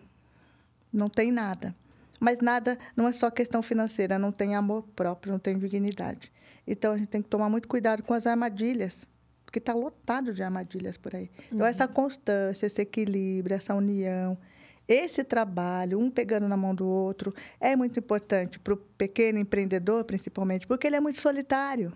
não 0.92 1.08
tem 1.08 1.30
nada. 1.30 1.74
Mas 2.18 2.40
nada 2.40 2.78
não 2.94 3.08
é 3.08 3.12
só 3.12 3.30
questão 3.30 3.62
financeira, 3.62 4.18
não 4.18 4.30
tem 4.30 4.54
amor 4.54 4.82
próprio, 4.94 5.32
não 5.32 5.38
tem 5.38 5.58
dignidade. 5.58 6.30
Então 6.66 6.92
a 6.92 6.98
gente 6.98 7.08
tem 7.08 7.22
que 7.22 7.28
tomar 7.28 7.48
muito 7.48 7.66
cuidado 7.66 8.02
com 8.02 8.12
as 8.12 8.26
armadilhas, 8.26 9.08
porque 9.50 9.58
está 9.58 9.74
lotado 9.74 10.32
de 10.32 10.44
armadilhas 10.44 10.96
por 10.96 11.12
aí. 11.14 11.28
Então 11.52 11.66
essa 11.66 11.88
constância, 11.88 12.66
esse 12.66 12.80
equilíbrio, 12.80 13.56
essa 13.56 13.74
união, 13.74 14.38
esse 14.86 15.24
trabalho, 15.24 15.98
um 15.98 16.08
pegando 16.08 16.46
na 16.48 16.56
mão 16.56 16.72
do 16.72 16.86
outro, 16.86 17.34
é 17.60 17.74
muito 17.74 17.98
importante 17.98 18.60
para 18.60 18.74
o 18.74 18.76
pequeno 18.76 19.40
empreendedor, 19.40 20.04
principalmente, 20.04 20.68
porque 20.68 20.86
ele 20.86 20.94
é 20.96 21.00
muito 21.00 21.20
solitário. 21.20 21.92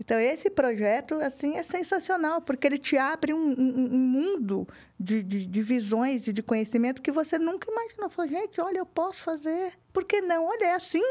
Então, 0.00 0.18
esse 0.18 0.48
projeto, 0.48 1.14
assim, 1.14 1.56
é 1.56 1.62
sensacional, 1.62 2.40
porque 2.42 2.66
ele 2.66 2.78
te 2.78 2.96
abre 2.96 3.32
um, 3.34 3.38
um- 3.58 3.94
um 3.94 3.98
mundo 3.98 4.68
de, 5.00 5.22
de, 5.22 5.44
de 5.46 5.62
visões 5.62 6.28
e 6.28 6.32
de 6.32 6.42
conhecimento 6.42 7.02
que 7.02 7.10
você 7.10 7.36
nunca 7.38 7.68
imaginou. 7.70 8.08
Falou, 8.08 8.30
gente, 8.30 8.60
olha, 8.60 8.78
eu 8.78 8.86
posso 8.86 9.20
fazer. 9.22 9.72
Por 9.92 10.04
que 10.04 10.20
não? 10.20 10.46
Olha, 10.46 10.66
é 10.66 10.74
assim. 10.74 11.02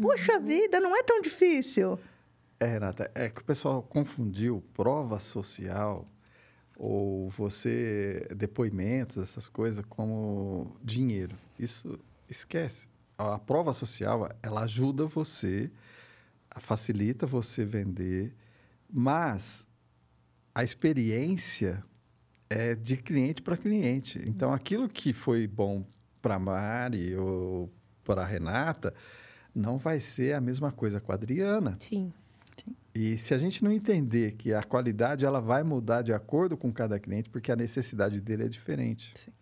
Puxa 0.00 0.38
vida, 0.40 0.80
não 0.80 0.96
é 0.96 1.02
tão 1.04 1.20
difícil. 1.22 1.96
É, 2.64 2.66
Renata, 2.66 3.10
é 3.14 3.28
que 3.28 3.42
o 3.42 3.44
pessoal 3.44 3.82
confundiu 3.82 4.64
prova 4.72 5.20
social 5.20 6.06
ou 6.78 7.28
você 7.28 8.26
depoimentos, 8.34 9.18
essas 9.18 9.50
coisas, 9.50 9.84
como 9.86 10.74
dinheiro. 10.82 11.36
Isso 11.58 12.00
esquece. 12.26 12.88
A 13.18 13.38
prova 13.38 13.74
social, 13.74 14.30
ela 14.42 14.62
ajuda 14.62 15.04
você, 15.04 15.70
facilita 16.56 17.26
você 17.26 17.66
vender, 17.66 18.34
mas 18.90 19.66
a 20.54 20.64
experiência 20.64 21.84
é 22.48 22.74
de 22.74 22.96
cliente 22.96 23.42
para 23.42 23.58
cliente. 23.58 24.22
Então, 24.26 24.54
aquilo 24.54 24.88
que 24.88 25.12
foi 25.12 25.46
bom 25.46 25.84
para 26.22 26.38
Mari 26.38 27.14
ou 27.14 27.70
para 28.02 28.24
Renata 28.24 28.94
não 29.54 29.76
vai 29.76 30.00
ser 30.00 30.32
a 30.32 30.40
mesma 30.40 30.72
coisa 30.72 30.98
com 30.98 31.12
a 31.12 31.14
Adriana. 31.14 31.76
Sim. 31.78 32.10
E 32.94 33.18
se 33.18 33.34
a 33.34 33.38
gente 33.38 33.64
não 33.64 33.72
entender 33.72 34.32
que 34.32 34.54
a 34.54 34.62
qualidade 34.62 35.24
ela 35.24 35.40
vai 35.40 35.64
mudar 35.64 36.02
de 36.02 36.12
acordo 36.12 36.56
com 36.56 36.72
cada 36.72 36.98
cliente, 37.00 37.28
porque 37.28 37.50
a 37.50 37.56
necessidade 37.56 38.20
dele 38.20 38.44
é 38.44 38.48
diferente. 38.48 39.12
Sim. 39.16 39.32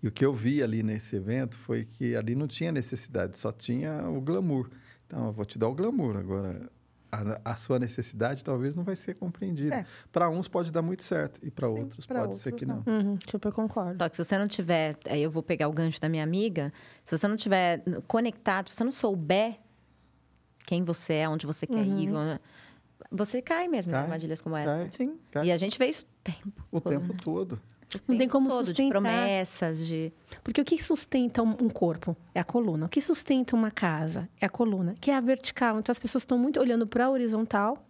E 0.00 0.06
o 0.06 0.12
que 0.12 0.24
eu 0.24 0.32
vi 0.32 0.62
ali 0.62 0.82
nesse 0.82 1.16
evento 1.16 1.56
foi 1.56 1.84
que 1.84 2.14
ali 2.14 2.36
não 2.36 2.46
tinha 2.46 2.70
necessidade, 2.70 3.36
só 3.36 3.50
tinha 3.50 4.08
o 4.08 4.20
glamour. 4.20 4.70
Então, 5.06 5.26
eu 5.26 5.32
vou 5.32 5.44
te 5.44 5.58
dar 5.58 5.66
o 5.66 5.74
glamour. 5.74 6.16
Agora, 6.16 6.70
a, 7.10 7.52
a 7.52 7.56
sua 7.56 7.80
necessidade 7.80 8.44
talvez 8.44 8.76
não 8.76 8.84
vai 8.84 8.94
ser 8.94 9.14
compreendida. 9.14 9.74
É. 9.74 9.86
Para 10.12 10.30
uns 10.30 10.46
pode 10.46 10.70
dar 10.70 10.82
muito 10.82 11.02
certo 11.02 11.40
e 11.42 11.50
para 11.50 11.68
outros 11.68 12.06
pra 12.06 12.20
pode 12.20 12.36
ser 12.36 12.50
outros 12.50 12.60
que 12.60 12.66
não. 12.66 12.82
não. 12.86 13.10
Uhum, 13.10 13.18
super 13.26 13.50
concordo. 13.52 13.96
Só 13.96 14.08
que 14.08 14.16
se 14.16 14.24
você 14.24 14.38
não 14.38 14.46
tiver, 14.46 14.96
aí 15.06 15.22
eu 15.22 15.30
vou 15.30 15.42
pegar 15.42 15.68
o 15.68 15.72
gancho 15.72 16.00
da 16.00 16.08
minha 16.08 16.22
amiga, 16.22 16.72
se 17.04 17.16
você 17.16 17.26
não 17.26 17.36
tiver 17.36 17.82
conectado, 18.06 18.68
se 18.68 18.76
você 18.76 18.84
não 18.84 18.92
souber 18.92 19.58
quem 20.68 20.84
você 20.84 21.14
é, 21.14 21.28
onde 21.28 21.46
você 21.46 21.66
quer 21.66 21.82
ir, 21.82 22.10
você 23.10 23.40
cai 23.40 23.66
mesmo 23.68 23.90
em 23.90 23.94
Cai, 23.94 24.02
armadilhas 24.02 24.42
como 24.42 24.54
Cai, 24.54 24.82
essa. 24.82 24.96
Sim. 24.98 25.18
cai 25.30 25.46
E 25.46 25.50
a 25.52 25.56
gente 25.56 25.78
vê 25.78 25.86
isso 25.86 26.02
o 26.02 26.22
tempo. 26.22 26.62
o 26.70 26.78
todo, 26.78 26.92
tempo 26.92 27.12
né? 27.14 27.18
todo. 27.24 27.52
O 27.54 28.12
Não 28.12 28.18
tem 28.18 28.28
como 28.28 28.50
todo, 28.50 28.60
de 28.60 28.66
sustentar. 28.66 28.90
promessas, 28.90 29.86
de 29.86 30.12
Porque 30.44 30.60
o 30.60 30.64
que 30.64 30.82
sustenta 30.82 31.42
um 31.42 31.56
um 31.58 31.70
corpo 31.70 32.14
é 32.34 32.40
a 32.40 32.44
coluna. 32.44 32.84
O 32.84 32.88
que 32.90 33.00
sustenta 33.00 33.56
uma 33.56 33.70
casa 33.70 34.28
é 34.38 34.44
a 34.44 34.48
coluna, 34.50 34.94
que 35.00 35.10
é 35.10 35.14
a 35.16 35.20
vertical. 35.22 35.78
Então 35.78 35.90
as 35.90 35.98
pessoas 35.98 36.20
estão 36.20 36.36
muito 36.36 36.60
olhando 36.60 36.86
para 36.86 37.06
a 37.06 37.10
horizontal, 37.10 37.82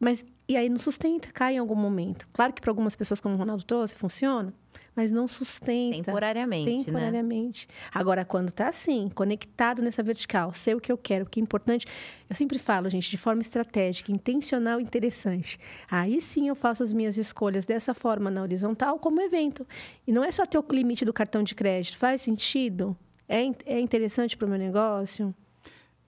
mas 0.00 0.24
e 0.48 0.56
aí 0.56 0.70
não 0.70 0.78
sustenta, 0.78 1.28
cai 1.30 1.56
em 1.56 1.58
algum 1.58 1.74
momento. 1.74 2.26
Claro 2.32 2.54
que 2.54 2.60
para 2.62 2.70
algumas 2.70 2.96
pessoas, 2.96 3.20
como 3.20 3.34
o 3.34 3.38
Ronaldo 3.38 3.64
trouxe, 3.64 3.94
funciona, 3.94 4.54
mas 4.96 5.12
não 5.12 5.28
sustenta. 5.28 5.96
temporariamente, 5.98 6.70
né? 6.70 6.84
Temporariamente. 6.84 7.68
Agora, 7.94 8.24
quando 8.24 8.50
tá 8.50 8.68
assim, 8.68 9.10
conectado 9.14 9.82
nessa 9.82 10.02
vertical, 10.02 10.54
sei 10.54 10.74
o 10.74 10.80
que 10.80 10.90
eu 10.90 10.96
quero, 10.96 11.26
o 11.26 11.28
que 11.28 11.38
é 11.38 11.42
importante, 11.42 11.86
eu 12.28 12.34
sempre 12.34 12.58
falo, 12.58 12.88
gente, 12.88 13.10
de 13.10 13.18
forma 13.18 13.42
estratégica, 13.42 14.10
intencional 14.10 14.80
e 14.80 14.82
interessante. 14.82 15.58
Aí 15.90 16.18
sim 16.20 16.48
eu 16.48 16.54
faço 16.54 16.82
as 16.82 16.94
minhas 16.94 17.18
escolhas 17.18 17.66
dessa 17.66 17.92
forma 17.92 18.30
na 18.30 18.40
horizontal, 18.40 18.98
como 18.98 19.20
evento. 19.20 19.66
E 20.06 20.12
não 20.12 20.24
é 20.24 20.32
só 20.32 20.46
ter 20.46 20.58
o 20.58 20.64
limite 20.70 21.04
do 21.04 21.12
cartão 21.12 21.42
de 21.42 21.54
crédito. 21.54 21.98
Faz 21.98 22.22
sentido? 22.22 22.96
É, 23.28 23.42
é 23.66 23.78
interessante 23.78 24.36
para 24.36 24.46
o 24.46 24.48
meu 24.48 24.58
negócio? 24.58 25.34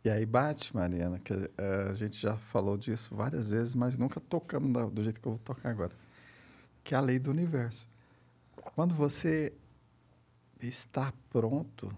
E 0.05 0.09
aí 0.09 0.25
bate, 0.25 0.75
Mariana, 0.75 1.19
que 1.19 1.33
eh, 1.33 1.89
a 1.91 1.93
gente 1.93 2.17
já 2.19 2.37
falou 2.37 2.79
disso 2.79 3.15
várias 3.15 3.51
vezes, 3.51 3.75
mas 3.75 3.99
nunca 3.99 4.21
tocamos 4.21 4.91
do 4.93 5.03
jeito 5.03 5.21
que 5.21 5.27
eu 5.27 5.33
vou 5.33 5.41
tocar 5.41 5.69
agora. 5.69 5.93
Que 6.83 6.95
é 6.95 6.99
a 6.99 7.01
lei 7.01 7.19
do 7.19 7.31
universo. 7.31 7.87
Quando 8.75 8.95
você 8.95 9.53
está 10.61 11.13
pronto, 11.31 11.89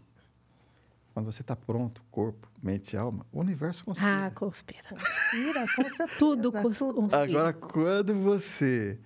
quando 1.12 1.26
você 1.26 1.40
está 1.42 1.56
pronto, 1.56 2.02
corpo, 2.10 2.48
mente 2.62 2.94
e 2.94 2.96
alma, 2.96 3.26
o 3.32 3.40
universo 3.40 3.84
conspira. 3.84 4.26
Ah, 4.26 4.30
conspira. 4.30 4.88
Mira, 5.32 5.60
com 5.74 5.82
certeza. 5.82 6.08
Tudo 6.18 6.52
cons- 6.52 6.78
tudo. 6.78 6.94
conspira. 6.94 7.22
Agora, 7.24 7.52
quando 7.52 8.14
você 8.20 8.98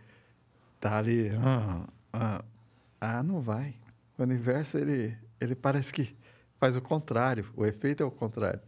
tá 0.80 0.98
ali, 0.98 1.30
ah, 1.42 1.86
ah, 2.12 2.44
ah, 3.00 3.22
não 3.22 3.40
vai. 3.40 3.74
O 4.18 4.22
universo, 4.22 4.78
ele, 4.78 5.16
ele 5.40 5.54
parece 5.54 5.92
que 5.92 6.16
faz 6.58 6.76
o 6.76 6.82
contrário. 6.82 7.50
O 7.56 7.64
efeito 7.66 8.02
é 8.02 8.06
o 8.06 8.10
contrário. 8.10 8.60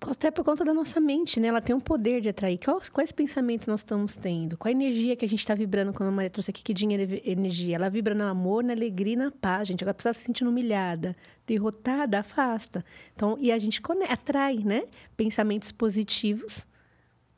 Até 0.00 0.30
por 0.30 0.42
conta 0.44 0.64
da 0.64 0.72
nossa 0.72 0.98
mente, 0.98 1.38
né? 1.38 1.48
Ela 1.48 1.60
tem 1.60 1.76
um 1.76 1.80
poder 1.80 2.22
de 2.22 2.30
atrair. 2.30 2.58
Quais, 2.58 2.88
quais 2.88 3.12
pensamentos 3.12 3.66
nós 3.66 3.80
estamos 3.80 4.16
tendo? 4.16 4.56
Qual 4.56 4.70
a 4.70 4.72
energia 4.72 5.14
que 5.14 5.26
a 5.26 5.28
gente 5.28 5.40
está 5.40 5.54
vibrando 5.54 5.92
quando 5.92 6.08
a 6.08 6.12
Maria 6.12 6.30
trouxe 6.30 6.50
aqui? 6.50 6.62
Que 6.62 6.72
dinheiro 6.72 7.20
é 7.22 7.30
energia? 7.30 7.76
Ela 7.76 7.90
vibra 7.90 8.14
no 8.14 8.24
amor, 8.24 8.64
na 8.64 8.72
alegria 8.72 9.16
na 9.16 9.30
paz, 9.30 9.68
gente. 9.68 9.84
Agora 9.84 9.90
a 9.90 9.94
pessoa 9.94 10.14
se 10.14 10.20
sentindo 10.24 10.48
humilhada, 10.48 11.14
derrotada, 11.46 12.18
afasta. 12.18 12.82
Então, 13.14 13.36
e 13.38 13.52
a 13.52 13.58
gente 13.58 13.82
atrai, 14.08 14.56
né? 14.64 14.84
Pensamentos 15.18 15.70
positivos 15.70 16.66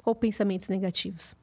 ou 0.04 0.14
pensamentos 0.14 0.68
negativos. 0.68 1.34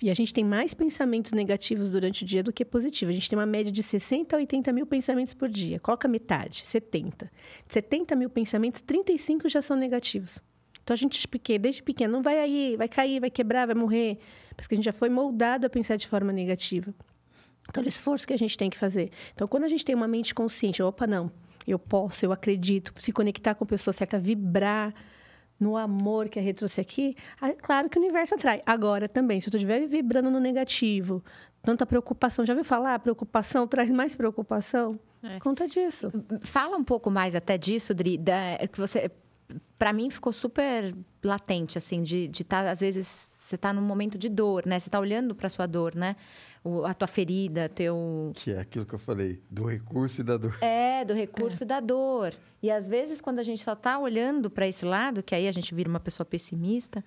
E 0.00 0.08
a 0.08 0.14
gente 0.14 0.32
tem 0.32 0.44
mais 0.44 0.72
pensamentos 0.72 1.32
negativos 1.32 1.90
durante 1.90 2.22
o 2.22 2.26
dia 2.26 2.42
do 2.42 2.52
que 2.52 2.64
positivos. 2.64 3.12
A 3.12 3.14
gente 3.14 3.28
tem 3.28 3.38
uma 3.38 3.46
média 3.46 3.72
de 3.72 3.82
60 3.82 4.36
a 4.36 4.38
80 4.38 4.72
mil 4.72 4.86
pensamentos 4.86 5.34
por 5.34 5.48
dia. 5.48 5.80
Coloca 5.80 6.06
metade, 6.06 6.62
70. 6.62 7.30
De 7.66 7.74
70 7.74 8.14
mil 8.14 8.30
pensamentos, 8.30 8.80
35 8.80 9.48
já 9.48 9.60
são 9.60 9.76
negativos. 9.76 10.40
Então 10.82 10.94
a 10.94 10.96
gente, 10.96 11.28
desde 11.58 11.82
pequeno, 11.82 12.12
não 12.12 12.22
vai 12.22 12.38
aí, 12.38 12.76
vai 12.76 12.88
cair, 12.88 13.20
vai 13.20 13.30
quebrar, 13.30 13.66
vai 13.66 13.74
morrer. 13.74 14.18
Porque 14.56 14.74
a 14.74 14.76
gente 14.76 14.84
já 14.84 14.92
foi 14.92 15.08
moldado 15.08 15.66
a 15.66 15.70
pensar 15.70 15.96
de 15.96 16.06
forma 16.06 16.32
negativa. 16.32 16.94
Então, 17.68 17.82
é 17.82 17.86
o 17.86 17.88
esforço 17.88 18.26
que 18.26 18.32
a 18.32 18.38
gente 18.38 18.58
tem 18.58 18.68
que 18.68 18.76
fazer. 18.76 19.10
Então, 19.32 19.46
quando 19.46 19.64
a 19.64 19.68
gente 19.68 19.84
tem 19.84 19.94
uma 19.94 20.08
mente 20.08 20.34
consciente, 20.34 20.82
opa, 20.82 21.06
não, 21.06 21.30
eu 21.66 21.78
posso, 21.78 22.24
eu 22.24 22.32
acredito, 22.32 22.92
se 22.98 23.12
conectar 23.12 23.54
com 23.54 23.64
a 23.64 23.66
pessoa 23.66 23.92
certa, 23.92 24.18
vibrar 24.18 24.92
no 25.60 25.76
amor 25.76 26.28
que 26.28 26.38
a 26.38 26.42
Rê 26.42 26.54
trouxe 26.54 26.80
aqui, 26.80 27.14
claro 27.62 27.90
que 27.90 27.98
o 27.98 28.00
universo 28.00 28.34
atrai. 28.34 28.62
Agora 28.64 29.08
também, 29.08 29.40
se 29.40 29.48
eu 29.48 29.54
estiver 29.54 29.86
vibrando 29.86 30.30
no 30.30 30.40
negativo, 30.40 31.22
tanta 31.62 31.84
preocupação, 31.84 32.46
já 32.46 32.54
ouviu 32.54 32.64
falar? 32.64 32.98
Preocupação 33.00 33.66
traz 33.68 33.90
mais 33.90 34.16
preocupação? 34.16 34.98
É. 35.22 35.38
Conta 35.38 35.68
disso. 35.68 36.08
Fala 36.40 36.76
um 36.76 36.84
pouco 36.84 37.10
mais 37.10 37.34
até 37.34 37.58
disso, 37.58 37.94
Dri, 37.94 38.16
da, 38.16 38.58
que 38.72 38.78
você 38.78 39.10
para 39.78 39.92
mim 39.92 40.08
ficou 40.10 40.32
super 40.32 40.94
latente 41.24 41.76
assim 41.76 42.02
de 42.02 42.30
estar 42.30 42.66
às 42.66 42.80
vezes 42.80 43.06
você 43.50 43.58
tá 43.58 43.72
num 43.72 43.82
momento 43.82 44.16
de 44.16 44.28
dor, 44.28 44.64
né? 44.64 44.78
Você 44.78 44.88
tá 44.88 45.00
olhando 45.00 45.34
para 45.34 45.48
sua 45.48 45.66
dor, 45.66 45.94
né? 45.96 46.14
O, 46.62 46.84
a 46.84 46.92
tua 46.92 47.08
ferida, 47.08 47.68
teu 47.68 48.32
Que 48.34 48.52
é 48.52 48.60
aquilo 48.60 48.84
que 48.84 48.94
eu 48.94 48.98
falei, 48.98 49.40
do 49.50 49.64
recurso 49.64 50.20
e 50.20 50.24
da 50.24 50.36
dor. 50.36 50.58
é 50.60 51.04
do 51.04 51.14
recurso 51.14 51.64
da 51.64 51.80
dor. 51.80 52.34
E 52.62 52.70
às 52.70 52.86
vezes 52.86 53.20
quando 53.20 53.38
a 53.38 53.42
gente 53.42 53.64
só 53.64 53.74
tá 53.74 53.98
olhando 53.98 54.50
para 54.50 54.68
esse 54.68 54.84
lado, 54.84 55.22
que 55.22 55.34
aí 55.34 55.48
a 55.48 55.52
gente 55.52 55.74
vira 55.74 55.88
uma 55.88 56.00
pessoa 56.00 56.24
pessimista, 56.26 57.02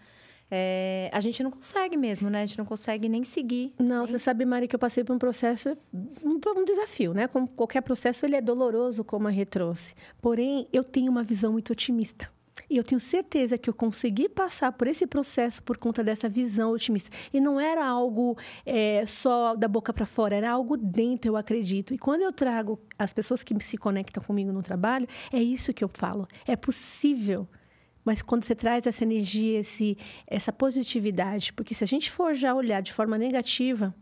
é, 0.49 1.09
a 1.11 1.19
gente 1.19 1.41
não 1.41 1.49
consegue 1.49 1.97
mesmo, 1.97 2.29
né? 2.29 2.43
A 2.43 2.45
gente 2.45 2.57
não 2.57 2.65
consegue 2.65 3.09
nem 3.09 3.23
seguir. 3.23 3.73
Não, 3.79 4.05
você 4.05 4.19
sabe, 4.19 4.45
Mari, 4.45 4.67
que 4.67 4.75
eu 4.75 4.79
passei 4.79 5.03
por 5.03 5.15
um 5.15 5.17
processo, 5.19 5.75
um, 5.91 6.39
um 6.55 6.65
desafio, 6.65 7.13
né? 7.13 7.27
Como 7.27 7.47
qualquer 7.47 7.81
processo, 7.81 8.25
ele 8.25 8.35
é 8.35 8.41
doloroso, 8.41 9.03
como 9.03 9.27
a 9.27 9.31
Rê 9.31 9.45
trouxe. 9.45 9.95
Porém, 10.21 10.67
eu 10.71 10.83
tenho 10.83 11.11
uma 11.11 11.23
visão 11.23 11.53
muito 11.53 11.73
otimista. 11.73 12.29
E 12.69 12.77
eu 12.77 12.83
tenho 12.83 12.99
certeza 12.99 13.57
que 13.57 13.69
eu 13.69 13.73
consegui 13.73 14.29
passar 14.29 14.71
por 14.71 14.87
esse 14.87 15.07
processo 15.07 15.61
por 15.63 15.77
conta 15.77 16.03
dessa 16.03 16.29
visão 16.29 16.71
otimista. 16.71 17.09
E 17.33 17.39
não 17.39 17.59
era 17.59 17.85
algo 17.85 18.37
é, 18.65 19.05
só 19.05 19.55
da 19.55 19.67
boca 19.67 19.91
para 19.91 20.05
fora, 20.05 20.35
era 20.35 20.51
algo 20.51 20.77
dentro, 20.77 21.31
eu 21.31 21.37
acredito. 21.37 21.93
E 21.93 21.97
quando 21.97 22.21
eu 22.21 22.31
trago 22.31 22.79
as 22.97 23.13
pessoas 23.13 23.43
que 23.43 23.59
se 23.63 23.77
conectam 23.77 24.23
comigo 24.23 24.51
no 24.51 24.61
trabalho, 24.61 25.07
é 25.31 25.41
isso 25.41 25.73
que 25.73 25.83
eu 25.83 25.89
falo. 25.93 26.27
É 26.47 26.55
possível. 26.55 27.47
Mas 28.05 28.21
quando 28.21 28.43
você 28.43 28.53
traz 28.53 28.85
essa 28.85 29.03
energia, 29.03 29.59
esse, 29.59 29.97
essa 30.27 30.51
positividade, 30.51 31.53
porque 31.53 31.73
se 31.73 31.83
a 31.83 31.87
gente 31.87 32.11
for 32.11 32.33
já 32.33 32.53
olhar 32.53 32.81
de 32.81 32.91
forma 32.91 33.17
negativa, 33.17 33.95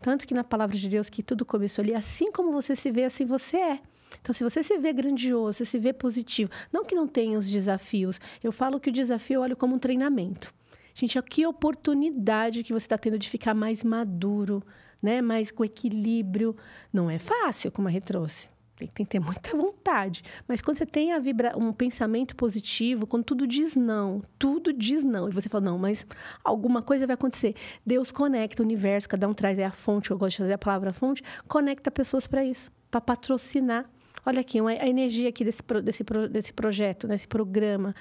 Tanto 0.00 0.26
que 0.26 0.34
na 0.34 0.44
palavra 0.44 0.76
de 0.76 0.88
Deus 0.88 1.08
que 1.08 1.22
tudo 1.22 1.44
começou 1.44 1.82
ali, 1.82 1.94
assim 1.94 2.30
como 2.30 2.52
você 2.52 2.74
se 2.74 2.90
vê, 2.90 3.04
assim 3.04 3.24
você 3.24 3.56
é. 3.56 3.80
Então, 4.20 4.32
se 4.32 4.42
você 4.42 4.62
se 4.62 4.78
vê 4.78 4.92
grandioso, 4.92 5.58
você 5.58 5.64
se 5.64 5.78
vê 5.78 5.92
positivo, 5.92 6.50
não 6.72 6.84
que 6.84 6.94
não 6.94 7.06
tenha 7.06 7.38
os 7.38 7.48
desafios, 7.48 8.20
eu 8.42 8.52
falo 8.52 8.80
que 8.80 8.90
o 8.90 8.92
desafio 8.92 9.36
eu 9.36 9.40
olho 9.42 9.56
como 9.56 9.74
um 9.74 9.78
treinamento. 9.78 10.52
Gente, 10.94 11.20
que 11.22 11.46
oportunidade 11.46 12.62
que 12.62 12.72
você 12.72 12.86
está 12.86 12.96
tendo 12.96 13.18
de 13.18 13.28
ficar 13.28 13.54
mais 13.54 13.84
maduro, 13.84 14.62
né? 15.02 15.20
mais 15.20 15.50
com 15.50 15.62
equilíbrio. 15.62 16.56
Não 16.90 17.10
é 17.10 17.18
fácil, 17.18 17.70
como 17.70 17.86
a 17.86 17.90
Rê 17.90 18.00
trouxe. 18.00 18.48
Tem 18.76 18.88
que 18.88 19.04
ter 19.04 19.20
muita 19.20 19.56
vontade. 19.56 20.22
Mas 20.48 20.60
quando 20.60 20.78
você 20.78 20.86
tem 20.86 21.18
vibra, 21.20 21.56
um 21.56 21.72
pensamento 21.72 22.34
positivo, 22.34 23.06
quando 23.06 23.24
tudo 23.24 23.46
diz 23.46 23.74
não, 23.74 24.22
tudo 24.38 24.72
diz 24.72 25.04
não, 25.04 25.28
e 25.28 25.32
você 25.32 25.48
fala, 25.48 25.64
não, 25.64 25.78
mas 25.78 26.06
alguma 26.42 26.82
coisa 26.82 27.06
vai 27.06 27.14
acontecer. 27.14 27.54
Deus 27.84 28.10
conecta 28.12 28.62
o 28.62 28.64
universo, 28.64 29.08
cada 29.08 29.28
um 29.28 29.34
traz 29.34 29.58
é 29.58 29.64
a 29.64 29.72
fonte, 29.72 30.10
eu 30.10 30.18
gosto 30.18 30.32
de 30.32 30.36
trazer 30.38 30.52
a 30.54 30.58
palavra 30.58 30.92
fonte, 30.92 31.22
conecta 31.48 31.90
pessoas 31.90 32.26
para 32.26 32.44
isso, 32.44 32.70
para 32.90 33.00
patrocinar 33.00 33.88
Olha 34.28 34.40
aqui, 34.40 34.60
uma, 34.60 34.70
a 34.70 34.88
energia 34.88 35.28
aqui 35.28 35.44
desse, 35.44 35.62
desse, 35.84 36.02
desse 36.28 36.52
projeto, 36.52 37.06
desse 37.06 37.28
programa. 37.28 37.94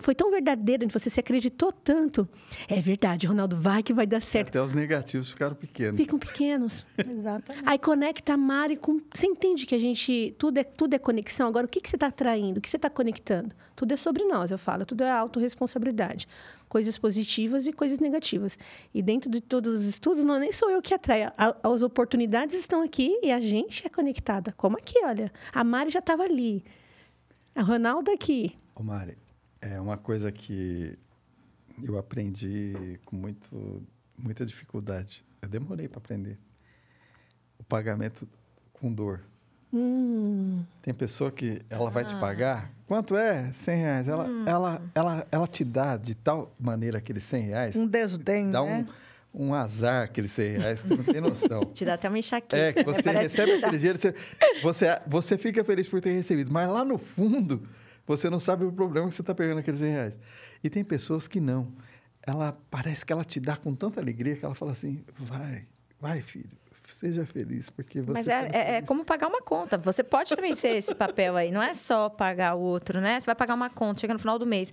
Foi 0.00 0.14
tão 0.14 0.30
verdadeiro, 0.30 0.86
você 0.90 1.08
se 1.08 1.18
acreditou 1.18 1.72
tanto. 1.72 2.28
É 2.68 2.78
verdade, 2.80 3.26
Ronaldo, 3.26 3.56
vai 3.56 3.82
que 3.82 3.94
vai 3.94 4.06
dar 4.06 4.20
certo. 4.20 4.48
Até 4.50 4.60
os 4.60 4.72
negativos 4.72 5.30
ficaram 5.30 5.56
pequenos. 5.56 5.98
Ficam 5.98 6.18
pequenos. 6.18 6.84
Exatamente. 6.98 7.64
Aí 7.66 7.78
conecta 7.78 8.34
a 8.34 8.36
Mari 8.36 8.76
com. 8.76 9.00
Você 9.14 9.26
entende 9.26 9.64
que 9.64 9.74
a 9.74 9.78
gente. 9.78 10.34
Tudo 10.38 10.58
é, 10.58 10.64
tudo 10.64 10.92
é 10.92 10.98
conexão. 10.98 11.48
Agora, 11.48 11.64
o 11.64 11.68
que, 11.68 11.80
que 11.80 11.88
você 11.88 11.96
está 11.96 12.08
atraindo? 12.08 12.58
O 12.58 12.60
que 12.60 12.68
você 12.68 12.76
está 12.76 12.90
conectando? 12.90 13.54
Tudo 13.74 13.92
é 13.92 13.96
sobre 13.96 14.22
nós, 14.24 14.50
eu 14.50 14.58
falo. 14.58 14.84
Tudo 14.84 15.02
é 15.02 15.10
autorresponsabilidade 15.10 16.28
coisas 16.74 16.98
positivas 16.98 17.68
e 17.68 17.72
coisas 17.72 18.00
negativas. 18.00 18.58
E 18.92 19.00
dentro 19.00 19.30
de 19.30 19.40
todos 19.40 19.78
os 19.78 19.84
estudos, 19.84 20.24
não 20.24 20.40
nem 20.40 20.50
sou 20.50 20.68
eu 20.72 20.82
que 20.82 20.92
atraio. 20.92 21.30
as 21.62 21.82
oportunidades 21.82 22.56
estão 22.58 22.82
aqui 22.82 23.16
e 23.22 23.30
a 23.30 23.38
gente 23.38 23.86
é 23.86 23.88
conectada. 23.88 24.50
Como 24.56 24.76
aqui, 24.76 24.98
olha. 25.04 25.32
A 25.52 25.62
Mari 25.62 25.90
já 25.90 26.00
estava 26.00 26.24
ali. 26.24 26.64
A 27.54 27.62
Ronaldo 27.62 28.10
aqui. 28.10 28.58
Ô 28.74 28.82
Mari, 28.82 29.16
é 29.60 29.80
uma 29.80 29.96
coisa 29.96 30.32
que 30.32 30.98
eu 31.80 31.96
aprendi 31.96 32.98
com 33.04 33.14
muito, 33.14 33.80
muita 34.18 34.44
dificuldade. 34.44 35.24
Eu 35.40 35.48
demorei 35.48 35.86
para 35.86 35.98
aprender. 35.98 36.36
O 37.56 37.62
pagamento 37.62 38.28
com 38.72 38.92
dor. 38.92 39.20
Hum. 39.72 40.64
Tem 40.82 40.92
pessoa 40.92 41.30
que 41.30 41.62
ela 41.70 41.88
vai 41.88 42.04
te 42.04 42.16
pagar. 42.16 42.68
Quanto 42.86 43.16
é? 43.16 43.50
100 43.52 43.76
reais. 43.76 44.08
Ela, 44.08 44.24
hum. 44.24 44.44
ela, 44.46 44.82
ela, 44.94 45.26
ela 45.30 45.46
te 45.46 45.64
dá 45.64 45.96
de 45.96 46.14
tal 46.14 46.54
maneira 46.58 46.98
aqueles 46.98 47.24
100 47.24 47.42
reais. 47.42 47.76
Um 47.76 47.86
desdém, 47.86 48.50
dá 48.50 48.62
né? 48.62 48.86
um, 49.32 49.46
um 49.46 49.54
azar 49.54 50.04
aqueles 50.04 50.32
100 50.32 50.58
reais, 50.58 50.82
que 50.82 50.88
não 50.88 51.04
tem 51.04 51.20
noção. 51.20 51.60
te 51.72 51.84
dá 51.84 51.94
até 51.94 52.08
uma 52.08 52.18
enxaqueca. 52.18 52.56
É, 52.56 52.72
que 52.72 52.84
você 52.84 53.08
recebe 53.10 53.52
aquele 53.52 53.78
dinheiro, 53.78 53.98
você, 53.98 54.14
você, 54.62 55.00
você 55.06 55.38
fica 55.38 55.64
feliz 55.64 55.88
por 55.88 56.00
ter 56.00 56.12
recebido. 56.12 56.52
Mas 56.52 56.68
lá 56.68 56.84
no 56.84 56.98
fundo, 56.98 57.66
você 58.06 58.28
não 58.28 58.38
sabe 58.38 58.64
o 58.64 58.72
problema 58.72 59.08
que 59.08 59.14
você 59.14 59.22
está 59.22 59.34
pegando 59.34 59.58
aqueles 59.58 59.80
100 59.80 59.90
reais. 59.90 60.18
E 60.62 60.68
tem 60.68 60.84
pessoas 60.84 61.26
que 61.26 61.40
não. 61.40 61.72
Ela 62.26 62.58
parece 62.70 63.04
que 63.04 63.12
ela 63.12 63.24
te 63.24 63.40
dá 63.40 63.56
com 63.56 63.74
tanta 63.74 64.00
alegria 64.00 64.36
que 64.36 64.44
ela 64.44 64.54
fala 64.54 64.72
assim: 64.72 65.02
vai, 65.18 65.66
vai, 66.00 66.22
filho 66.22 66.63
seja 66.92 67.24
feliz, 67.24 67.70
porque 67.70 68.00
você. 68.00 68.12
Mas 68.12 68.28
é, 68.28 68.48
é, 68.52 68.74
é, 68.76 68.82
como 68.82 69.04
pagar 69.04 69.28
uma 69.28 69.40
conta. 69.40 69.78
Você 69.78 70.02
pode 70.02 70.34
também 70.34 70.54
ser 70.54 70.76
esse 70.76 70.94
papel 70.94 71.36
aí. 71.36 71.50
Não 71.50 71.62
é 71.62 71.74
só 71.74 72.08
pagar 72.08 72.54
o 72.54 72.60
outro, 72.60 73.00
né? 73.00 73.18
Você 73.18 73.26
vai 73.26 73.34
pagar 73.34 73.54
uma 73.54 73.70
conta, 73.70 74.00
chega 74.00 74.12
no 74.12 74.18
final 74.18 74.38
do 74.38 74.46
mês. 74.46 74.72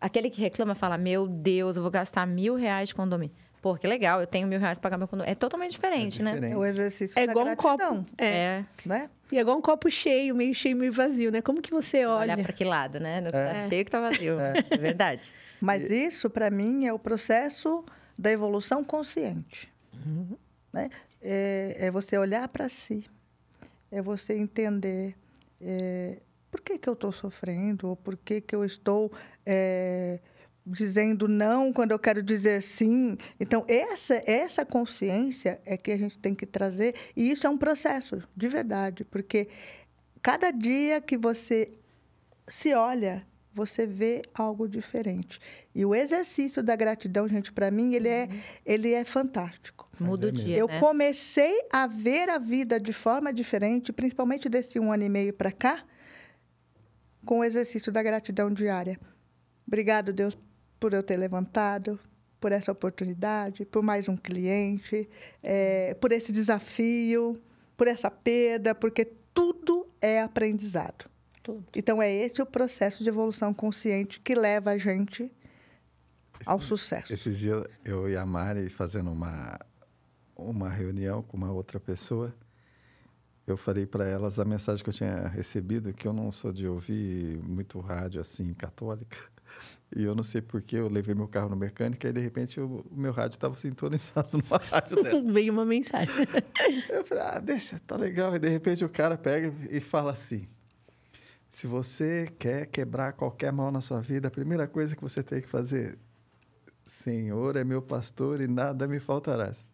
Aquele 0.00 0.30
que 0.30 0.40
reclama 0.40 0.74
fala: 0.74 0.98
Meu 0.98 1.26
Deus, 1.26 1.76
eu 1.76 1.82
vou 1.82 1.90
gastar 1.90 2.26
mil 2.26 2.54
reais 2.54 2.88
de 2.88 2.94
condomínio. 2.94 3.34
Pô, 3.62 3.74
que 3.74 3.86
legal, 3.86 4.20
eu 4.20 4.26
tenho 4.26 4.46
mil 4.46 4.60
reais 4.60 4.78
para 4.78 4.82
pagar 4.90 4.98
meu 4.98 5.08
condomínio. 5.08 5.32
É 5.32 5.34
totalmente 5.34 5.72
diferente, 5.72 6.20
é 6.20 6.24
diferente. 6.24 6.40
né? 6.40 6.56
O 6.56 6.64
exercício 6.64 7.18
é 7.18 7.24
igual 7.24 7.46
um 7.46 7.56
copo. 7.56 8.06
É. 8.16 8.26
é. 8.26 8.64
Né? 8.84 9.10
E 9.32 9.38
é 9.38 9.40
igual 9.40 9.58
um 9.58 9.60
copo 9.60 9.90
cheio, 9.90 10.36
meio 10.36 10.54
cheio, 10.54 10.76
meio 10.76 10.92
vazio, 10.92 11.32
né? 11.32 11.42
Como 11.42 11.60
que 11.60 11.70
você, 11.70 11.98
você 11.98 12.06
olha? 12.06 12.34
Olhar 12.34 12.44
para 12.44 12.52
que 12.52 12.64
lado, 12.64 13.00
né? 13.00 13.22
Que 13.22 13.28
é. 13.28 13.30
tá 13.30 13.68
cheio 13.68 13.84
que 13.84 13.90
tá 13.90 14.00
vazio. 14.00 14.38
É, 14.38 14.64
é 14.70 14.76
verdade. 14.76 15.34
Mas 15.60 15.90
isso, 15.90 16.30
para 16.30 16.50
mim, 16.50 16.86
é 16.86 16.92
o 16.92 16.98
processo 16.98 17.84
da 18.16 18.30
evolução 18.30 18.84
consciente. 18.84 19.68
Uhum. 20.06 20.36
Né? 20.72 20.90
É, 21.20 21.76
é 21.78 21.90
você 21.90 22.16
olhar 22.18 22.48
para 22.48 22.68
si, 22.68 23.04
é 23.90 24.02
você 24.02 24.34
entender 24.34 25.16
é, 25.60 26.18
por 26.50 26.60
que, 26.60 26.78
que 26.78 26.88
eu 26.88 26.94
estou 26.94 27.12
sofrendo, 27.12 27.88
ou 27.88 27.96
por 27.96 28.16
que, 28.16 28.40
que 28.40 28.54
eu 28.54 28.64
estou 28.64 29.12
é, 29.44 30.20
dizendo 30.66 31.28
não 31.28 31.72
quando 31.72 31.92
eu 31.92 31.98
quero 31.98 32.22
dizer 32.22 32.60
sim. 32.62 33.16
Então, 33.38 33.64
essa, 33.68 34.20
essa 34.26 34.64
consciência 34.64 35.60
é 35.64 35.76
que 35.76 35.92
a 35.92 35.96
gente 35.96 36.18
tem 36.18 36.34
que 36.34 36.46
trazer, 36.46 36.94
e 37.14 37.30
isso 37.30 37.46
é 37.46 37.50
um 37.50 37.58
processo, 37.58 38.22
de 38.36 38.48
verdade, 38.48 39.04
porque 39.04 39.48
cada 40.22 40.50
dia 40.50 41.00
que 41.00 41.16
você 41.16 41.72
se 42.48 42.74
olha, 42.74 43.26
você 43.52 43.86
vê 43.86 44.22
algo 44.34 44.68
diferente. 44.68 45.40
E 45.74 45.84
o 45.84 45.94
exercício 45.94 46.62
da 46.62 46.76
gratidão, 46.76 47.26
gente, 47.28 47.52
para 47.52 47.70
mim, 47.70 47.94
ele, 47.94 48.08
é, 48.08 48.28
uhum. 48.30 48.40
ele 48.66 48.92
é 48.92 49.04
fantástico. 49.04 49.85
Muda 49.98 50.28
o 50.28 50.32
dia. 50.32 50.56
Eu 50.56 50.66
né? 50.66 50.80
comecei 50.80 51.66
a 51.72 51.86
ver 51.86 52.28
a 52.28 52.38
vida 52.38 52.78
de 52.78 52.92
forma 52.92 53.32
diferente, 53.32 53.92
principalmente 53.92 54.48
desse 54.48 54.78
um 54.78 54.92
ano 54.92 55.04
e 55.04 55.08
meio 55.08 55.32
para 55.32 55.50
cá, 55.50 55.84
com 57.24 57.40
o 57.40 57.44
exercício 57.44 57.90
da 57.90 58.02
gratidão 58.02 58.50
diária. 58.50 58.98
Obrigado, 59.66 60.12
Deus, 60.12 60.36
por 60.78 60.92
eu 60.92 61.02
ter 61.02 61.16
levantado, 61.16 61.98
por 62.40 62.52
essa 62.52 62.70
oportunidade, 62.70 63.64
por 63.64 63.82
mais 63.82 64.08
um 64.08 64.16
cliente, 64.16 65.08
é, 65.42 65.94
por 65.94 66.12
esse 66.12 66.30
desafio, 66.30 67.40
por 67.76 67.88
essa 67.88 68.10
perda, 68.10 68.74
porque 68.74 69.04
tudo 69.34 69.88
é 70.00 70.20
aprendizado. 70.20 71.10
Tudo. 71.42 71.64
Então, 71.74 72.02
é 72.02 72.12
esse 72.12 72.40
o 72.42 72.46
processo 72.46 73.02
de 73.02 73.08
evolução 73.08 73.52
consciente 73.52 74.20
que 74.20 74.34
leva 74.34 74.70
a 74.70 74.78
gente 74.78 75.30
ao 76.44 76.60
sucesso. 76.60 77.12
Esses 77.12 77.38
dias 77.38 77.64
eu 77.84 78.08
e 78.08 78.16
a 78.16 78.26
Mari 78.26 78.68
fazendo 78.68 79.10
uma 79.10 79.58
uma 80.36 80.68
reunião 80.68 81.22
com 81.22 81.36
uma 81.36 81.50
outra 81.50 81.80
pessoa, 81.80 82.34
eu 83.46 83.56
falei 83.56 83.86
para 83.86 84.06
elas 84.06 84.38
a 84.38 84.44
mensagem 84.44 84.82
que 84.82 84.90
eu 84.90 84.94
tinha 84.94 85.28
recebido, 85.28 85.92
que 85.92 86.06
eu 86.06 86.12
não 86.12 86.30
sou 86.32 86.52
de 86.52 86.66
ouvir 86.66 87.38
muito 87.42 87.78
rádio 87.80 88.20
assim, 88.20 88.52
católica. 88.54 89.16
E 89.96 90.02
eu 90.02 90.16
não 90.16 90.24
sei 90.24 90.42
porquê, 90.42 90.74
eu 90.74 90.88
levei 90.88 91.14
meu 91.14 91.28
carro 91.28 91.48
no 91.48 91.54
mecânico 91.54 92.04
e 92.04 92.12
de 92.12 92.20
repente 92.20 92.60
o 92.60 92.84
meu 92.90 93.12
rádio 93.12 93.36
estava 93.36 93.54
sintonizado 93.54 94.30
numa 94.36 94.58
rádio 94.58 95.00
dessa. 95.00 95.22
Veio 95.32 95.52
uma 95.52 95.64
mensagem. 95.64 96.12
Eu 96.90 97.06
falei, 97.06 97.22
ah, 97.24 97.38
deixa, 97.38 97.78
tá 97.86 97.96
legal. 97.96 98.34
E 98.34 98.40
de 98.40 98.48
repente 98.48 98.84
o 98.84 98.88
cara 98.88 99.16
pega 99.16 99.54
e 99.70 99.78
fala 99.78 100.10
assim: 100.10 100.48
se 101.48 101.68
você 101.68 102.28
quer 102.36 102.66
quebrar 102.66 103.12
qualquer 103.12 103.52
mal 103.52 103.70
na 103.70 103.80
sua 103.80 104.00
vida, 104.00 104.26
a 104.26 104.30
primeira 104.30 104.66
coisa 104.66 104.96
que 104.96 105.00
você 105.00 105.22
tem 105.22 105.40
que 105.40 105.48
fazer, 105.48 105.96
Senhor 106.84 107.54
é 107.54 107.62
meu 107.62 107.80
pastor 107.80 108.40
e 108.40 108.48
nada 108.48 108.88
me 108.88 108.98
faltarás. 108.98 109.68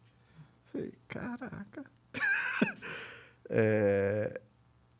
Falei, 0.73 0.93
caraca. 1.07 1.85
é, 3.51 4.41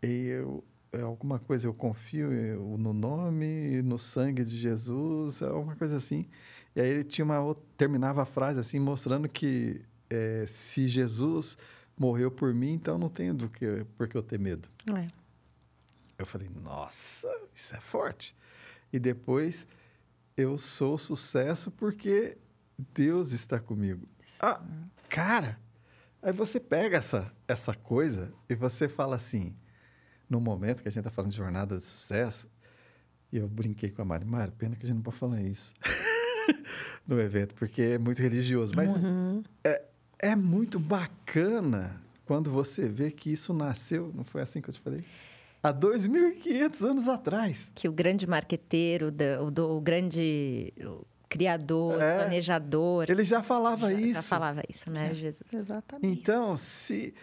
e 0.03 0.27
eu, 0.27 0.63
é 0.93 1.01
alguma 1.01 1.39
coisa, 1.39 1.67
eu 1.67 1.73
confio 1.73 2.31
no 2.77 2.93
nome, 2.93 3.81
no 3.83 3.99
sangue 3.99 4.45
de 4.45 4.59
Jesus, 4.59 5.41
é 5.41 5.47
alguma 5.47 5.75
coisa 5.75 5.97
assim. 5.97 6.27
E 6.77 6.81
aí 6.81 6.89
ele 6.89 7.05
tinha 7.05 7.25
uma 7.25 7.41
outra, 7.41 7.65
terminava 7.77 8.23
a 8.23 8.27
frase 8.27 8.61
assim, 8.61 8.79
mostrando 8.79 9.29
que 9.29 9.81
é, 10.11 10.45
se 10.47 10.87
Jesus 10.87 11.57
morreu 11.99 12.31
por 12.31 12.53
mim, 12.53 12.75
então 12.75 12.99
não 12.99 13.09
tenho 13.09 13.33
do 13.33 13.49
que 13.49 13.87
por 13.97 14.07
que 14.07 14.17
eu 14.17 14.23
ter 14.23 14.39
medo. 14.39 14.69
É. 14.95 15.09
Eu 16.19 16.27
falei, 16.27 16.49
nossa, 16.63 17.29
isso 17.55 17.75
é 17.75 17.81
forte. 17.81 18.37
E 18.93 18.99
depois 18.99 19.67
eu 20.37 20.59
sou 20.59 20.99
sucesso 20.99 21.71
porque 21.71 22.37
Deus 22.95 23.33
está 23.33 23.59
comigo. 23.59 24.07
Ah, 24.41 24.63
cara, 25.09 25.59
aí 26.23 26.33
você 26.33 26.61
pega 26.61 26.99
essa, 26.99 27.31
essa 27.49 27.75
coisa 27.75 28.33
e 28.49 28.55
você 28.55 28.89
fala 28.89 29.17
assim, 29.17 29.55
no 30.31 30.41
momento 30.41 30.83
que 30.83 30.89
a 30.89 30.91
gente 30.91 31.01
está 31.01 31.11
falando 31.11 31.33
de 31.33 31.37
jornada 31.37 31.77
de 31.77 31.83
sucesso, 31.83 32.49
e 33.33 33.39
eu 33.39 33.49
brinquei 33.49 33.91
com 33.91 34.03
a 34.03 34.05
Mari, 34.05 34.25
Mari, 34.25 34.53
pena 34.53 34.77
que 34.77 34.85
a 34.85 34.87
gente 34.87 34.97
não 34.97 35.03
pode 35.03 35.17
falar 35.17 35.43
isso 35.43 35.75
no 37.07 37.21
evento, 37.21 37.55
porque 37.55 37.83
é 37.83 37.99
muito 37.99 38.23
religioso, 38.23 38.73
mas 38.77 38.95
uhum. 38.97 39.43
é, 39.65 39.83
é 40.19 40.37
muito 40.37 40.79
bacana 40.79 42.01
quando 42.25 42.51
você 42.51 42.89
vê 42.89 43.11
que 43.11 43.33
isso 43.33 43.53
nasceu, 43.53 44.13
não 44.15 44.25
foi 44.25 44.43
assim 44.43 44.61
que 44.61 44.71
eu 44.71 44.75
te 44.75 44.81
falei? 44.81 45.05
Há 45.63 45.73
2.500 45.73 46.83
anos 46.83 47.09
atrás. 47.09 47.71
Que 47.75 47.89
o 47.89 47.93
grande 47.93 48.27
marqueteiro, 48.27 49.13
do, 49.13 49.51
do 49.51 49.77
o 49.77 49.81
grande 49.81 50.73
criador, 51.33 52.01
é, 52.01 52.19
planejador. 52.19 53.07
Ele 53.09 53.25
já 53.25 53.43
falava 53.43 53.91
já, 53.91 54.01
isso. 54.01 54.15
Já 54.15 54.23
falava 54.23 54.63
isso, 54.69 54.91
né, 54.91 55.11
é, 55.11 55.15
Jesus? 55.15 55.53
Exatamente. 55.53 56.07
Então, 56.07 56.57
se 56.57 57.15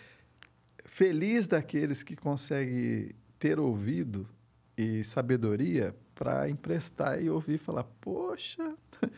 feliz 0.84 1.48
daqueles 1.48 2.02
que 2.02 2.16
conseguem 2.16 3.12
ter 3.38 3.60
ouvido 3.60 4.28
e 4.76 5.04
sabedoria 5.04 5.96
para 6.16 6.50
emprestar 6.50 7.22
e 7.22 7.30
ouvir 7.30 7.56
e 7.56 7.58
falar, 7.58 7.84
poxa, 8.02 8.74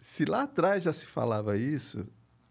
se 0.00 0.24
lá 0.24 0.42
atrás 0.42 0.82
já 0.82 0.92
se 0.92 1.06
falava 1.06 1.56
isso, 1.56 2.06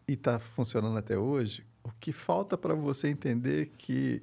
e 0.07 0.13
está 0.13 0.39
funcionando 0.39 0.97
até 0.97 1.17
hoje, 1.17 1.65
o 1.83 1.91
que 1.99 2.11
falta 2.11 2.57
para 2.57 2.73
você 2.73 3.09
entender 3.09 3.71
que 3.77 4.21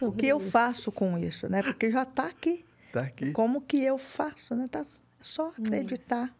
O 0.00 0.12
que 0.12 0.26
eu 0.26 0.38
faço 0.38 0.92
com 0.92 1.18
isso, 1.18 1.48
né? 1.48 1.62
Porque 1.62 1.90
já 1.90 2.02
está 2.02 2.26
aqui. 2.26 2.64
está 2.86 3.02
aqui. 3.02 3.32
Como 3.32 3.60
que 3.60 3.78
eu 3.78 3.98
faço, 3.98 4.54
né? 4.54 4.68
Tá, 4.68 4.84
só 5.26 5.48
acreditar. 5.48 6.34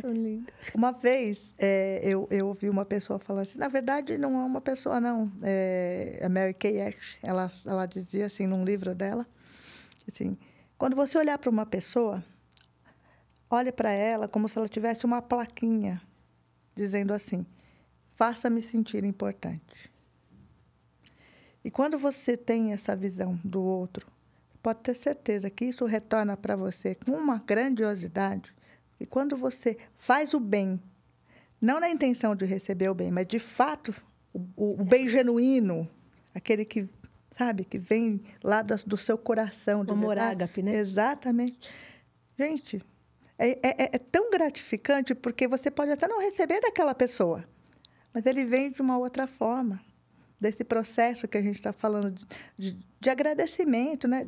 Tão 0.00 0.12
lindo. 0.12 0.52
Uma 0.74 0.92
vez 0.92 1.54
é, 1.56 2.00
eu, 2.02 2.28
eu 2.30 2.48
ouvi 2.48 2.68
uma 2.68 2.84
pessoa 2.84 3.18
falando 3.18 3.42
assim, 3.42 3.58
na 3.58 3.68
verdade 3.68 4.18
não 4.18 4.38
é 4.40 4.44
uma 4.44 4.60
pessoa 4.60 5.00
não, 5.00 5.32
é 5.42 6.20
a 6.22 6.28
Mary 6.28 6.52
Kay 6.52 6.82
Ash, 6.82 7.18
ela, 7.22 7.50
ela 7.66 7.86
dizia 7.86 8.26
assim 8.26 8.46
num 8.46 8.62
livro 8.62 8.94
dela, 8.94 9.26
assim, 10.06 10.36
quando 10.76 10.94
você 10.94 11.16
olhar 11.16 11.38
para 11.38 11.48
uma 11.48 11.64
pessoa, 11.64 12.22
olhe 13.48 13.72
para 13.72 13.90
ela 13.90 14.28
como 14.28 14.48
se 14.48 14.58
ela 14.58 14.68
tivesse 14.68 15.06
uma 15.06 15.22
plaquinha 15.22 16.02
dizendo 16.74 17.14
assim, 17.14 17.46
faça-me 18.14 18.60
sentir 18.60 19.02
importante. 19.02 19.90
E 21.64 21.70
quando 21.70 21.98
você 21.98 22.36
tem 22.36 22.72
essa 22.72 22.94
visão 22.94 23.40
do 23.42 23.62
outro, 23.62 24.06
pode 24.66 24.80
ter 24.80 24.94
certeza 24.94 25.48
que 25.48 25.64
isso 25.64 25.84
retorna 25.84 26.36
para 26.36 26.56
você 26.56 26.96
com 26.96 27.12
uma 27.12 27.38
grandiosidade. 27.38 28.52
E 28.98 29.06
quando 29.06 29.36
você 29.36 29.78
faz 29.94 30.34
o 30.34 30.40
bem, 30.40 30.82
não 31.60 31.78
na 31.78 31.88
intenção 31.88 32.34
de 32.34 32.44
receber 32.44 32.88
o 32.88 32.94
bem, 32.94 33.12
mas 33.12 33.28
de 33.28 33.38
fato 33.38 33.94
o, 34.34 34.40
o- 34.80 34.84
bem 34.84 35.08
genuíno, 35.08 35.88
aquele 36.34 36.64
que, 36.64 36.88
sabe, 37.38 37.64
que 37.64 37.78
vem 37.78 38.20
lá 38.42 38.60
das- 38.60 38.82
do, 38.82 38.96
seu 38.96 39.16
coração. 39.16 39.84
De 39.84 39.92
O 39.92 39.94
amor 39.94 40.18
ágape, 40.18 40.62
né? 40.64 40.74
Exatamente. 40.76 41.60
Gente, 42.36 42.82
é, 43.38 43.50
é- 43.50 43.82
é- 43.84 43.90
é 43.92 43.98
tão 43.98 44.32
gratificante 44.32 45.14
porque 45.14 45.46
você 45.46 45.70
pode 45.70 45.92
até 45.92 46.08
não 46.08 46.20
receber 46.20 46.60
daquela 46.60 46.92
pessoa, 46.92 47.44
mas 48.12 48.26
ele 48.26 48.44
vem 48.44 48.72
de 48.72 48.82
uma 48.82 48.98
outra 48.98 49.28
forma. 49.28 49.80
Desse 50.40 50.64
processo 50.64 51.28
que 51.28 51.38
a 51.38 51.42
gente 51.42 51.54
está 51.54 51.72
falando 51.72 52.10
de, 52.10 52.26
de- 52.58 52.76
de 53.00 53.08
agradecimento, 53.10 54.08
né? 54.08 54.26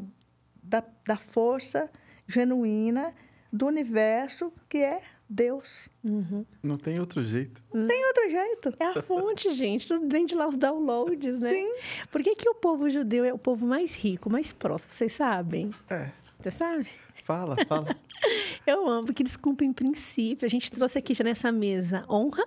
Da, 0.69 0.85
da 1.07 1.17
força 1.17 1.91
genuína 2.27 3.15
do 3.53 3.67
universo 3.67 4.53
que 4.69 4.79
é 4.79 5.01
Deus. 5.29 5.89
Uhum. 6.05 6.45
Não 6.63 6.77
tem 6.77 7.01
outro 7.01 7.23
jeito. 7.23 7.63
Não 7.73 7.87
tem 7.87 8.07
outro 8.07 8.31
jeito. 8.31 8.75
É 8.79 8.85
a 8.85 9.03
fonte, 9.03 9.53
gente. 9.53 9.89
Tudo 9.89 10.09
vem 10.09 10.27
de 10.27 10.35
lá 10.35 10.47
os 10.49 10.57
downloads, 10.57 11.41
né? 11.41 11.53
Sim. 11.53 11.75
Por 12.11 12.23
que, 12.23 12.35
que 12.35 12.49
o 12.49 12.55
povo 12.55 12.89
judeu 12.89 13.25
é 13.25 13.33
o 13.33 13.39
povo 13.39 13.67
mais 13.67 13.95
rico, 13.95 14.31
mais 14.31 14.53
próximo? 14.53 14.93
Vocês 14.93 15.13
sabem? 15.13 15.71
É, 15.91 16.11
Você 16.41 16.51
sabe? 16.51 16.87
fala, 17.25 17.57
fala. 17.67 17.95
Eu 18.67 18.89
amo, 18.89 19.07
porque 19.07 19.23
eles 19.23 19.37
cumprem 19.37 19.71
princípio. 19.71 20.47
A 20.47 20.49
gente 20.49 20.71
trouxe 20.73 20.99
aqui 20.99 21.13
já 21.13 21.23
nessa 21.23 21.53
mesa 21.53 22.05
honra 22.09 22.47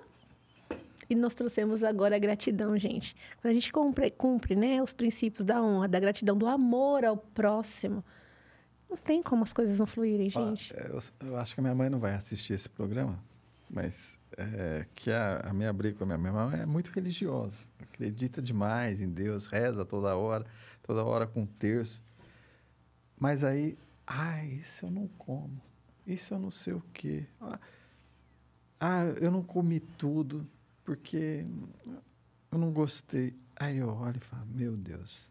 e 1.07 1.15
nós 1.15 1.35
trouxemos 1.35 1.83
agora 1.83 2.15
a 2.15 2.19
gratidão, 2.19 2.75
gente. 2.77 3.15
Quando 3.39 3.51
a 3.51 3.53
gente 3.53 3.71
cumpre, 3.71 4.09
cumpre 4.09 4.55
né, 4.55 4.81
os 4.81 4.91
princípios 4.91 5.45
da 5.45 5.61
honra, 5.61 5.87
da 5.87 5.99
gratidão, 5.99 6.35
do 6.35 6.47
amor 6.47 7.05
ao 7.05 7.15
próximo, 7.15 8.03
não 8.91 8.97
tem 8.97 9.23
como 9.23 9.43
as 9.43 9.53
coisas 9.53 9.79
não 9.79 9.87
fluírem, 9.87 10.29
gente. 10.29 10.73
é, 10.75 10.89
eu, 10.89 10.99
eu 11.27 11.37
acho 11.37 11.55
que 11.55 11.61
a 11.61 11.63
minha 11.63 11.73
mãe 11.75 11.89
não 11.89 11.99
vai 11.99 12.13
assistir 12.13 12.53
esse 12.53 12.69
programa, 12.69 13.17
mas 13.69 14.19
é, 14.37 14.85
que 14.93 15.09
a, 15.09 15.39
a 15.49 15.53
minha 15.53 15.71
briga 15.71 15.97
com 15.97 16.03
a 16.03 16.07
minha 16.07 16.17
mãe 16.17 16.31
minha 16.31 16.45
mãe 16.47 16.59
é 16.59 16.65
muito 16.65 16.91
religiosa. 16.91 17.55
Acredita 17.79 18.41
demais 18.41 18.99
em 19.01 19.09
Deus, 19.09 19.47
reza 19.47 19.85
toda 19.85 20.15
hora, 20.15 20.45
toda 20.83 21.03
hora 21.03 21.25
com 21.25 21.41
um 21.41 21.45
terço. 21.45 22.01
Mas 23.17 23.43
aí, 23.43 23.77
ai, 24.05 24.47
isso 24.59 24.85
eu 24.85 24.91
não 24.91 25.07
como. 25.17 25.61
Isso 26.05 26.33
eu 26.33 26.39
não 26.39 26.51
sei 26.51 26.73
o 26.73 26.83
quê. 26.93 27.25
Ah, 27.39 27.59
Ah, 28.79 29.03
eu 29.21 29.29
não 29.31 29.43
comi 29.43 29.79
tudo 29.79 30.45
porque 30.83 31.45
eu 32.51 32.57
não 32.57 32.71
gostei. 32.71 33.33
Aí 33.55 33.77
eu 33.77 33.89
olho 33.89 34.17
e 34.17 34.25
falo, 34.25 34.45
meu 34.47 34.75
Deus, 34.75 35.29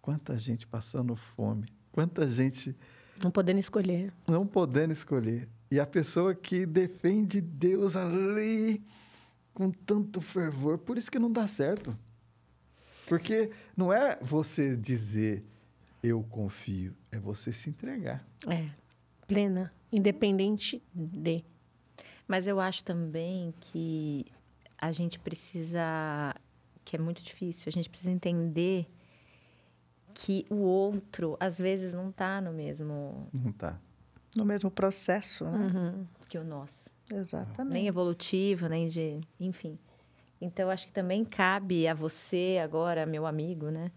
quanta 0.00 0.38
gente 0.38 0.66
passando 0.66 1.14
fome, 1.14 1.66
quanta 1.92 2.26
gente 2.26 2.74
Não 3.22 3.30
podendo 3.30 3.58
escolher. 3.58 4.12
não 4.28 4.46
podendo 4.46 4.92
escolher. 4.92 5.48
E 5.70 5.80
a 5.80 5.86
pessoa 5.86 6.34
que 6.34 6.64
defende 6.64 7.40
Deus 7.40 7.96
ali 7.96 8.82
com 9.52 9.70
tanto 9.70 10.20
fervor, 10.20 10.78
por 10.78 10.98
isso 10.98 11.10
que 11.10 11.18
não 11.18 11.32
dá 11.32 11.48
certo. 11.48 11.96
Porque 13.08 13.50
não 13.76 13.92
é 13.92 14.18
você 14.20 14.76
dizer 14.76 15.44
eu 16.02 16.22
confio, 16.22 16.94
é 17.10 17.18
você 17.18 17.52
se 17.52 17.70
entregar. 17.70 18.24
É, 18.48 18.68
plena, 19.26 19.72
independente 19.90 20.82
de. 20.94 21.44
Mas 22.28 22.46
eu 22.46 22.60
acho 22.60 22.84
também 22.84 23.54
que 23.60 24.26
a 24.78 24.92
gente 24.92 25.18
precisa, 25.18 26.34
que 26.84 26.96
é 26.96 26.98
muito 26.98 27.22
difícil, 27.22 27.68
a 27.68 27.72
gente 27.72 27.88
precisa 27.88 28.10
entender 28.10 28.86
que 30.18 30.46
o 30.48 30.56
outro, 30.56 31.36
às 31.38 31.58
vezes, 31.58 31.92
não 31.92 32.08
está 32.08 32.40
no 32.40 32.50
mesmo 32.50 33.28
Não 33.34 33.52
tá. 33.52 33.78
No 34.34 34.46
mesmo 34.46 34.70
processo, 34.70 35.44
né? 35.44 35.66
Uhum. 35.66 36.06
que 36.28 36.38
o 36.38 36.44
nosso. 36.44 36.88
Exatamente. 37.12 37.72
Nem 37.72 37.86
evolutivo, 37.86 38.66
nem 38.66 38.88
de... 38.88 39.20
Enfim. 39.38 39.78
Então, 40.40 40.70
acho 40.70 40.86
que 40.86 40.92
também 40.92 41.22
cabe 41.24 41.86
a 41.86 41.92
você 41.94 42.58
agora, 42.62 43.04
meu 43.04 43.26
amigo, 43.26 43.70
né? 43.70 43.92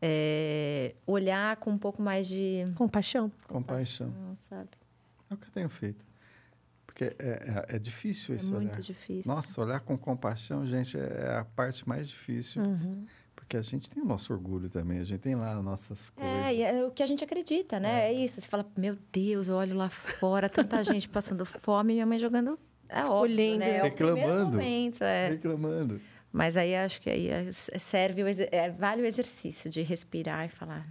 é, 0.00 0.94
olhar 1.06 1.56
com 1.56 1.70
um 1.70 1.78
pouco 1.78 2.02
mais 2.02 2.28
de... 2.28 2.64
Compaixão. 2.74 3.32
Compaixão. 3.48 4.08
Não, 4.08 4.36
sabe? 4.48 4.68
É 5.30 5.34
o 5.34 5.36
que 5.36 5.46
eu 5.46 5.52
tenho 5.52 5.68
feito. 5.68 6.06
Porque 6.86 7.04
é, 7.04 7.64
é, 7.70 7.76
é 7.76 7.78
difícil 7.78 8.34
É 8.34 8.36
esse 8.36 8.50
muito 8.50 8.68
olhar. 8.72 8.80
difícil. 8.80 9.32
Nossa, 9.32 9.60
olhar 9.60 9.80
com 9.80 9.96
compaixão, 9.96 10.66
gente, 10.66 10.96
é 10.98 11.38
a 11.38 11.44
parte 11.44 11.88
mais 11.88 12.08
difícil. 12.08 12.62
Uhum. 12.62 13.06
Porque 13.46 13.56
a 13.56 13.62
gente 13.62 13.88
tem 13.88 14.02
o 14.02 14.06
nosso 14.06 14.32
orgulho 14.32 14.68
também, 14.68 14.98
a 14.98 15.04
gente 15.04 15.20
tem 15.20 15.36
lá 15.36 15.56
as 15.56 15.64
nossas 15.64 16.10
coisas. 16.10 16.34
É, 16.34 16.52
e 16.52 16.62
é 16.62 16.84
o 16.84 16.90
que 16.90 17.00
a 17.00 17.06
gente 17.06 17.22
acredita, 17.22 17.78
né? 17.78 18.08
É 18.08 18.12
isso. 18.12 18.40
Você 18.40 18.46
fala, 18.48 18.66
meu 18.76 18.98
Deus, 19.12 19.46
eu 19.46 19.54
olho 19.54 19.76
lá 19.76 19.88
fora, 19.88 20.48
tanta 20.48 20.82
gente 20.82 21.08
passando 21.08 21.46
fome 21.46 21.92
e 21.92 21.94
minha 21.94 22.06
mãe 22.06 22.18
jogando. 22.18 22.58
É 22.88 23.04
óbvio, 23.04 23.30
Escolhendo, 23.30 23.58
né? 23.60 23.76
É 23.76 23.82
Reclamando. 23.84 24.50
momento, 24.50 25.04
é. 25.04 25.28
Reclamando. 25.28 26.00
Mas 26.32 26.56
aí 26.56 26.74
acho 26.74 27.00
que 27.00 27.08
aí 27.08 27.28
é- 27.28 27.52
serve, 27.52 28.24
o 28.24 28.26
é, 28.28 28.68
vale 28.72 29.02
o 29.02 29.06
exercício 29.06 29.70
de 29.70 29.80
respirar 29.80 30.44
e 30.44 30.48
falar, 30.48 30.84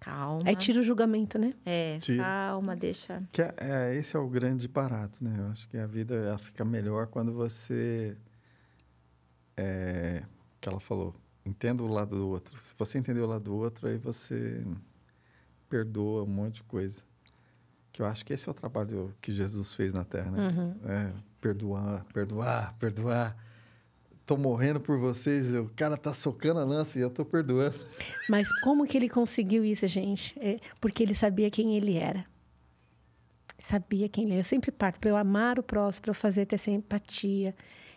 calma. 0.00 0.42
Aí 0.44 0.56
tira 0.56 0.80
o 0.80 0.82
julgamento, 0.82 1.38
né? 1.38 1.54
É, 1.64 2.00
Tira. 2.00 2.24
calma, 2.24 2.74
deixa. 2.74 3.22
Que 3.30 3.40
é, 3.40 3.54
é, 3.56 3.94
esse 3.94 4.16
é 4.16 4.18
o 4.18 4.26
grande 4.28 4.66
barato, 4.66 5.22
né? 5.22 5.32
Eu 5.38 5.46
acho 5.52 5.68
que 5.68 5.78
a 5.78 5.86
vida 5.86 6.16
ela 6.16 6.38
fica 6.38 6.64
melhor 6.64 7.06
quando 7.06 7.32
você. 7.32 8.16
É, 9.56 10.24
que 10.60 10.68
ela 10.68 10.80
falou, 10.80 11.14
entenda 11.44 11.82
o 11.82 11.86
lado 11.86 12.16
do 12.16 12.28
outro. 12.28 12.58
Se 12.60 12.74
você 12.78 12.98
entender 12.98 13.20
o 13.20 13.26
lado 13.26 13.44
do 13.44 13.54
outro, 13.54 13.86
aí 13.88 13.96
você 13.96 14.64
perdoa 15.68 16.22
um 16.22 16.26
monte 16.26 16.56
de 16.56 16.62
coisa. 16.64 17.02
Que 17.92 18.02
eu 18.02 18.06
acho 18.06 18.24
que 18.24 18.32
esse 18.32 18.48
é 18.48 18.50
o 18.50 18.54
trabalho 18.54 19.14
que 19.20 19.30
Jesus 19.30 19.72
fez 19.74 19.92
na 19.92 20.04
Terra, 20.04 20.30
né? 20.30 20.48
Uhum. 20.48 20.74
É, 20.90 21.12
perdoar, 21.40 22.04
perdoar, 22.12 22.74
perdoar. 22.78 23.36
Tô 24.26 24.36
morrendo 24.36 24.80
por 24.80 24.98
vocês, 24.98 25.54
o 25.54 25.70
cara 25.76 25.96
tá 25.96 26.14
socando 26.14 26.58
a 26.58 26.64
lança 26.64 26.98
e 26.98 27.02
eu 27.02 27.10
tô 27.10 27.24
perdoando. 27.24 27.78
Mas 28.28 28.48
como 28.60 28.86
que 28.86 28.96
ele 28.96 29.08
conseguiu 29.08 29.64
isso, 29.64 29.86
gente? 29.86 30.34
É 30.40 30.58
porque 30.80 31.02
ele 31.02 31.14
sabia 31.14 31.50
quem 31.50 31.76
ele 31.76 31.96
era. 31.96 32.24
Sabia 33.58 34.08
quem 34.08 34.24
ele 34.24 34.32
era. 34.32 34.40
Eu 34.40 34.44
sempre 34.44 34.72
parto 34.72 34.98
para 34.98 35.10
eu 35.10 35.16
amar 35.16 35.58
o 35.58 35.62
próximo, 35.62 36.02
para 36.02 36.10
eu 36.10 36.14
fazer 36.14 36.46
ter 36.46 36.54
essa 36.54 36.70
empatia. 36.70 37.54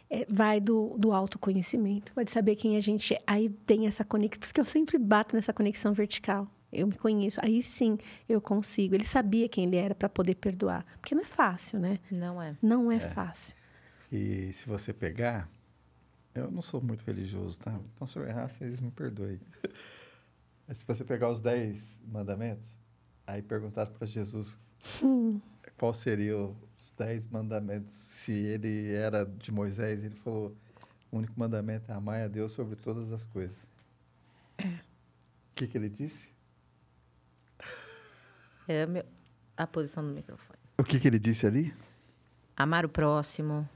É, 0.09 0.25
vai 0.29 0.61
do, 0.61 0.95
do 0.97 1.11
autoconhecimento, 1.11 2.13
vai 2.15 2.23
de 2.23 2.31
saber 2.31 2.55
quem 2.55 2.77
a 2.77 2.79
gente 2.79 3.13
é. 3.13 3.17
Aí 3.27 3.49
tem 3.49 3.87
essa 3.87 4.05
conexão, 4.05 4.39
porque 4.39 4.61
eu 4.61 4.65
sempre 4.65 4.97
bato 4.97 5.35
nessa 5.35 5.51
conexão 5.51 5.93
vertical. 5.93 6.47
Eu 6.71 6.87
me 6.87 6.95
conheço, 6.95 7.39
aí 7.43 7.61
sim 7.61 7.97
eu 8.27 8.41
consigo. 8.41 8.95
Ele 8.95 9.03
sabia 9.03 9.47
quem 9.47 9.65
ele 9.65 9.77
era 9.77 9.95
para 9.95 10.09
poder 10.09 10.35
perdoar. 10.35 10.85
Porque 10.99 11.15
não 11.15 11.21
é 11.21 11.25
fácil, 11.25 11.79
né? 11.79 11.99
Não 12.11 12.41
é. 12.41 12.55
Não 12.61 12.91
é, 12.91 12.99
fácil. 12.99 13.55
E 14.11 14.51
se 14.53 14.67
você 14.67 14.93
pegar, 14.93 15.49
eu 16.35 16.51
não 16.51 16.61
sou 16.61 16.81
muito 16.81 17.03
religioso, 17.03 17.59
tá? 17.59 17.77
Então 17.93 18.07
se 18.07 18.17
eu 18.17 18.27
errar, 18.27 18.47
vocês 18.47 18.79
me 18.79 18.91
perdoem. 18.91 19.39
Mas 20.67 20.77
se 20.79 20.85
você 20.85 21.03
pegar 21.03 21.29
os 21.29 21.41
dez 21.41 22.01
mandamentos, 22.05 22.75
aí 23.25 23.41
perguntar 23.41 23.87
para 23.87 24.07
Jesus 24.07 24.57
Hum, 25.01 25.39
qual 25.77 25.93
seriam 25.93 26.55
os 26.87 26.91
dez 26.91 27.25
mandamentos. 27.27 27.93
Se 28.07 28.31
ele 28.31 28.93
era 28.93 29.25
de 29.25 29.51
Moisés, 29.51 30.03
ele 30.05 30.15
falou: 30.15 30.55
o 31.11 31.17
único 31.17 31.37
mandamento 31.37 31.91
é 31.91 31.93
amar 31.95 32.21
a 32.21 32.27
Deus 32.27 32.53
sobre 32.53 32.75
todas 32.77 33.11
as 33.11 33.25
coisas. 33.25 33.57
É. 34.57 34.65
O 34.67 35.55
que, 35.55 35.67
que 35.67 35.77
ele 35.77 35.89
disse? 35.89 36.29
É 38.67 38.85
meu- 38.85 39.05
a 39.55 39.65
posição 39.65 40.03
do 40.05 40.13
microfone. 40.13 40.59
O 40.77 40.83
que, 40.83 40.99
que 40.99 41.07
ele 41.07 41.19
disse 41.19 41.45
ali? 41.47 41.73
Amar 42.55 42.85
o 42.85 42.89
próximo. 42.89 43.67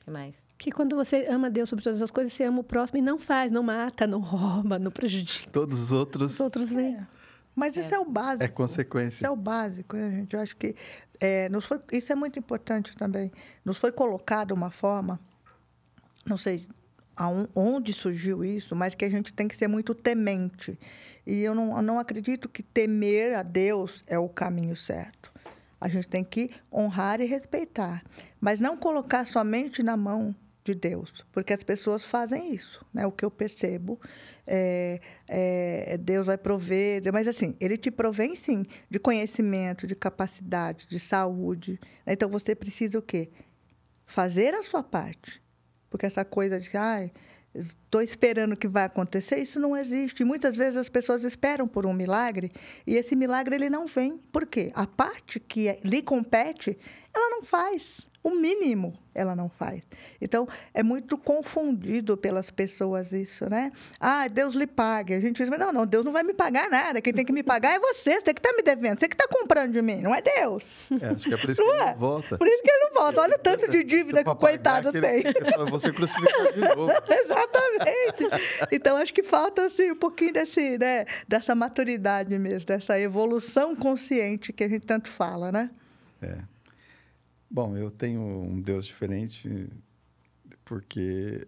O 0.00 0.04
que 0.04 0.10
mais? 0.10 0.42
que 0.56 0.70
quando 0.72 0.96
você 0.96 1.26
ama 1.26 1.50
Deus 1.50 1.68
sobre 1.68 1.84
todas 1.84 2.00
as 2.00 2.10
coisas, 2.10 2.32
você 2.32 2.44
ama 2.44 2.60
o 2.60 2.64
próximo 2.64 2.98
e 2.98 3.02
não 3.02 3.18
faz, 3.18 3.52
não 3.52 3.62
mata, 3.62 4.06
não 4.06 4.20
rouba, 4.20 4.78
não 4.78 4.90
prejudica. 4.90 5.50
Todos 5.50 5.78
os 5.78 5.92
outros 5.92 6.34
Os 6.34 6.40
outros 6.40 6.70
vêm. 6.70 6.96
É. 6.96 7.06
Mas 7.54 7.76
isso 7.76 7.94
é 7.94 7.98
o 7.98 8.04
básico. 8.04 8.42
é 8.42 8.46
Isso 8.46 8.54
consequência. 8.54 9.26
é 9.26 9.30
o 9.30 9.36
básico, 9.36 9.94
né, 9.96 10.10
gente? 10.10 10.34
Eu 10.34 10.40
acho 10.40 10.56
que 10.56 10.74
é, 11.20 11.48
nos 11.48 11.64
foi, 11.64 11.80
isso 11.92 12.12
é 12.12 12.14
muito 12.14 12.38
importante 12.38 12.96
também. 12.96 13.30
Nos 13.64 13.78
foi 13.78 13.92
colocada 13.92 14.52
uma 14.52 14.70
forma 14.70 15.20
não 16.26 16.36
sei 16.36 16.66
onde 17.54 17.92
surgiu 17.92 18.44
isso, 18.44 18.74
mas 18.74 18.94
que 18.94 19.04
a 19.04 19.10
gente 19.10 19.32
tem 19.32 19.46
que 19.46 19.56
ser 19.56 19.68
muito 19.68 19.94
temente. 19.94 20.78
E 21.24 21.40
eu 21.40 21.54
não, 21.54 21.76
eu 21.76 21.82
não 21.82 22.00
acredito 22.00 22.48
que 22.48 22.62
temer 22.62 23.36
a 23.36 23.42
Deus 23.42 24.02
é 24.06 24.18
o 24.18 24.28
caminho 24.28 24.74
certo. 24.74 25.32
A 25.80 25.88
gente 25.88 26.08
tem 26.08 26.24
que 26.24 26.50
honrar 26.72 27.20
e 27.20 27.26
respeitar, 27.26 28.02
mas 28.40 28.58
não 28.58 28.76
colocar 28.76 29.26
somente 29.26 29.82
na 29.82 29.96
mão 29.96 30.34
de 30.64 30.74
Deus, 30.74 31.24
porque 31.30 31.52
as 31.52 31.62
pessoas 31.62 32.04
fazem 32.04 32.54
isso, 32.54 32.84
né? 32.92 33.06
O 33.06 33.12
que 33.12 33.24
eu 33.24 33.30
percebo 33.30 34.00
é, 34.46 34.98
é, 35.28 35.98
Deus 35.98 36.26
vai 36.26 36.38
prover, 36.38 37.02
mas 37.12 37.28
assim 37.28 37.54
Ele 37.60 37.76
te 37.76 37.90
provém 37.90 38.34
sim 38.34 38.64
de 38.88 38.98
conhecimento, 38.98 39.86
de 39.86 39.94
capacidade, 39.94 40.86
de 40.86 40.98
saúde. 40.98 41.78
né? 42.06 42.14
Então 42.14 42.30
você 42.30 42.54
precisa 42.54 42.98
o 42.98 43.02
quê? 43.02 43.30
Fazer 44.06 44.54
a 44.54 44.62
sua 44.62 44.82
parte, 44.82 45.42
porque 45.90 46.06
essa 46.06 46.24
coisa 46.24 46.58
de 46.58 46.74
ai 46.74 47.12
estou 47.94 48.02
esperando 48.02 48.56
que 48.56 48.66
vai 48.66 48.84
acontecer, 48.84 49.38
isso 49.38 49.60
não 49.60 49.76
existe. 49.76 50.22
E 50.22 50.24
muitas 50.24 50.56
vezes 50.56 50.76
as 50.76 50.88
pessoas 50.88 51.22
esperam 51.22 51.68
por 51.68 51.86
um 51.86 51.92
milagre 51.92 52.50
e 52.84 52.96
esse 52.96 53.14
milagre 53.14 53.54
ele 53.54 53.70
não 53.70 53.86
vem. 53.86 54.18
Por 54.32 54.46
quê? 54.46 54.72
A 54.74 54.84
parte 54.84 55.38
que 55.38 55.78
lhe 55.84 56.02
compete, 56.02 56.76
ela 57.14 57.30
não 57.30 57.44
faz. 57.44 58.08
O 58.24 58.30
mínimo 58.30 58.98
ela 59.14 59.36
não 59.36 59.48
faz. 59.48 59.82
Então, 60.20 60.48
é 60.72 60.82
muito 60.82 61.16
confundido 61.16 62.16
pelas 62.16 62.50
pessoas 62.50 63.12
isso, 63.12 63.48
né? 63.48 63.70
Ah, 64.00 64.26
Deus 64.28 64.54
lhe 64.54 64.66
pague. 64.66 65.14
A 65.14 65.20
gente 65.20 65.36
diz, 65.44 65.58
não, 65.58 65.72
não, 65.72 65.86
Deus 65.86 66.04
não 66.04 66.12
vai 66.12 66.22
me 66.22 66.34
pagar 66.34 66.68
nada. 66.68 67.00
Quem 67.00 67.12
tem 67.12 67.24
que 67.24 67.32
me 67.32 67.42
pagar 67.42 67.74
é 67.74 67.78
você. 67.78 68.18
Você 68.20 68.34
que 68.34 68.40
está 68.40 68.52
me 68.54 68.62
devendo. 68.62 68.98
Você 68.98 69.08
que 69.08 69.14
está 69.14 69.28
comprando 69.28 69.72
de 69.72 69.82
mim, 69.82 70.00
não 70.00 70.14
é 70.14 70.20
Deus. 70.20 70.90
É, 71.00 71.06
acho 71.08 71.28
que 71.28 71.34
é 71.34 71.36
por 71.36 71.50
isso 71.50 71.60
que 71.62 71.68
Não 71.68 71.74
ele 71.74 71.82
é? 71.82 71.90
não 71.92 71.96
volta. 71.98 72.38
Por 72.38 72.48
isso 72.48 72.62
que 72.62 72.70
ele 72.70 72.84
não 72.84 73.02
volta. 73.02 73.20
Olha 73.20 73.36
o 73.36 73.38
tanto 73.38 73.70
de 73.70 73.84
dívida 73.84 74.24
que 74.24 74.30
o 74.30 74.36
coitado 74.36 74.90
tem. 74.90 75.22
Você 75.70 75.92
crucificou 75.92 76.52
de 76.52 76.60
novo. 76.60 76.86
Exatamente. 77.08 77.83
Então, 78.72 78.96
acho 78.96 79.12
que 79.12 79.22
falta 79.22 79.64
assim, 79.64 79.90
um 79.92 79.96
pouquinho 79.96 80.32
desse, 80.32 80.78
né, 80.78 81.04
dessa 81.28 81.54
maturidade 81.54 82.36
mesmo, 82.38 82.66
dessa 82.66 82.98
evolução 82.98 83.74
consciente 83.76 84.52
que 84.52 84.64
a 84.64 84.68
gente 84.68 84.86
tanto 84.86 85.08
fala, 85.08 85.50
né? 85.52 85.70
É. 86.22 86.38
Bom, 87.50 87.76
eu 87.76 87.90
tenho 87.90 88.20
um 88.20 88.60
Deus 88.60 88.86
diferente 88.86 89.68
porque, 90.64 91.46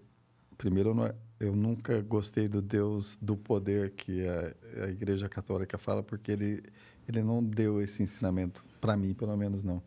primeiro, 0.56 0.90
eu, 0.90 0.94
não- 0.94 1.14
eu 1.40 1.56
nunca 1.56 2.00
gostei 2.02 2.48
do 2.48 2.60
Deus 2.62 3.16
do 3.20 3.36
poder 3.36 3.90
que 3.90 4.26
a, 4.26 4.84
a 4.84 4.88
Igreja 4.88 5.28
Católica 5.28 5.78
fala, 5.78 6.02
porque 6.02 6.32
ele, 6.32 6.62
ele 7.08 7.22
não 7.22 7.42
deu 7.42 7.80
esse 7.80 8.02
ensinamento, 8.02 8.64
para 8.80 8.96
mim, 8.96 9.14
pelo 9.14 9.36
menos 9.36 9.64
não. 9.64 9.82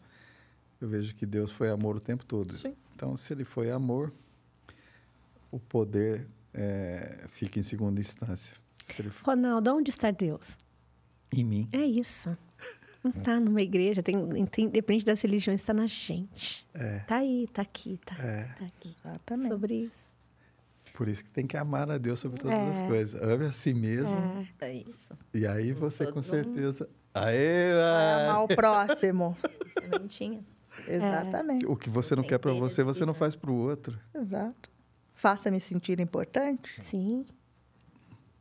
Eu 0.81 0.87
vejo 0.87 1.13
que 1.15 1.25
Deus 1.25 1.51
foi 1.51 1.69
amor 1.69 1.95
o 1.95 1.99
tempo 1.99 2.25
todo. 2.25 2.57
Sim. 2.57 2.75
Então, 2.95 3.15
se 3.15 3.31
ele 3.33 3.43
foi 3.43 3.69
amor, 3.71 4.11
o 5.51 5.59
poder 5.59 6.27
é, 6.53 7.25
fica 7.29 7.59
em 7.59 7.63
segunda 7.63 7.99
instância. 7.99 8.55
Se 8.83 9.01
ele 9.01 9.11
Ronaldo, 9.23 9.75
onde 9.75 9.89
está 9.91 10.11
Deus? 10.11 10.57
em 11.31 11.43
mim. 11.43 11.69
É 11.71 11.83
isso. 11.85 12.35
Não 13.03 13.11
está 13.11 13.39
numa 13.39 13.61
igreja, 13.61 14.01
tem, 14.03 14.45
tem, 14.47 14.65
independente 14.65 15.05
das 15.05 15.21
religiões, 15.21 15.61
está 15.61 15.73
na 15.73 15.85
gente. 15.85 16.67
É. 16.73 16.99
Tá 16.99 17.17
aí, 17.17 17.47
tá 17.53 17.61
aqui, 17.61 17.97
tá, 18.05 18.15
É. 18.21 18.43
tá 18.57 18.65
aqui. 18.65 18.95
Exatamente. 19.05 19.47
Sobre 19.49 19.73
isso. 19.83 20.09
Por 20.95 21.07
isso 21.07 21.23
que 21.23 21.29
tem 21.29 21.47
que 21.47 21.55
amar 21.55 21.89
a 21.89 21.97
Deus 21.97 22.19
sobre 22.19 22.39
todas 22.41 22.57
as 22.71 22.81
É. 22.81 22.87
coisas. 22.87 23.21
Ame 23.21 23.45
a 23.45 23.51
si 23.53 23.73
mesmo. 23.73 24.17
É. 24.59 24.65
É 24.67 24.73
isso. 24.73 25.13
E 25.33 25.47
aí 25.47 25.71
Vamos 25.71 25.93
você 25.93 26.11
com 26.11 26.21
certeza. 26.21 26.89
Aê! 27.13 27.71
Vai 27.73 28.25
amar 28.25 28.43
o 28.43 28.47
próximo. 28.49 29.37
Sementinha. 29.79 30.43
Exatamente. 30.87 31.65
O 31.67 31.75
que 31.77 31.89
você 31.89 32.15
não 32.15 32.23
quer 32.23 32.37
para 32.39 32.51
você, 32.53 32.83
você 32.83 33.05
não 33.05 33.13
vida. 33.13 33.19
faz 33.19 33.35
para 33.35 33.49
o 33.51 33.55
outro. 33.55 33.97
Exato. 34.13 34.69
Faça-me 35.19 35.59
sentir 35.59 35.99
importante. 35.99 36.81
Sim. 36.81 37.25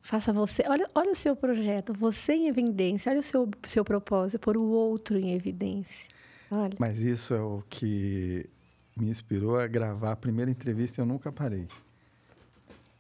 Faça 0.01 0.33
você. 0.33 0.63
Olha, 0.69 0.89
olha 0.95 1.11
o 1.11 1.17
seu 1.17 1.35
projeto, 1.35 1.93
você 1.93 2.35
em 2.35 2.47
evidência. 2.47 3.11
Olha 3.11 3.19
o 3.19 3.23
seu, 3.25 3.51
seu 3.67 3.85
propósito, 3.85 4.39
pôr 4.39 4.57
o 4.57 4.63
outro 4.63 5.19
em 5.19 5.35
evidência. 5.35 6.07
Olha. 6.49 6.77
Mas 6.79 7.01
isso 7.01 7.35
é 7.35 7.41
o 7.41 7.65
que 7.69 8.49
me 8.97 9.09
inspirou 9.09 9.59
a 9.59 9.67
gravar 9.67 10.13
a 10.13 10.17
primeira 10.17 10.53
entrevista 10.53 11.01
e 11.01 11.03
eu 11.03 11.07
nunca 11.07 11.33
parei. 11.33 11.67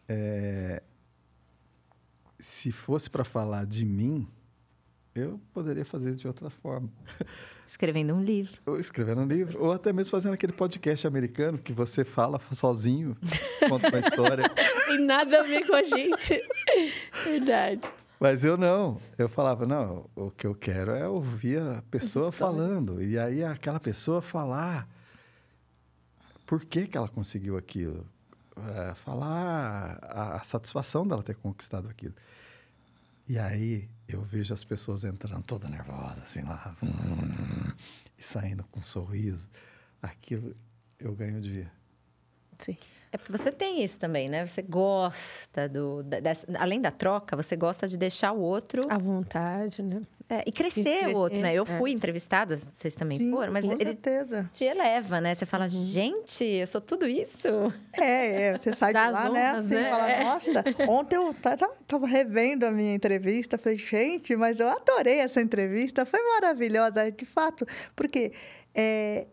É, 0.08 0.82
Se 2.40 2.72
fosse 2.72 3.08
para 3.08 3.24
falar 3.24 3.64
de 3.64 3.84
mim, 3.84 4.26
eu 5.18 5.40
poderia 5.52 5.84
fazer 5.84 6.14
de 6.14 6.26
outra 6.26 6.50
forma. 6.50 6.88
Escrevendo 7.66 8.14
um 8.14 8.22
livro. 8.22 8.58
Ou 8.64 8.80
escrevendo 8.80 9.20
um 9.20 9.26
livro, 9.26 9.62
ou 9.62 9.72
até 9.72 9.92
mesmo 9.92 10.10
fazendo 10.10 10.32
aquele 10.32 10.52
podcast 10.52 11.06
americano 11.06 11.58
que 11.58 11.72
você 11.72 12.04
fala 12.04 12.40
sozinho, 12.52 13.16
conta 13.68 13.88
uma 13.88 13.98
história. 13.98 14.48
Tem 14.86 15.04
nada 15.04 15.40
a 15.40 15.42
ver 15.42 15.66
com 15.66 15.74
a 15.74 15.82
gente. 15.82 16.42
Verdade. 17.24 17.90
Mas 18.18 18.42
eu 18.42 18.56
não. 18.56 19.00
Eu 19.16 19.28
falava, 19.28 19.66
não, 19.66 20.08
o 20.16 20.30
que 20.30 20.46
eu 20.46 20.54
quero 20.54 20.92
é 20.92 21.06
ouvir 21.06 21.60
a 21.60 21.82
pessoa 21.90 22.32
falando. 22.32 23.02
E 23.02 23.18
aí 23.18 23.44
aquela 23.44 23.78
pessoa 23.78 24.20
falar 24.22 24.88
por 26.46 26.64
que, 26.64 26.86
que 26.86 26.96
ela 26.96 27.08
conseguiu 27.08 27.56
aquilo. 27.56 28.06
É, 28.56 28.94
falar 28.94 29.98
a, 30.02 30.36
a 30.36 30.40
satisfação 30.40 31.06
dela 31.06 31.22
ter 31.22 31.36
conquistado 31.36 31.88
aquilo. 31.88 32.14
E 33.28 33.38
aí 33.38 33.88
eu 34.08 34.22
vejo 34.22 34.54
as 34.54 34.64
pessoas 34.64 35.04
entrando 35.04 35.42
toda 35.42 35.68
nervosa, 35.68 36.22
assim 36.22 36.42
lá, 36.42 36.74
e 38.16 38.22
saindo 38.22 38.64
com 38.70 38.80
um 38.80 38.82
sorriso. 38.84 39.48
Aquilo 40.00 40.56
eu 40.98 41.14
ganho 41.14 41.40
de 41.40 41.50
ver. 41.50 41.72
Sim. 42.58 42.76
É 43.12 43.16
porque 43.16 43.32
você 43.32 43.50
tem 43.50 43.82
isso 43.82 43.98
também, 43.98 44.28
né? 44.28 44.44
Você 44.46 44.60
gosta 44.62 45.68
do. 45.68 46.02
dessa- 46.02 46.46
além 46.58 46.80
da 46.80 46.90
troca, 46.90 47.36
você 47.36 47.56
gosta 47.56 47.86
de 47.88 47.96
deixar 47.96 48.32
o 48.32 48.40
outro. 48.40 48.82
À 48.90 48.98
vontade, 48.98 49.82
né? 49.82 50.02
É, 50.30 50.42
e 50.46 50.52
crescer, 50.52 50.82
crescer, 50.82 51.14
o 51.14 51.18
outro, 51.18 51.40
né? 51.40 51.54
Eu 51.54 51.62
é. 51.62 51.78
fui 51.78 51.90
entrevistada, 51.90 52.58
vocês 52.72 52.94
também 52.94 53.16
Sim, 53.18 53.30
foram, 53.30 53.50
mas 53.50 53.64
com 53.64 53.72
ele 53.72 53.84
certeza. 53.84 54.50
te 54.52 54.64
eleva, 54.64 55.20
né? 55.22 55.34
Você 55.34 55.46
fala, 55.46 55.66
gente, 55.68 56.44
eu 56.44 56.66
sou 56.66 56.80
tudo 56.82 57.06
isso. 57.08 57.48
É, 57.94 58.42
é, 58.48 58.56
você 58.58 58.72
sai 58.72 58.92
de 58.92 58.98
lá, 58.98 59.30
né? 59.30 59.52
honras, 59.52 59.64
Assim, 59.64 59.74
né? 59.74 59.90
fala, 59.90 60.10
É. 60.10 60.24
nossa, 60.24 60.64
ontem 60.88 61.16
eu 61.16 61.30
estava 61.30 62.06
revendo 62.06 62.66
a 62.66 62.70
minha 62.70 62.94
entrevista, 62.94 63.56
falei, 63.56 63.78
gente, 63.78 64.36
mas 64.36 64.60
eu 64.60 64.68
adorei 64.68 65.20
essa 65.20 65.40
entrevista, 65.40 66.04
foi 66.04 66.20
maravilhosa, 66.22 67.10
de 67.10 67.24
fato, 67.24 67.66
porque 67.96 68.32
é, 68.74 69.26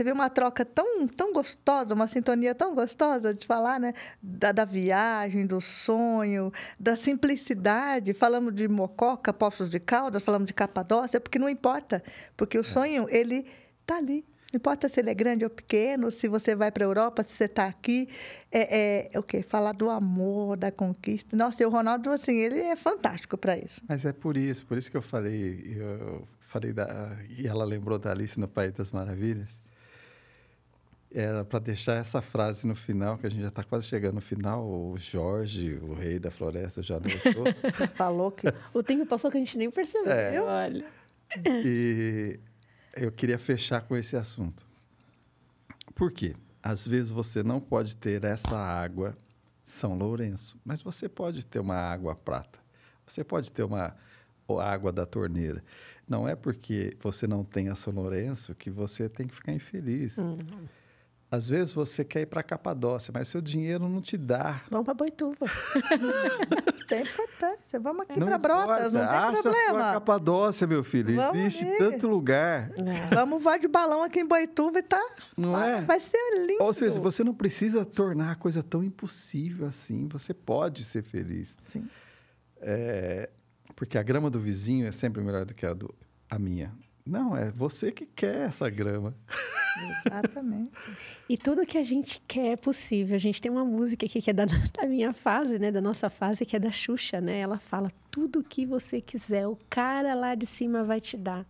teve 0.00 0.12
uma 0.12 0.30
troca 0.30 0.64
tão, 0.64 1.06
tão 1.06 1.30
gostosa, 1.30 1.94
uma 1.94 2.08
sintonia 2.08 2.54
tão 2.54 2.74
gostosa 2.74 3.34
de 3.34 3.46
falar, 3.46 3.78
né? 3.78 3.92
Da, 4.22 4.50
da 4.50 4.64
viagem, 4.64 5.46
do 5.46 5.60
sonho, 5.60 6.50
da 6.78 6.96
simplicidade. 6.96 8.14
Falamos 8.14 8.54
de 8.54 8.66
Mococa, 8.66 9.30
Poços 9.30 9.68
de 9.68 9.78
Caldas, 9.78 10.22
falamos 10.22 10.46
de 10.46 10.54
Capadócia, 10.54 11.20
porque 11.20 11.38
não 11.38 11.50
importa, 11.50 12.02
porque 12.34 12.58
o 12.58 12.64
sonho, 12.64 13.08
ele 13.10 13.46
tá 13.84 13.98
ali. 13.98 14.24
Não 14.50 14.56
importa 14.56 14.88
se 14.88 15.00
ele 15.00 15.10
é 15.10 15.14
grande 15.14 15.44
ou 15.44 15.50
pequeno, 15.50 16.10
se 16.10 16.28
você 16.28 16.54
vai 16.54 16.72
para 16.72 16.82
a 16.82 16.88
Europa, 16.88 17.22
se 17.22 17.34
você 17.34 17.44
está 17.44 17.66
aqui. 17.66 18.08
É, 18.50 19.10
é, 19.12 19.18
o 19.18 19.22
quê? 19.22 19.42
Falar 19.42 19.72
do 19.72 19.90
amor, 19.90 20.56
da 20.56 20.72
conquista. 20.72 21.36
Nossa, 21.36 21.62
e 21.62 21.66
o 21.66 21.68
Ronaldo, 21.68 22.08
assim, 22.08 22.38
ele 22.38 22.58
é 22.58 22.74
fantástico 22.74 23.36
para 23.36 23.58
isso. 23.58 23.82
Mas 23.86 24.06
é 24.06 24.14
por 24.14 24.38
isso, 24.38 24.64
por 24.64 24.78
isso 24.78 24.90
que 24.90 24.96
eu 24.96 25.02
falei, 25.02 25.76
eu 25.76 26.26
falei 26.40 26.72
da, 26.72 27.18
e 27.28 27.46
ela 27.46 27.66
lembrou 27.66 27.98
da 27.98 28.12
Alice 28.12 28.40
no 28.40 28.48
País 28.48 28.72
das 28.72 28.92
Maravilhas. 28.92 29.60
Era 31.12 31.44
para 31.44 31.58
deixar 31.58 31.94
essa 31.94 32.22
frase 32.22 32.66
no 32.66 32.74
final, 32.74 33.18
que 33.18 33.26
a 33.26 33.30
gente 33.30 33.42
já 33.42 33.48
está 33.48 33.64
quase 33.64 33.86
chegando 33.86 34.14
no 34.14 34.20
final. 34.20 34.64
O 34.64 34.96
Jorge, 34.96 35.74
o 35.82 35.92
rei 35.92 36.20
da 36.20 36.30
floresta, 36.30 36.82
já 36.82 36.96
anotou. 36.96 37.44
Falou 37.96 38.30
que 38.30 38.46
O 38.72 38.82
tempo 38.82 39.04
passou 39.06 39.30
que 39.30 39.36
a 39.36 39.40
gente 39.40 39.58
nem 39.58 39.70
percebeu. 39.70 40.12
É. 40.12 40.40
Olha. 40.40 40.86
e 41.46 42.38
eu 42.96 43.10
queria 43.10 43.38
fechar 43.38 43.82
com 43.82 43.96
esse 43.96 44.16
assunto. 44.16 44.64
Por 45.94 46.12
quê? 46.12 46.34
Às 46.62 46.86
vezes 46.86 47.10
você 47.10 47.42
não 47.42 47.60
pode 47.60 47.96
ter 47.96 48.22
essa 48.24 48.56
água 48.56 49.16
São 49.64 49.96
Lourenço, 49.96 50.58
mas 50.64 50.80
você 50.80 51.08
pode 51.08 51.44
ter 51.44 51.58
uma 51.58 51.76
água 51.76 52.14
prata. 52.14 52.58
Você 53.04 53.24
pode 53.24 53.50
ter 53.50 53.64
uma 53.64 53.96
água 54.60 54.92
da 54.92 55.06
torneira. 55.06 55.62
Não 56.08 56.28
é 56.28 56.34
porque 56.34 56.96
você 57.00 57.26
não 57.26 57.44
tem 57.44 57.68
a 57.68 57.74
São 57.74 57.92
Lourenço 57.92 58.54
que 58.54 58.70
você 58.70 59.08
tem 59.08 59.26
que 59.26 59.34
ficar 59.34 59.52
infeliz. 59.52 60.16
Às 61.30 61.48
vezes 61.48 61.72
você 61.72 62.04
quer 62.04 62.22
ir 62.22 62.26
para 62.26 62.42
Capadócia, 62.42 63.12
mas 63.14 63.28
seu 63.28 63.40
dinheiro 63.40 63.88
não 63.88 64.00
te 64.00 64.16
dá. 64.16 64.62
Vamos 64.68 64.84
para 64.84 64.94
Boituva. 64.94 65.46
tem 66.88 67.02
importância. 67.02 67.78
Vamos 67.78 68.02
aqui 68.02 68.18
Não 68.18 68.26
para 68.26 68.38
Brotas, 68.38 68.92
não 68.92 69.00
tem 69.00 69.16
Acha 69.16 69.42
problema. 69.42 69.92
Capadócia, 69.92 70.66
meu 70.66 70.82
filho. 70.82 71.14
Vamos 71.14 71.38
Existe 71.38 71.64
ali. 71.64 71.78
tanto 71.78 72.08
lugar, 72.08 72.72
Vamos 73.14 73.40
voar 73.44 73.60
de 73.60 73.68
balão 73.68 74.02
aqui 74.02 74.18
em 74.18 74.26
Boituva 74.26 74.80
e 74.80 74.82
tá. 74.82 75.00
não 75.36 75.52
vai, 75.52 75.78
é? 75.78 75.80
vai 75.82 76.00
ser 76.00 76.46
lindo. 76.46 76.64
Ou 76.64 76.74
seja, 76.74 76.98
você 76.98 77.22
não 77.22 77.32
precisa 77.32 77.84
tornar 77.84 78.32
a 78.32 78.34
coisa 78.34 78.60
tão 78.60 78.82
impossível 78.82 79.68
assim. 79.68 80.08
Você 80.08 80.34
pode 80.34 80.82
ser 80.82 81.04
feliz. 81.04 81.56
Sim. 81.68 81.88
É, 82.60 83.30
porque 83.76 83.96
a 83.96 84.02
grama 84.02 84.28
do 84.28 84.40
vizinho 84.40 84.84
é 84.84 84.90
sempre 84.90 85.22
melhor 85.22 85.44
do 85.44 85.54
que 85.54 85.64
a, 85.64 85.72
do, 85.72 85.94
a 86.28 86.40
minha. 86.40 86.72
Não, 87.10 87.36
é 87.36 87.50
você 87.50 87.90
que 87.90 88.06
quer 88.06 88.46
essa 88.48 88.70
grama. 88.70 89.14
Exatamente. 90.06 90.70
E 91.28 91.36
tudo 91.36 91.66
que 91.66 91.76
a 91.76 91.82
gente 91.82 92.22
quer 92.26 92.52
é 92.52 92.56
possível. 92.56 93.16
A 93.16 93.18
gente 93.18 93.42
tem 93.42 93.50
uma 93.50 93.64
música 93.64 94.06
aqui 94.06 94.22
que 94.22 94.30
é 94.30 94.32
da, 94.32 94.44
da 94.80 94.86
minha 94.86 95.12
fase, 95.12 95.58
né? 95.58 95.72
Da 95.72 95.80
nossa 95.80 96.08
fase, 96.08 96.46
que 96.46 96.54
é 96.54 96.58
da 96.58 96.70
Xuxa, 96.70 97.20
né? 97.20 97.40
Ela 97.40 97.58
fala, 97.58 97.90
tudo 98.10 98.44
que 98.44 98.64
você 98.64 99.00
quiser, 99.00 99.46
o 99.48 99.58
cara 99.68 100.14
lá 100.14 100.34
de 100.36 100.46
cima 100.46 100.84
vai 100.84 101.00
te 101.00 101.16
dar. 101.16 101.44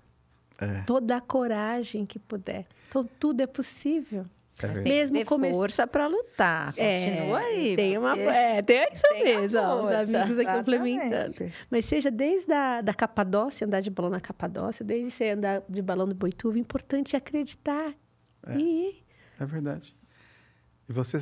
É, 0.59 0.83
Toda 0.83 1.17
a 1.17 1.21
coragem 1.21 2.07
que 2.07 2.19
puder. 2.19 2.67
Então, 2.89 3.09
tudo 3.19 3.43
é 3.43 3.47
possível. 3.47 4.27
É 4.67 4.69
verdade. 4.69 4.89
Mesmo 4.89 5.17
Ter 5.19 5.25
come- 5.25 5.51
força 5.53 5.87
para 5.87 6.07
lutar. 6.07 6.75
Continua 6.75 7.39
aí. 7.39 7.77
Tem 7.77 7.97
uma. 7.99 8.11
porque- 8.17 8.29
É, 8.29 8.63
tem 8.63 8.89
isso 8.93 9.03
tem 9.09 9.25
mesmo, 9.25 9.59
ó, 9.59 9.85
os 9.87 9.93
amigos 9.95 10.39
aqui 10.39 10.53
complementando. 10.59 11.35
Mas 11.71 11.85
seja 11.85 12.11
desde 12.11 12.53
a 12.53 12.81
da 12.81 12.95
Capadócia, 12.95 13.67
andar 13.67 13.81
de 13.81 13.91
balão 13.91 14.11
na 14.11 14.21
Capadócia, 14.21 14.85
desde 14.85 15.11
você 15.11 15.31
andar 15.31 15.63
de 15.69 15.83
balão 15.83 16.07
no 16.07 16.15
Boituva, 16.15 16.57
o 16.57 16.59
importante 16.59 17.15
é 17.15 17.19
acreditar. 17.19 17.95
É. 18.47 18.57
E 18.59 19.03
É 19.39 19.47
verdade. 19.47 19.95
E 20.89 20.93
você 20.93 21.19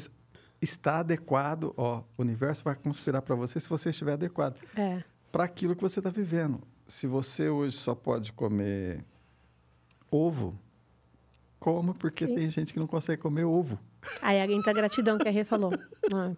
está 0.60 0.98
adequado, 1.00 1.72
ó, 1.76 2.02
o 2.16 2.22
universo 2.22 2.64
vai 2.64 2.74
conspirar 2.74 3.22
para 3.22 3.34
você 3.36 3.60
se 3.60 3.68
você 3.68 3.90
estiver 3.90 4.12
adequado 4.14 4.58
é, 4.76 5.02
para 5.30 5.44
aquilo 5.44 5.76
que 5.76 5.82
você 5.82 6.00
está 6.00 6.10
vivendo. 6.10 6.60
Se 6.88 7.06
você 7.06 7.48
hoje 7.48 7.76
só 7.76 7.94
pode 7.94 8.32
comer 8.32 9.04
ovo, 10.10 10.58
coma, 11.58 11.94
porque 11.94 12.26
Sim. 12.26 12.34
tem 12.34 12.50
gente 12.50 12.72
que 12.72 12.78
não 12.78 12.86
consegue 12.86 13.20
comer 13.20 13.44
ovo. 13.44 13.78
aí 14.22 14.40
a 14.40 14.46
muita 14.46 14.72
gratidão 14.72 15.18
que 15.18 15.28
a 15.28 15.30
Rê 15.30 15.44
falou. 15.44 15.72
Ah, 16.14 16.32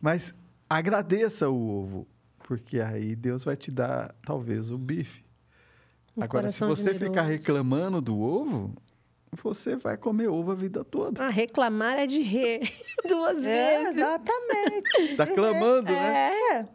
Mas 0.00 0.32
agradeça 0.68 1.48
o 1.50 1.68
ovo, 1.82 2.06
porque 2.46 2.80
aí 2.80 3.14
Deus 3.14 3.44
vai 3.44 3.56
te 3.56 3.70
dar, 3.70 4.14
talvez, 4.24 4.70
o 4.70 4.78
bife. 4.78 5.22
Um 6.16 6.22
Agora, 6.22 6.50
se 6.50 6.60
você 6.60 6.92
generoso. 6.92 7.04
ficar 7.10 7.22
reclamando 7.22 8.00
do 8.00 8.18
ovo, 8.20 8.72
você 9.42 9.76
vai 9.76 9.96
comer 9.96 10.28
ovo 10.28 10.52
a 10.52 10.54
vida 10.54 10.84
toda. 10.84 11.24
Ah, 11.24 11.28
reclamar 11.28 11.98
é 11.98 12.06
de 12.06 12.22
Rê. 12.22 12.60
Duas 13.06 13.36
É, 13.44 13.82
vezes. 13.82 13.96
exatamente. 13.98 15.16
Tá 15.16 15.26
clamando, 15.26 15.92
né? 15.92 16.32
É. 16.54 16.68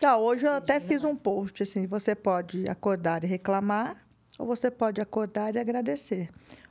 Tá, 0.00 0.16
hoje 0.18 0.44
eu 0.46 0.52
até 0.52 0.80
fiz 0.80 1.04
um 1.04 1.14
post 1.14 1.62
assim, 1.62 1.86
você 1.86 2.14
pode 2.14 2.68
acordar 2.68 3.22
e 3.22 3.26
reclamar, 3.26 3.96
ou 4.38 4.46
você 4.46 4.70
pode 4.70 5.00
acordar 5.00 5.54
e 5.54 5.58
agradecer. 5.58 6.28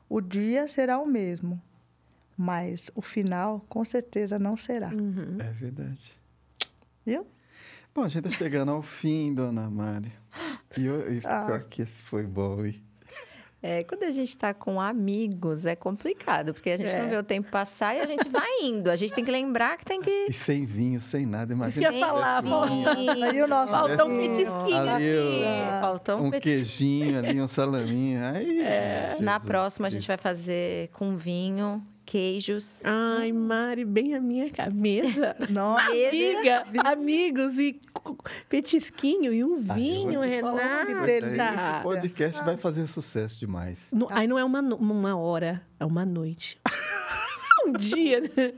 O 0.09 0.21
dia 0.21 0.67
será 0.67 0.99
o 0.99 1.05
mesmo, 1.07 1.61
mas 2.37 2.91
o 2.95 3.01
final 3.01 3.65
com 3.67 3.83
certeza 3.83 4.37
não 4.37 4.55
será. 4.57 4.89
Uhum. 4.89 5.37
É 5.39 5.51
verdade. 5.53 6.13
Viu? 7.05 7.25
Bom, 7.93 8.03
a 8.03 8.07
gente 8.07 8.23
tá 8.25 8.31
chegando 8.31 8.71
ao 8.71 8.81
fim, 8.81 9.33
dona 9.33 9.69
Mari. 9.69 10.11
E, 10.77 10.85
eu, 10.85 11.13
e 11.13 11.21
Ah. 11.23 11.63
que 11.69 11.81
esse 11.81 12.01
foi 12.01 12.23
bom, 12.25 12.65
hein? 12.65 12.83
É, 13.67 13.83
quando 13.83 14.03
a 14.03 14.11
gente 14.11 14.29
está 14.29 14.53
com 14.53 14.79
amigos, 14.79 15.65
é 15.65 15.75
complicado, 15.75 16.53
porque 16.53 16.69
a 16.69 16.77
gente 16.77 16.87
É. 16.91 17.01
não 17.01 17.09
vê 17.09 17.17
o 17.17 17.23
tempo 17.23 17.49
passar 17.49 17.95
e 17.95 17.99
a 18.01 18.05
gente 18.05 18.29
vai 18.29 18.47
indo. 18.61 18.91
A 18.91 18.95
gente 18.95 19.11
tem 19.11 19.23
que 19.23 19.31
lembrar 19.31 19.75
que 19.75 19.83
tem 19.83 19.99
que. 19.99 20.27
E 20.29 20.33
sem 20.33 20.65
vinho, 20.67 21.01
sem 21.01 21.25
nada. 21.25 21.51
Isso 21.51 21.79
Imagina. 21.79 21.87
eu 21.87 21.91
ia 21.93 22.05
falar, 22.05 22.43
Aí 23.23 23.41
o 23.41 23.47
nosso 23.47 23.71
Falta 23.71 24.05
um 24.05 24.17
petisquinho 24.19 24.77
Ali. 24.77 25.79
Faltou 25.81 26.17
um 26.19 26.27
um 26.27 26.31
queijinho 26.31 27.17
ali, 27.17 27.41
um 27.41 27.47
salaminho. 27.47 28.23
Aí, 28.23 28.61
Na 29.19 29.33
Jesus 29.39 29.47
próxima, 29.49 29.87
a 29.87 29.89
gente 29.89 30.07
vai 30.07 30.17
fazer 30.17 30.89
com 30.93 31.17
vinho, 31.17 31.81
queijos. 32.05 32.81
Ai, 32.83 33.31
Mari, 33.31 33.83
bem 33.85 34.13
a 34.15 34.21
minha 34.21 34.49
cabeça. 34.49 35.35
Nossa, 35.49 35.85
Amiga, 35.89 36.65
amigos 36.85 37.57
e 37.57 37.79
petisquinho 38.49 39.33
e 39.33 39.43
um 39.43 39.63
Ah, 39.69 39.73
vinho, 39.73 40.19
falar, 40.41 40.85
Renata. 40.85 41.11
Esse 41.11 41.83
podcast 41.83 42.43
vai 42.43 42.57
fazer 42.57 42.87
sucesso 42.87 43.39
demais. 43.39 43.87
No- 43.91 44.07
aí 44.11 44.27
não 44.27 44.37
é 44.37 44.43
uma, 44.43 44.59
uma 44.61 45.17
hora, 45.17 45.61
é 45.79 45.85
uma 45.85 46.05
noite. 46.05 46.57
um 47.67 47.73
dia, 47.73 48.21
né? 48.21 48.53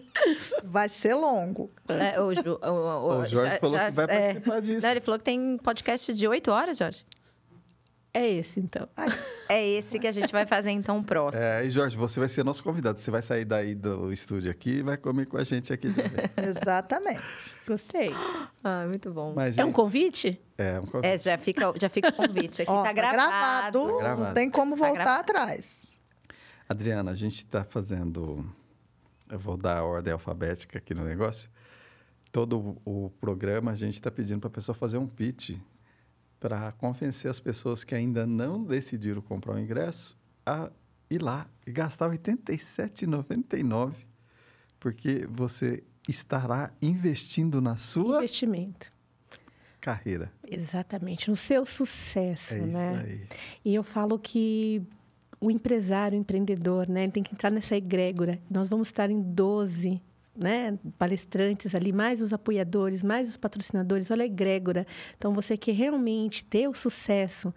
vai 0.64 0.90
ser 0.90 1.14
longo. 1.16 1.72
É, 1.88 2.20
o, 2.20 2.26
o- 2.26 2.70
o- 2.70 3.20
O 3.22 3.26
Jorge 3.26 3.36
já- 3.54 3.60
falou 3.60 3.78
já- 3.78 3.90
que 3.90 3.96
vai 3.96 4.06
é. 4.06 4.10
participar 4.34 4.62
disso. 4.62 4.82
Não, 4.86 4.92
ele 4.92 5.00
falou 5.02 5.18
que 5.18 5.24
tem 5.26 5.58
podcast 5.58 6.14
de 6.14 6.28
8 6.28 6.52
horas, 6.52 6.78
Jorge. 6.78 7.06
É 8.18 8.28
esse, 8.28 8.60
então. 8.60 8.90
É 9.48 9.64
esse 9.64 10.00
que 10.00 10.08
a 10.08 10.12
gente 10.12 10.32
vai 10.32 10.44
fazer 10.48 10.72
então 10.72 11.04
próximo. 11.04 11.44
É, 11.44 11.64
e 11.64 11.70
Jorge, 11.70 11.96
você 11.96 12.20
vai 12.20 12.28
ser 12.28 12.44
nosso 12.44 12.64
convidado. 12.64 13.00
Você 13.00 13.12
vai 13.12 13.22
sair 13.22 13.46
daí 13.46 13.76
do 13.76 14.12
estúdio 14.12 14.50
aqui 14.50 14.78
e 14.78 14.82
vai 14.82 14.98
comer 14.98 15.28
com 15.28 15.38
a 15.38 15.44
gente 15.44 15.72
aqui 15.72 15.94
também. 15.94 16.26
Exatamente. 16.50 17.22
Gostei. 17.68 18.10
Ah, 18.64 18.84
muito 18.88 19.12
bom. 19.12 19.34
Mas, 19.36 19.56
É 19.56 19.62
um 19.62 19.68
gente, 19.68 19.76
convite? 19.76 20.42
É, 20.58 20.80
um 20.80 20.88
convite. 20.88 21.06
É, 21.06 21.16
já 21.16 21.38
fica, 21.38 21.72
já 21.76 21.90
fica 21.90 22.10
o 22.10 22.14
convite 22.14 22.64
aqui. 22.64 22.72
Ó, 22.72 22.82
tá 22.82 22.92
gravado. 22.92 23.88
Tá 23.88 23.98
gravado. 24.00 24.24
Não 24.24 24.34
tem 24.34 24.50
como 24.50 24.76
Tá 24.76 24.86
voltar 24.88 25.04
gravado. 25.04 25.20
atrás. 25.22 26.00
Adriana, 26.68 27.12
a 27.12 27.16
gente 27.16 27.38
está 27.38 27.64
fazendo. 27.64 28.44
Eu 29.30 29.38
vou 29.38 29.56
dar 29.56 29.78
a 29.78 29.84
ordem 29.84 30.12
alfabética 30.12 30.80
aqui 30.80 30.96
no 30.96 31.04
negócio. 31.04 31.48
Todo 32.32 32.78
o 32.84 33.12
programa 33.22 33.72
a 33.74 33.76
gente 33.76 33.94
está 33.94 34.10
pedindo 34.10 34.40
para 34.40 34.48
a 34.48 34.52
pessoa 34.54 34.74
fazer 34.76 34.98
um 34.98 35.06
pitch 35.08 35.52
para 36.40 36.72
convencer 36.74 37.30
as 37.32 37.40
pessoas 37.40 37.84
que 37.84 37.96
ainda 37.96 38.26
não 38.28 38.64
decidiram 38.64 39.22
comprar 39.22 39.56
o 39.56 39.60
ingresso 39.60 40.16
a 40.46 40.70
ir 41.10 41.22
lá 41.22 41.48
e 41.66 41.72
gastar 41.72 42.10
R$ 42.10 42.18
87,99, 42.18 43.94
porque 44.80 45.26
você 45.30 45.84
estará 46.08 46.72
investindo 46.82 47.60
na 47.62 47.78
sua 47.78 48.18
Investimento. 48.18 48.92
carreira. 49.82 50.32
Exatamente. 50.48 51.30
No 51.30 51.36
seu 51.36 51.66
sucesso, 51.66 52.54
É 52.54 52.60
isso 52.60 52.78
né? 52.78 53.04
aí. 53.06 53.28
E 53.66 53.76
eu 53.76 53.84
falo 53.84 54.18
que 54.20 54.82
o 55.40 55.52
empresário, 55.52 56.18
o 56.18 56.22
empreendedor, 56.22 56.90
né, 56.90 57.04
ele 57.04 57.12
tem 57.12 57.24
que 57.24 57.34
entrar 57.34 57.50
nessa 57.52 57.76
egrégora. 57.76 58.40
Nós 58.50 58.70
vamos 58.70 58.88
estar 58.88 59.10
em 59.10 59.22
12 59.22 60.02
né, 60.38 60.78
palestrantes 60.98 61.74
ali, 61.74 61.92
mais 61.92 62.22
os 62.22 62.34
apoiadores, 62.34 63.04
mais 63.04 63.30
os 63.30 63.38
patrocinadores. 63.38 64.12
Olha 64.12 64.24
a 64.24 64.26
egrégora. 64.26 64.86
Então, 65.18 65.34
você 65.34 65.58
quer 65.58 65.74
realmente 65.74 66.44
ter 66.44 66.68
o 66.68 66.74
sucesso, 66.74 67.54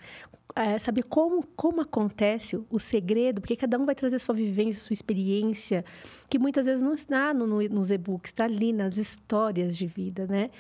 é, 0.56 0.78
saber 0.78 1.04
como, 1.04 1.46
como 1.54 1.80
acontece 1.80 2.60
o 2.70 2.78
segredo, 2.78 3.40
porque 3.40 3.56
cada 3.56 3.78
um 3.78 3.84
vai 3.84 3.94
trazer 3.94 4.18
sua 4.18 4.34
vivência, 4.34 4.82
sua 4.82 4.94
experiência, 4.94 5.84
que 6.28 6.38
muitas 6.38 6.66
vezes 6.66 6.82
não 6.82 6.94
está 6.94 7.32
no, 7.32 7.46
no, 7.46 7.62
nos 7.68 7.90
e-books, 7.90 8.30
está 8.30 8.44
ali 8.44 8.72
nas 8.72 8.96
histórias 8.96 9.76
de 9.76 9.86
vida, 9.86 10.26
né? 10.26 10.50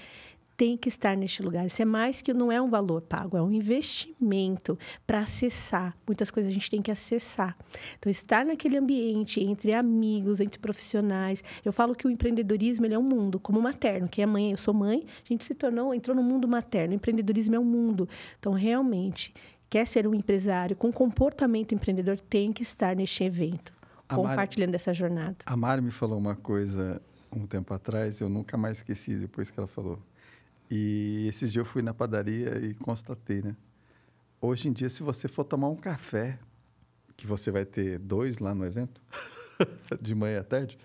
Tem 0.60 0.76
que 0.76 0.90
estar 0.90 1.16
neste 1.16 1.42
lugar. 1.42 1.64
Isso 1.64 1.80
é 1.80 1.86
mais 1.86 2.20
que 2.20 2.34
não 2.34 2.52
é 2.52 2.60
um 2.60 2.68
valor 2.68 3.00
pago, 3.00 3.34
é 3.34 3.40
um 3.40 3.50
investimento 3.50 4.78
para 5.06 5.20
acessar. 5.20 5.96
Muitas 6.06 6.30
coisas 6.30 6.50
a 6.50 6.52
gente 6.52 6.68
tem 6.68 6.82
que 6.82 6.90
acessar. 6.90 7.56
Então, 7.98 8.10
estar 8.10 8.44
naquele 8.44 8.76
ambiente 8.76 9.42
entre 9.42 9.72
amigos, 9.72 10.38
entre 10.38 10.58
profissionais. 10.58 11.42
Eu 11.64 11.72
falo 11.72 11.94
que 11.94 12.06
o 12.06 12.10
empreendedorismo 12.10 12.84
ele 12.84 12.92
é 12.92 12.98
um 12.98 13.02
mundo, 13.02 13.40
como 13.40 13.58
materno. 13.58 14.06
Quem 14.06 14.22
é 14.22 14.26
mãe, 14.26 14.50
eu 14.50 14.58
sou 14.58 14.74
mãe, 14.74 15.06
a 15.24 15.28
gente 15.32 15.46
se 15.46 15.54
tornou, 15.54 15.94
entrou 15.94 16.14
no 16.14 16.22
mundo 16.22 16.46
materno. 16.46 16.92
O 16.92 16.96
empreendedorismo 16.96 17.56
é 17.56 17.58
um 17.58 17.64
mundo. 17.64 18.06
Então, 18.38 18.52
realmente, 18.52 19.32
quer 19.70 19.86
ser 19.86 20.06
um 20.06 20.14
empresário 20.14 20.76
com 20.76 20.92
comportamento 20.92 21.74
empreendedor, 21.74 22.20
tem 22.20 22.52
que 22.52 22.60
estar 22.62 22.94
neste 22.94 23.24
evento, 23.24 23.72
A 24.06 24.14
Mari- 24.14 24.28
compartilhando 24.28 24.74
essa 24.74 24.92
jornada. 24.92 25.36
A 25.46 25.56
Mari 25.56 25.80
me 25.80 25.90
falou 25.90 26.18
uma 26.18 26.36
coisa 26.36 27.00
um 27.32 27.46
tempo 27.46 27.72
atrás, 27.72 28.20
eu 28.20 28.28
nunca 28.28 28.58
mais 28.58 28.76
esqueci 28.78 29.14
depois 29.14 29.50
que 29.50 29.58
ela 29.58 29.66
falou. 29.68 29.98
E 30.70 31.26
esses 31.26 31.50
dias 31.50 31.66
eu 31.66 31.70
fui 31.70 31.82
na 31.82 31.92
padaria 31.92 32.56
e 32.58 32.74
constatei, 32.74 33.42
né? 33.42 33.56
Hoje 34.40 34.68
em 34.68 34.72
dia, 34.72 34.88
se 34.88 35.02
você 35.02 35.26
for 35.26 35.44
tomar 35.44 35.68
um 35.68 35.76
café, 35.76 36.38
que 37.16 37.26
você 37.26 37.50
vai 37.50 37.64
ter 37.64 37.98
dois 37.98 38.38
lá 38.38 38.54
no 38.54 38.64
evento, 38.64 39.02
de 40.00 40.14
manhã 40.14 40.40
à 40.40 40.44
tarde, 40.44 40.78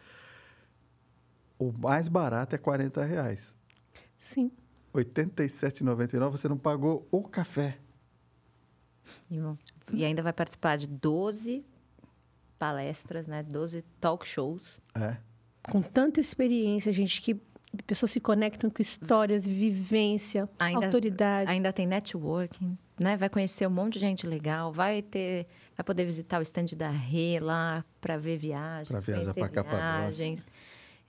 o 1.57 1.71
mais 1.71 2.07
barato 2.07 2.55
é 2.55 2.57
40 2.57 3.05
reais. 3.05 3.55
Sim. 4.19 4.51
R$ 4.93 5.03
87,99 5.05 6.31
você 6.31 6.49
não 6.49 6.57
pagou 6.57 7.07
o 7.11 7.23
café. 7.23 7.77
E, 9.93 10.03
ainda 10.03 10.23
vai 10.23 10.33
participar 10.33 10.77
de 10.77 10.88
12 10.88 11.63
palestras, 12.57 13.27
né? 13.27 13.43
12 13.43 13.83
talk 14.01 14.27
shows. 14.27 14.81
É. 14.95 15.17
com 15.69 15.81
tanta 15.81 16.19
experiência, 16.19 16.91
gente, 16.91 17.21
que 17.21 17.39
pessoas 17.84 18.11
se 18.11 18.19
conectam 18.19 18.69
com 18.69 18.82
histórias, 18.82 19.45
vivência, 19.45 20.47
Ainda- 20.59 20.86
autoridade. 20.86 21.49
Ainda 21.51 21.71
tem 21.73 21.86
networking, 21.88 22.78
né? 22.99 23.17
Vai 23.17 23.30
conhecer 23.30 23.67
um 23.67 23.71
monte 23.71 23.93
de 23.93 23.99
gente 23.99 24.26
legal, 24.28 24.71
vai 24.71 25.01
ter, 25.01 25.47
vai 25.78 25.84
poder 25.84 26.05
visitar 26.05 26.39
o 26.39 26.41
stand 26.41 26.76
da 26.78 26.89
Rê 26.89 27.39
lá 27.39 27.84
para 28.01 28.17
ver 28.17 28.38
viagens, 28.38 28.88
Pra 28.89 28.99
viajar 28.99 29.34
pra 29.34 29.49
Capadócia. 29.49 29.80
viagens. 29.80 30.47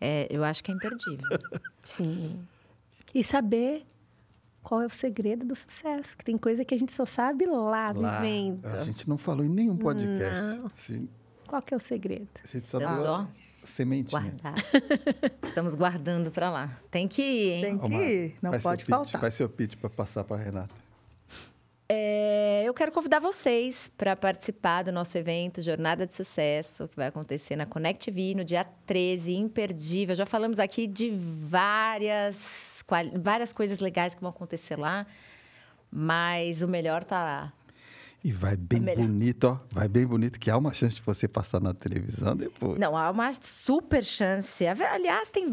É, 0.01 0.27
eu 0.31 0.45
acho 0.45 0.63
que 0.63 0.71
é 0.71 0.75
imperdível. 0.75 1.27
Sim. 1.83 2.39
E 3.15 3.25
saber 3.25 3.87
qual 4.63 4.83
é 4.83 4.87
o 4.87 4.91
segredo 4.91 5.45
do 5.47 5.55
sucesso, 5.55 6.17
que 6.17 6.25
tem 6.25 6.37
coisa 6.37 6.65
que 6.65 6.75
a 6.75 6.79
gente 6.79 6.93
só 6.93 7.07
sabe 7.07 7.47
lá, 7.47 7.93
Lá, 7.93 8.21
vivendo. 8.21 8.65
a 8.67 8.85
gente 8.85 9.09
não 9.09 9.17
falou 9.17 9.45
em 9.45 9.49
nenhum 9.49 9.77
podcast. 9.77 10.41
Não. 10.41 10.67
Assim, 10.67 11.09
Qual 11.47 11.63
que 11.63 11.73
é 11.73 11.77
o 11.77 11.81
segredo? 11.81 12.27
A 12.43 12.47
gente 12.49 12.67
só 12.67 12.79
Estamos, 12.79 13.07
a 13.07 13.29
sementinha. 13.77 14.21
guardar. 14.21 14.55
Estamos 15.47 15.75
guardando 15.75 16.31
para 16.31 16.51
lá. 16.51 16.81
Tem 16.91 17.07
que 17.07 17.23
ir, 17.23 17.53
hein? 17.53 17.63
Tem 17.63 17.79
que 17.79 17.95
ir, 17.95 18.37
não 18.41 18.59
pode 18.59 18.85
faltar. 18.85 19.21
Faz 19.21 19.35
seu 19.35 19.49
pitch 19.49 19.77
para 19.77 19.91
passar 19.91 20.25
para 20.25 20.37
Renata. 20.37 20.75
É, 21.89 22.65
eu 22.65 22.75
quero 22.75 22.91
convidar 22.91 23.21
vocês 23.21 23.89
para 23.97 24.17
participar 24.17 24.83
do 24.83 24.91
nosso 24.91 25.17
evento 25.17 25.63
Jornada 25.63 26.05
de 26.05 26.15
Sucesso, 26.15 26.89
que 26.89 26.97
vai 26.97 27.07
acontecer 27.07 27.55
na 27.55 27.65
Connect 27.65 28.07
TV 28.07 28.35
no 28.35 28.45
dia 28.45 28.65
13, 28.87 29.37
imperdível. 29.37 30.17
Já 30.17 30.27
falamos 30.27 30.59
aqui 30.59 30.89
de 30.89 31.13
várias, 31.15 32.85
várias 33.21 33.53
coisas 33.53 33.79
legais 33.79 34.17
que 34.17 34.21
vão 34.21 34.31
acontecer 34.31 34.77
lá, 34.77 35.07
mas 35.89 36.61
o 36.61 36.67
melhor 36.67 37.05
tá 37.05 37.23
lá. 37.23 37.53
E 38.27 38.33
vai 38.33 38.57
bem 38.57 38.81
bonito, 38.81 39.45
ó. 39.45 39.61
Vai 39.73 39.87
bem 39.87 40.05
bonito, 40.05 40.41
que 40.41 40.51
há 40.51 40.59
uma 40.59 40.75
chance 40.75 40.97
de 40.97 41.03
você 41.03 41.29
passar 41.29 41.61
na 41.61 41.73
televisão 41.73 42.35
depois. 42.35 42.77
Não, 42.77 42.97
há 42.97 43.09
uma 43.09 43.33
super 43.35 44.03
chance. 44.03 44.67
Aliás, 44.67 45.31
tem, 45.31 45.47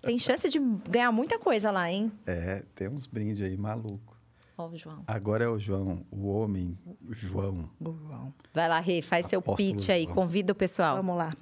tem 0.00 0.18
chance 0.18 0.48
de 0.48 0.58
ganhar 0.90 1.12
muita 1.12 1.38
coisa 1.38 1.70
lá, 1.70 1.88
hein? 1.88 2.10
É, 2.26 2.64
tem 2.74 2.88
uns 2.88 3.06
brindes 3.06 3.40
aí 3.40 3.56
maluco. 3.56 4.18
Ó, 4.58 4.66
o 4.66 4.76
João. 4.76 5.04
Agora 5.06 5.44
é 5.44 5.48
o 5.48 5.60
João, 5.60 6.04
o 6.10 6.26
homem 6.26 6.76
João. 7.08 7.70
O 7.78 7.92
João. 7.92 8.34
Vai 8.52 8.68
lá, 8.68 8.80
Rê, 8.80 9.00
faz 9.00 9.26
seu 9.26 9.40
pitch 9.40 9.88
aí, 9.90 10.02
João. 10.02 10.16
convida 10.16 10.52
o 10.52 10.56
pessoal. 10.56 10.96
Vamos 10.96 11.16
lá. 11.16 11.32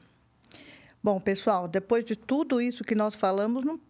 Bom, 1.03 1.19
pessoal, 1.19 1.69
depois 1.69 2.05
de 2.05 2.15
tudo 2.15 2.61
isso 2.61 2.85
que 2.85 2.95
nós 2.95 3.15
falamos, 3.15 3.65
não, 3.65 3.81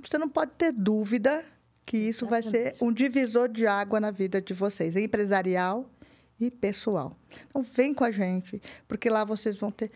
você 0.00 0.16
não 0.16 0.28
pode 0.28 0.56
ter 0.56 0.70
dúvida 0.70 1.44
que 1.84 1.98
isso 1.98 2.24
vai 2.24 2.40
ser 2.40 2.76
um 2.80 2.92
divisor 2.92 3.48
de 3.48 3.66
água 3.66 3.98
na 3.98 4.12
vida 4.12 4.40
de 4.40 4.54
vocês, 4.54 4.94
empresarial 4.94 5.90
e 6.40 6.50
pessoal. 6.50 7.12
Então, 7.48 7.62
vem 7.62 7.92
com 7.92 8.04
a 8.04 8.10
gente, 8.10 8.60
porque 8.88 9.10
lá 9.10 9.24
vocês 9.24 9.56
vão 9.56 9.70
ter 9.70 9.90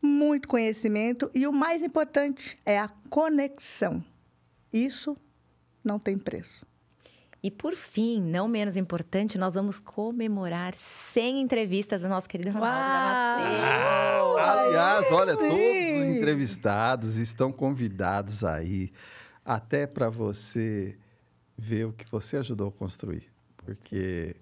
muito 0.00 0.48
conhecimento 0.48 1.30
e 1.34 1.46
o 1.46 1.52
mais 1.52 1.82
importante 1.82 2.56
é 2.64 2.78
a 2.78 2.88
conexão. 3.08 4.04
Isso 4.72 5.16
não 5.84 5.98
tem 5.98 6.18
preço. 6.18 6.66
E 7.42 7.50
por 7.50 7.74
fim, 7.74 8.22
não 8.22 8.48
menos 8.48 8.74
importante, 8.74 9.36
nós 9.36 9.52
vamos 9.52 9.78
comemorar 9.78 10.74
100 10.74 11.42
entrevistas 11.42 12.00
do 12.00 12.08
nosso 12.08 12.26
querido 12.26 12.50
Ronaldo 12.50 12.74
Damasceno. 12.74 14.38
Ah, 14.38 14.60
aliás, 14.62 15.12
olha, 15.12 15.36
todos 15.36 15.52
os 15.52 16.06
entrevistados 16.06 17.16
estão 17.16 17.52
convidados 17.52 18.42
aí, 18.42 18.90
até 19.44 19.86
para 19.86 20.08
você 20.08 20.96
ver 21.56 21.84
o 21.84 21.92
que 21.92 22.10
você 22.10 22.38
ajudou 22.38 22.68
a 22.68 22.72
construir. 22.72 23.30
Porque 23.58 24.34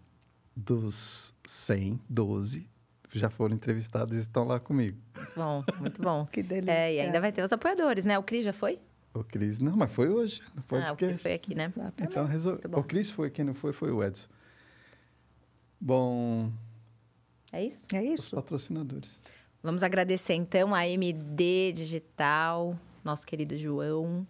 dos 0.54 1.34
100, 1.44 2.00
12 2.08 2.72
já 3.14 3.28
foram 3.28 3.54
entrevistados 3.54 4.16
e 4.16 4.20
estão 4.20 4.44
lá 4.44 4.58
comigo. 4.58 4.98
Bom, 5.36 5.62
muito 5.80 6.00
bom. 6.00 6.26
que 6.32 6.42
delícia. 6.42 6.72
É, 6.72 6.94
e 6.94 7.00
ainda 7.00 7.20
vai 7.20 7.30
ter 7.30 7.42
os 7.42 7.52
apoiadores, 7.52 8.04
né? 8.04 8.18
O 8.18 8.22
Cris 8.22 8.44
já 8.44 8.52
foi? 8.52 8.80
O 9.14 9.22
Cris, 9.22 9.58
não, 9.58 9.76
mas 9.76 9.90
foi 9.92 10.08
hoje. 10.08 10.42
No 10.54 10.62
podcast. 10.62 10.90
Ah, 10.90 10.94
o 10.94 10.96
Cris 10.96 11.22
foi 11.22 11.34
aqui, 11.34 11.54
né? 11.54 11.72
Ah, 11.78 11.92
então, 12.00 12.24
resol... 12.24 12.58
o 12.72 12.82
Cris 12.82 13.10
foi, 13.10 13.30
quem 13.30 13.44
não 13.44 13.54
foi, 13.54 13.72
foi 13.72 13.90
o 13.90 14.02
Edson. 14.02 14.28
Bom. 15.78 16.50
É 17.52 17.64
isso? 17.64 17.86
É 17.92 18.02
isso. 18.02 18.22
Os 18.22 18.30
patrocinadores. 18.30 19.20
Vamos 19.62 19.82
agradecer, 19.82 20.34
então, 20.34 20.74
a 20.74 20.88
MD 20.88 21.72
Digital, 21.72 22.78
nosso 23.04 23.26
querido 23.26 23.56
João, 23.56 24.26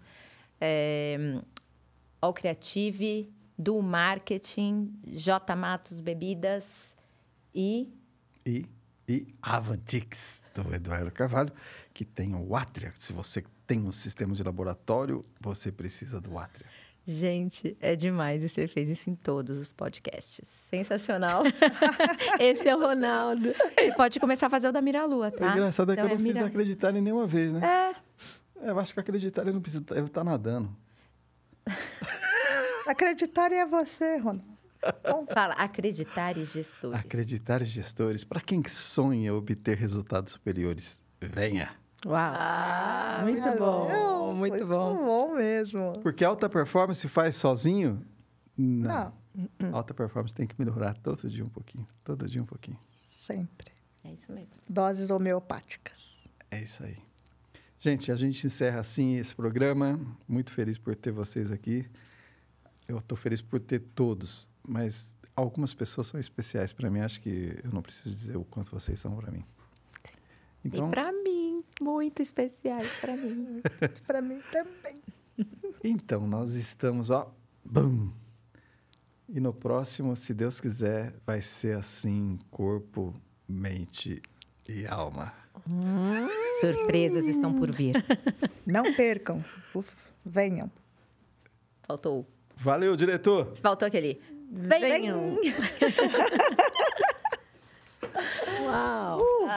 é, 0.60 1.40
ao 2.20 2.34
Creative, 2.34 3.32
do 3.62 3.80
Marketing, 3.80 4.92
J 5.06 5.54
Matos 5.54 6.00
Bebidas 6.00 6.92
e. 7.54 7.88
E, 8.44 8.66
e 9.08 9.26
Avantix, 9.40 10.42
do 10.52 10.74
Eduardo 10.74 11.12
Carvalho, 11.12 11.52
que 11.94 12.04
tem 12.04 12.34
o 12.34 12.56
Atria. 12.56 12.92
Se 12.96 13.12
você 13.12 13.44
tem 13.66 13.80
um 13.86 13.92
sistema 13.92 14.34
de 14.34 14.42
laboratório, 14.42 15.24
você 15.40 15.70
precisa 15.70 16.20
do 16.20 16.36
Atria. 16.36 16.66
Gente, 17.06 17.76
é 17.80 17.94
demais. 17.94 18.42
E 18.42 18.48
você 18.48 18.66
fez 18.66 18.88
isso 18.88 19.10
em 19.10 19.14
todos 19.14 19.58
os 19.58 19.72
podcasts. 19.72 20.46
Sensacional. 20.68 21.42
Esse 22.38 22.68
é 22.68 22.76
o 22.76 22.80
Ronaldo. 22.80 23.52
Ele 23.76 23.92
pode 23.94 24.18
começar 24.18 24.46
a 24.46 24.50
fazer 24.50 24.68
o 24.68 24.72
da 24.72 24.80
Miralua, 24.80 25.30
tá? 25.30 25.48
O 25.48 25.52
engraçado 25.52 25.92
é 25.92 25.96
que 25.96 26.00
então, 26.00 26.12
eu 26.12 26.18
não 26.18 26.24
é 26.24 26.26
fiz 26.26 26.34
Mira... 26.34 26.46
acreditar 26.46 26.94
em 26.94 27.00
nenhuma 27.00 27.26
vez, 27.26 27.52
né? 27.52 27.60
É. 27.64 28.66
é. 28.66 28.70
Eu 28.70 28.78
acho 28.78 28.92
que 28.92 29.00
acreditar 29.00 29.42
ele 29.42 29.52
não 29.52 29.60
precisa. 29.60 29.84
Ele 29.90 30.08
tá 30.08 30.22
nadando. 30.24 30.74
acreditar 32.86 33.52
é 33.52 33.64
você, 33.66 34.16
Ronaldo. 34.16 34.52
Bom, 35.08 35.26
fala, 35.26 35.54
acreditar 35.54 36.36
e 36.36 36.44
gestores. 36.44 36.98
Acreditar 36.98 37.62
e 37.62 37.66
gestores. 37.66 38.24
Para 38.24 38.40
quem 38.40 38.66
sonha 38.66 39.32
obter 39.32 39.76
resultados 39.76 40.32
superiores, 40.32 41.00
venha. 41.20 41.76
Uau! 42.04 42.34
Ah, 42.36 43.20
muito 43.22 43.58
bom, 43.58 44.34
muito, 44.34 44.36
muito 44.36 44.66
bom. 44.66 44.94
Muito 44.94 45.04
bom 45.04 45.34
mesmo. 45.36 45.92
Porque 46.02 46.24
alta 46.24 46.48
performance 46.48 47.08
faz 47.08 47.36
sozinho? 47.36 48.04
Não. 48.58 49.12
Não. 49.58 49.76
Alta 49.76 49.94
performance 49.94 50.34
tem 50.34 50.46
que 50.46 50.54
melhorar 50.58 50.94
todo 50.94 51.28
dia 51.30 51.44
um 51.44 51.48
pouquinho. 51.48 51.86
Todo 52.02 52.28
dia 52.28 52.42
um 52.42 52.46
pouquinho. 52.46 52.78
Sempre. 53.20 53.70
É 54.04 54.12
isso 54.12 54.32
mesmo. 54.32 54.60
Doses 54.68 55.10
homeopáticas. 55.10 56.28
É 56.50 56.60
isso 56.60 56.82
aí. 56.84 56.98
Gente, 57.78 58.12
a 58.12 58.16
gente 58.16 58.46
encerra 58.46 58.80
assim 58.80 59.16
esse 59.16 59.34
programa. 59.34 59.98
Muito 60.28 60.52
feliz 60.52 60.76
por 60.76 60.94
ter 60.96 61.12
vocês 61.12 61.50
aqui. 61.50 61.88
Eu 62.92 62.98
estou 62.98 63.16
feliz 63.16 63.40
por 63.40 63.58
ter 63.58 63.80
todos, 63.94 64.46
mas 64.68 65.14
algumas 65.34 65.72
pessoas 65.72 66.08
são 66.08 66.20
especiais 66.20 66.74
para 66.74 66.90
mim. 66.90 67.00
Acho 67.00 67.22
que 67.22 67.58
eu 67.64 67.72
não 67.72 67.80
preciso 67.80 68.14
dizer 68.14 68.36
o 68.36 68.44
quanto 68.44 68.70
vocês 68.70 69.00
são 69.00 69.16
para 69.16 69.30
mim. 69.30 69.42
Então, 70.62 70.88
e 70.88 70.90
para 70.90 71.10
mim, 71.10 71.64
muito 71.80 72.20
especiais 72.20 72.92
para 73.00 73.16
mim. 73.16 73.62
para 74.06 74.20
mim 74.20 74.40
também. 74.52 75.00
Então, 75.82 76.26
nós 76.26 76.52
estamos, 76.52 77.08
ó, 77.08 77.34
bum. 77.64 78.12
E 79.26 79.40
no 79.40 79.54
próximo, 79.54 80.14
se 80.14 80.34
Deus 80.34 80.60
quiser, 80.60 81.14
vai 81.24 81.40
ser 81.40 81.78
assim, 81.78 82.38
corpo, 82.50 83.14
mente 83.48 84.20
e 84.68 84.86
alma. 84.86 85.32
Hum. 85.66 86.28
Surpresas 86.60 87.24
estão 87.24 87.54
por 87.54 87.72
vir. 87.72 87.96
Não 88.66 88.92
percam. 88.92 89.42
Uf, 89.74 89.96
venham. 90.22 90.70
Faltou. 91.84 92.26
Valeu, 92.56 92.96
diretor. 92.96 93.52
Faltou 93.56 93.86
aquele. 93.86 94.20
Venham. 94.50 95.38
Uau. 98.64 99.20
Uh. 99.20 99.48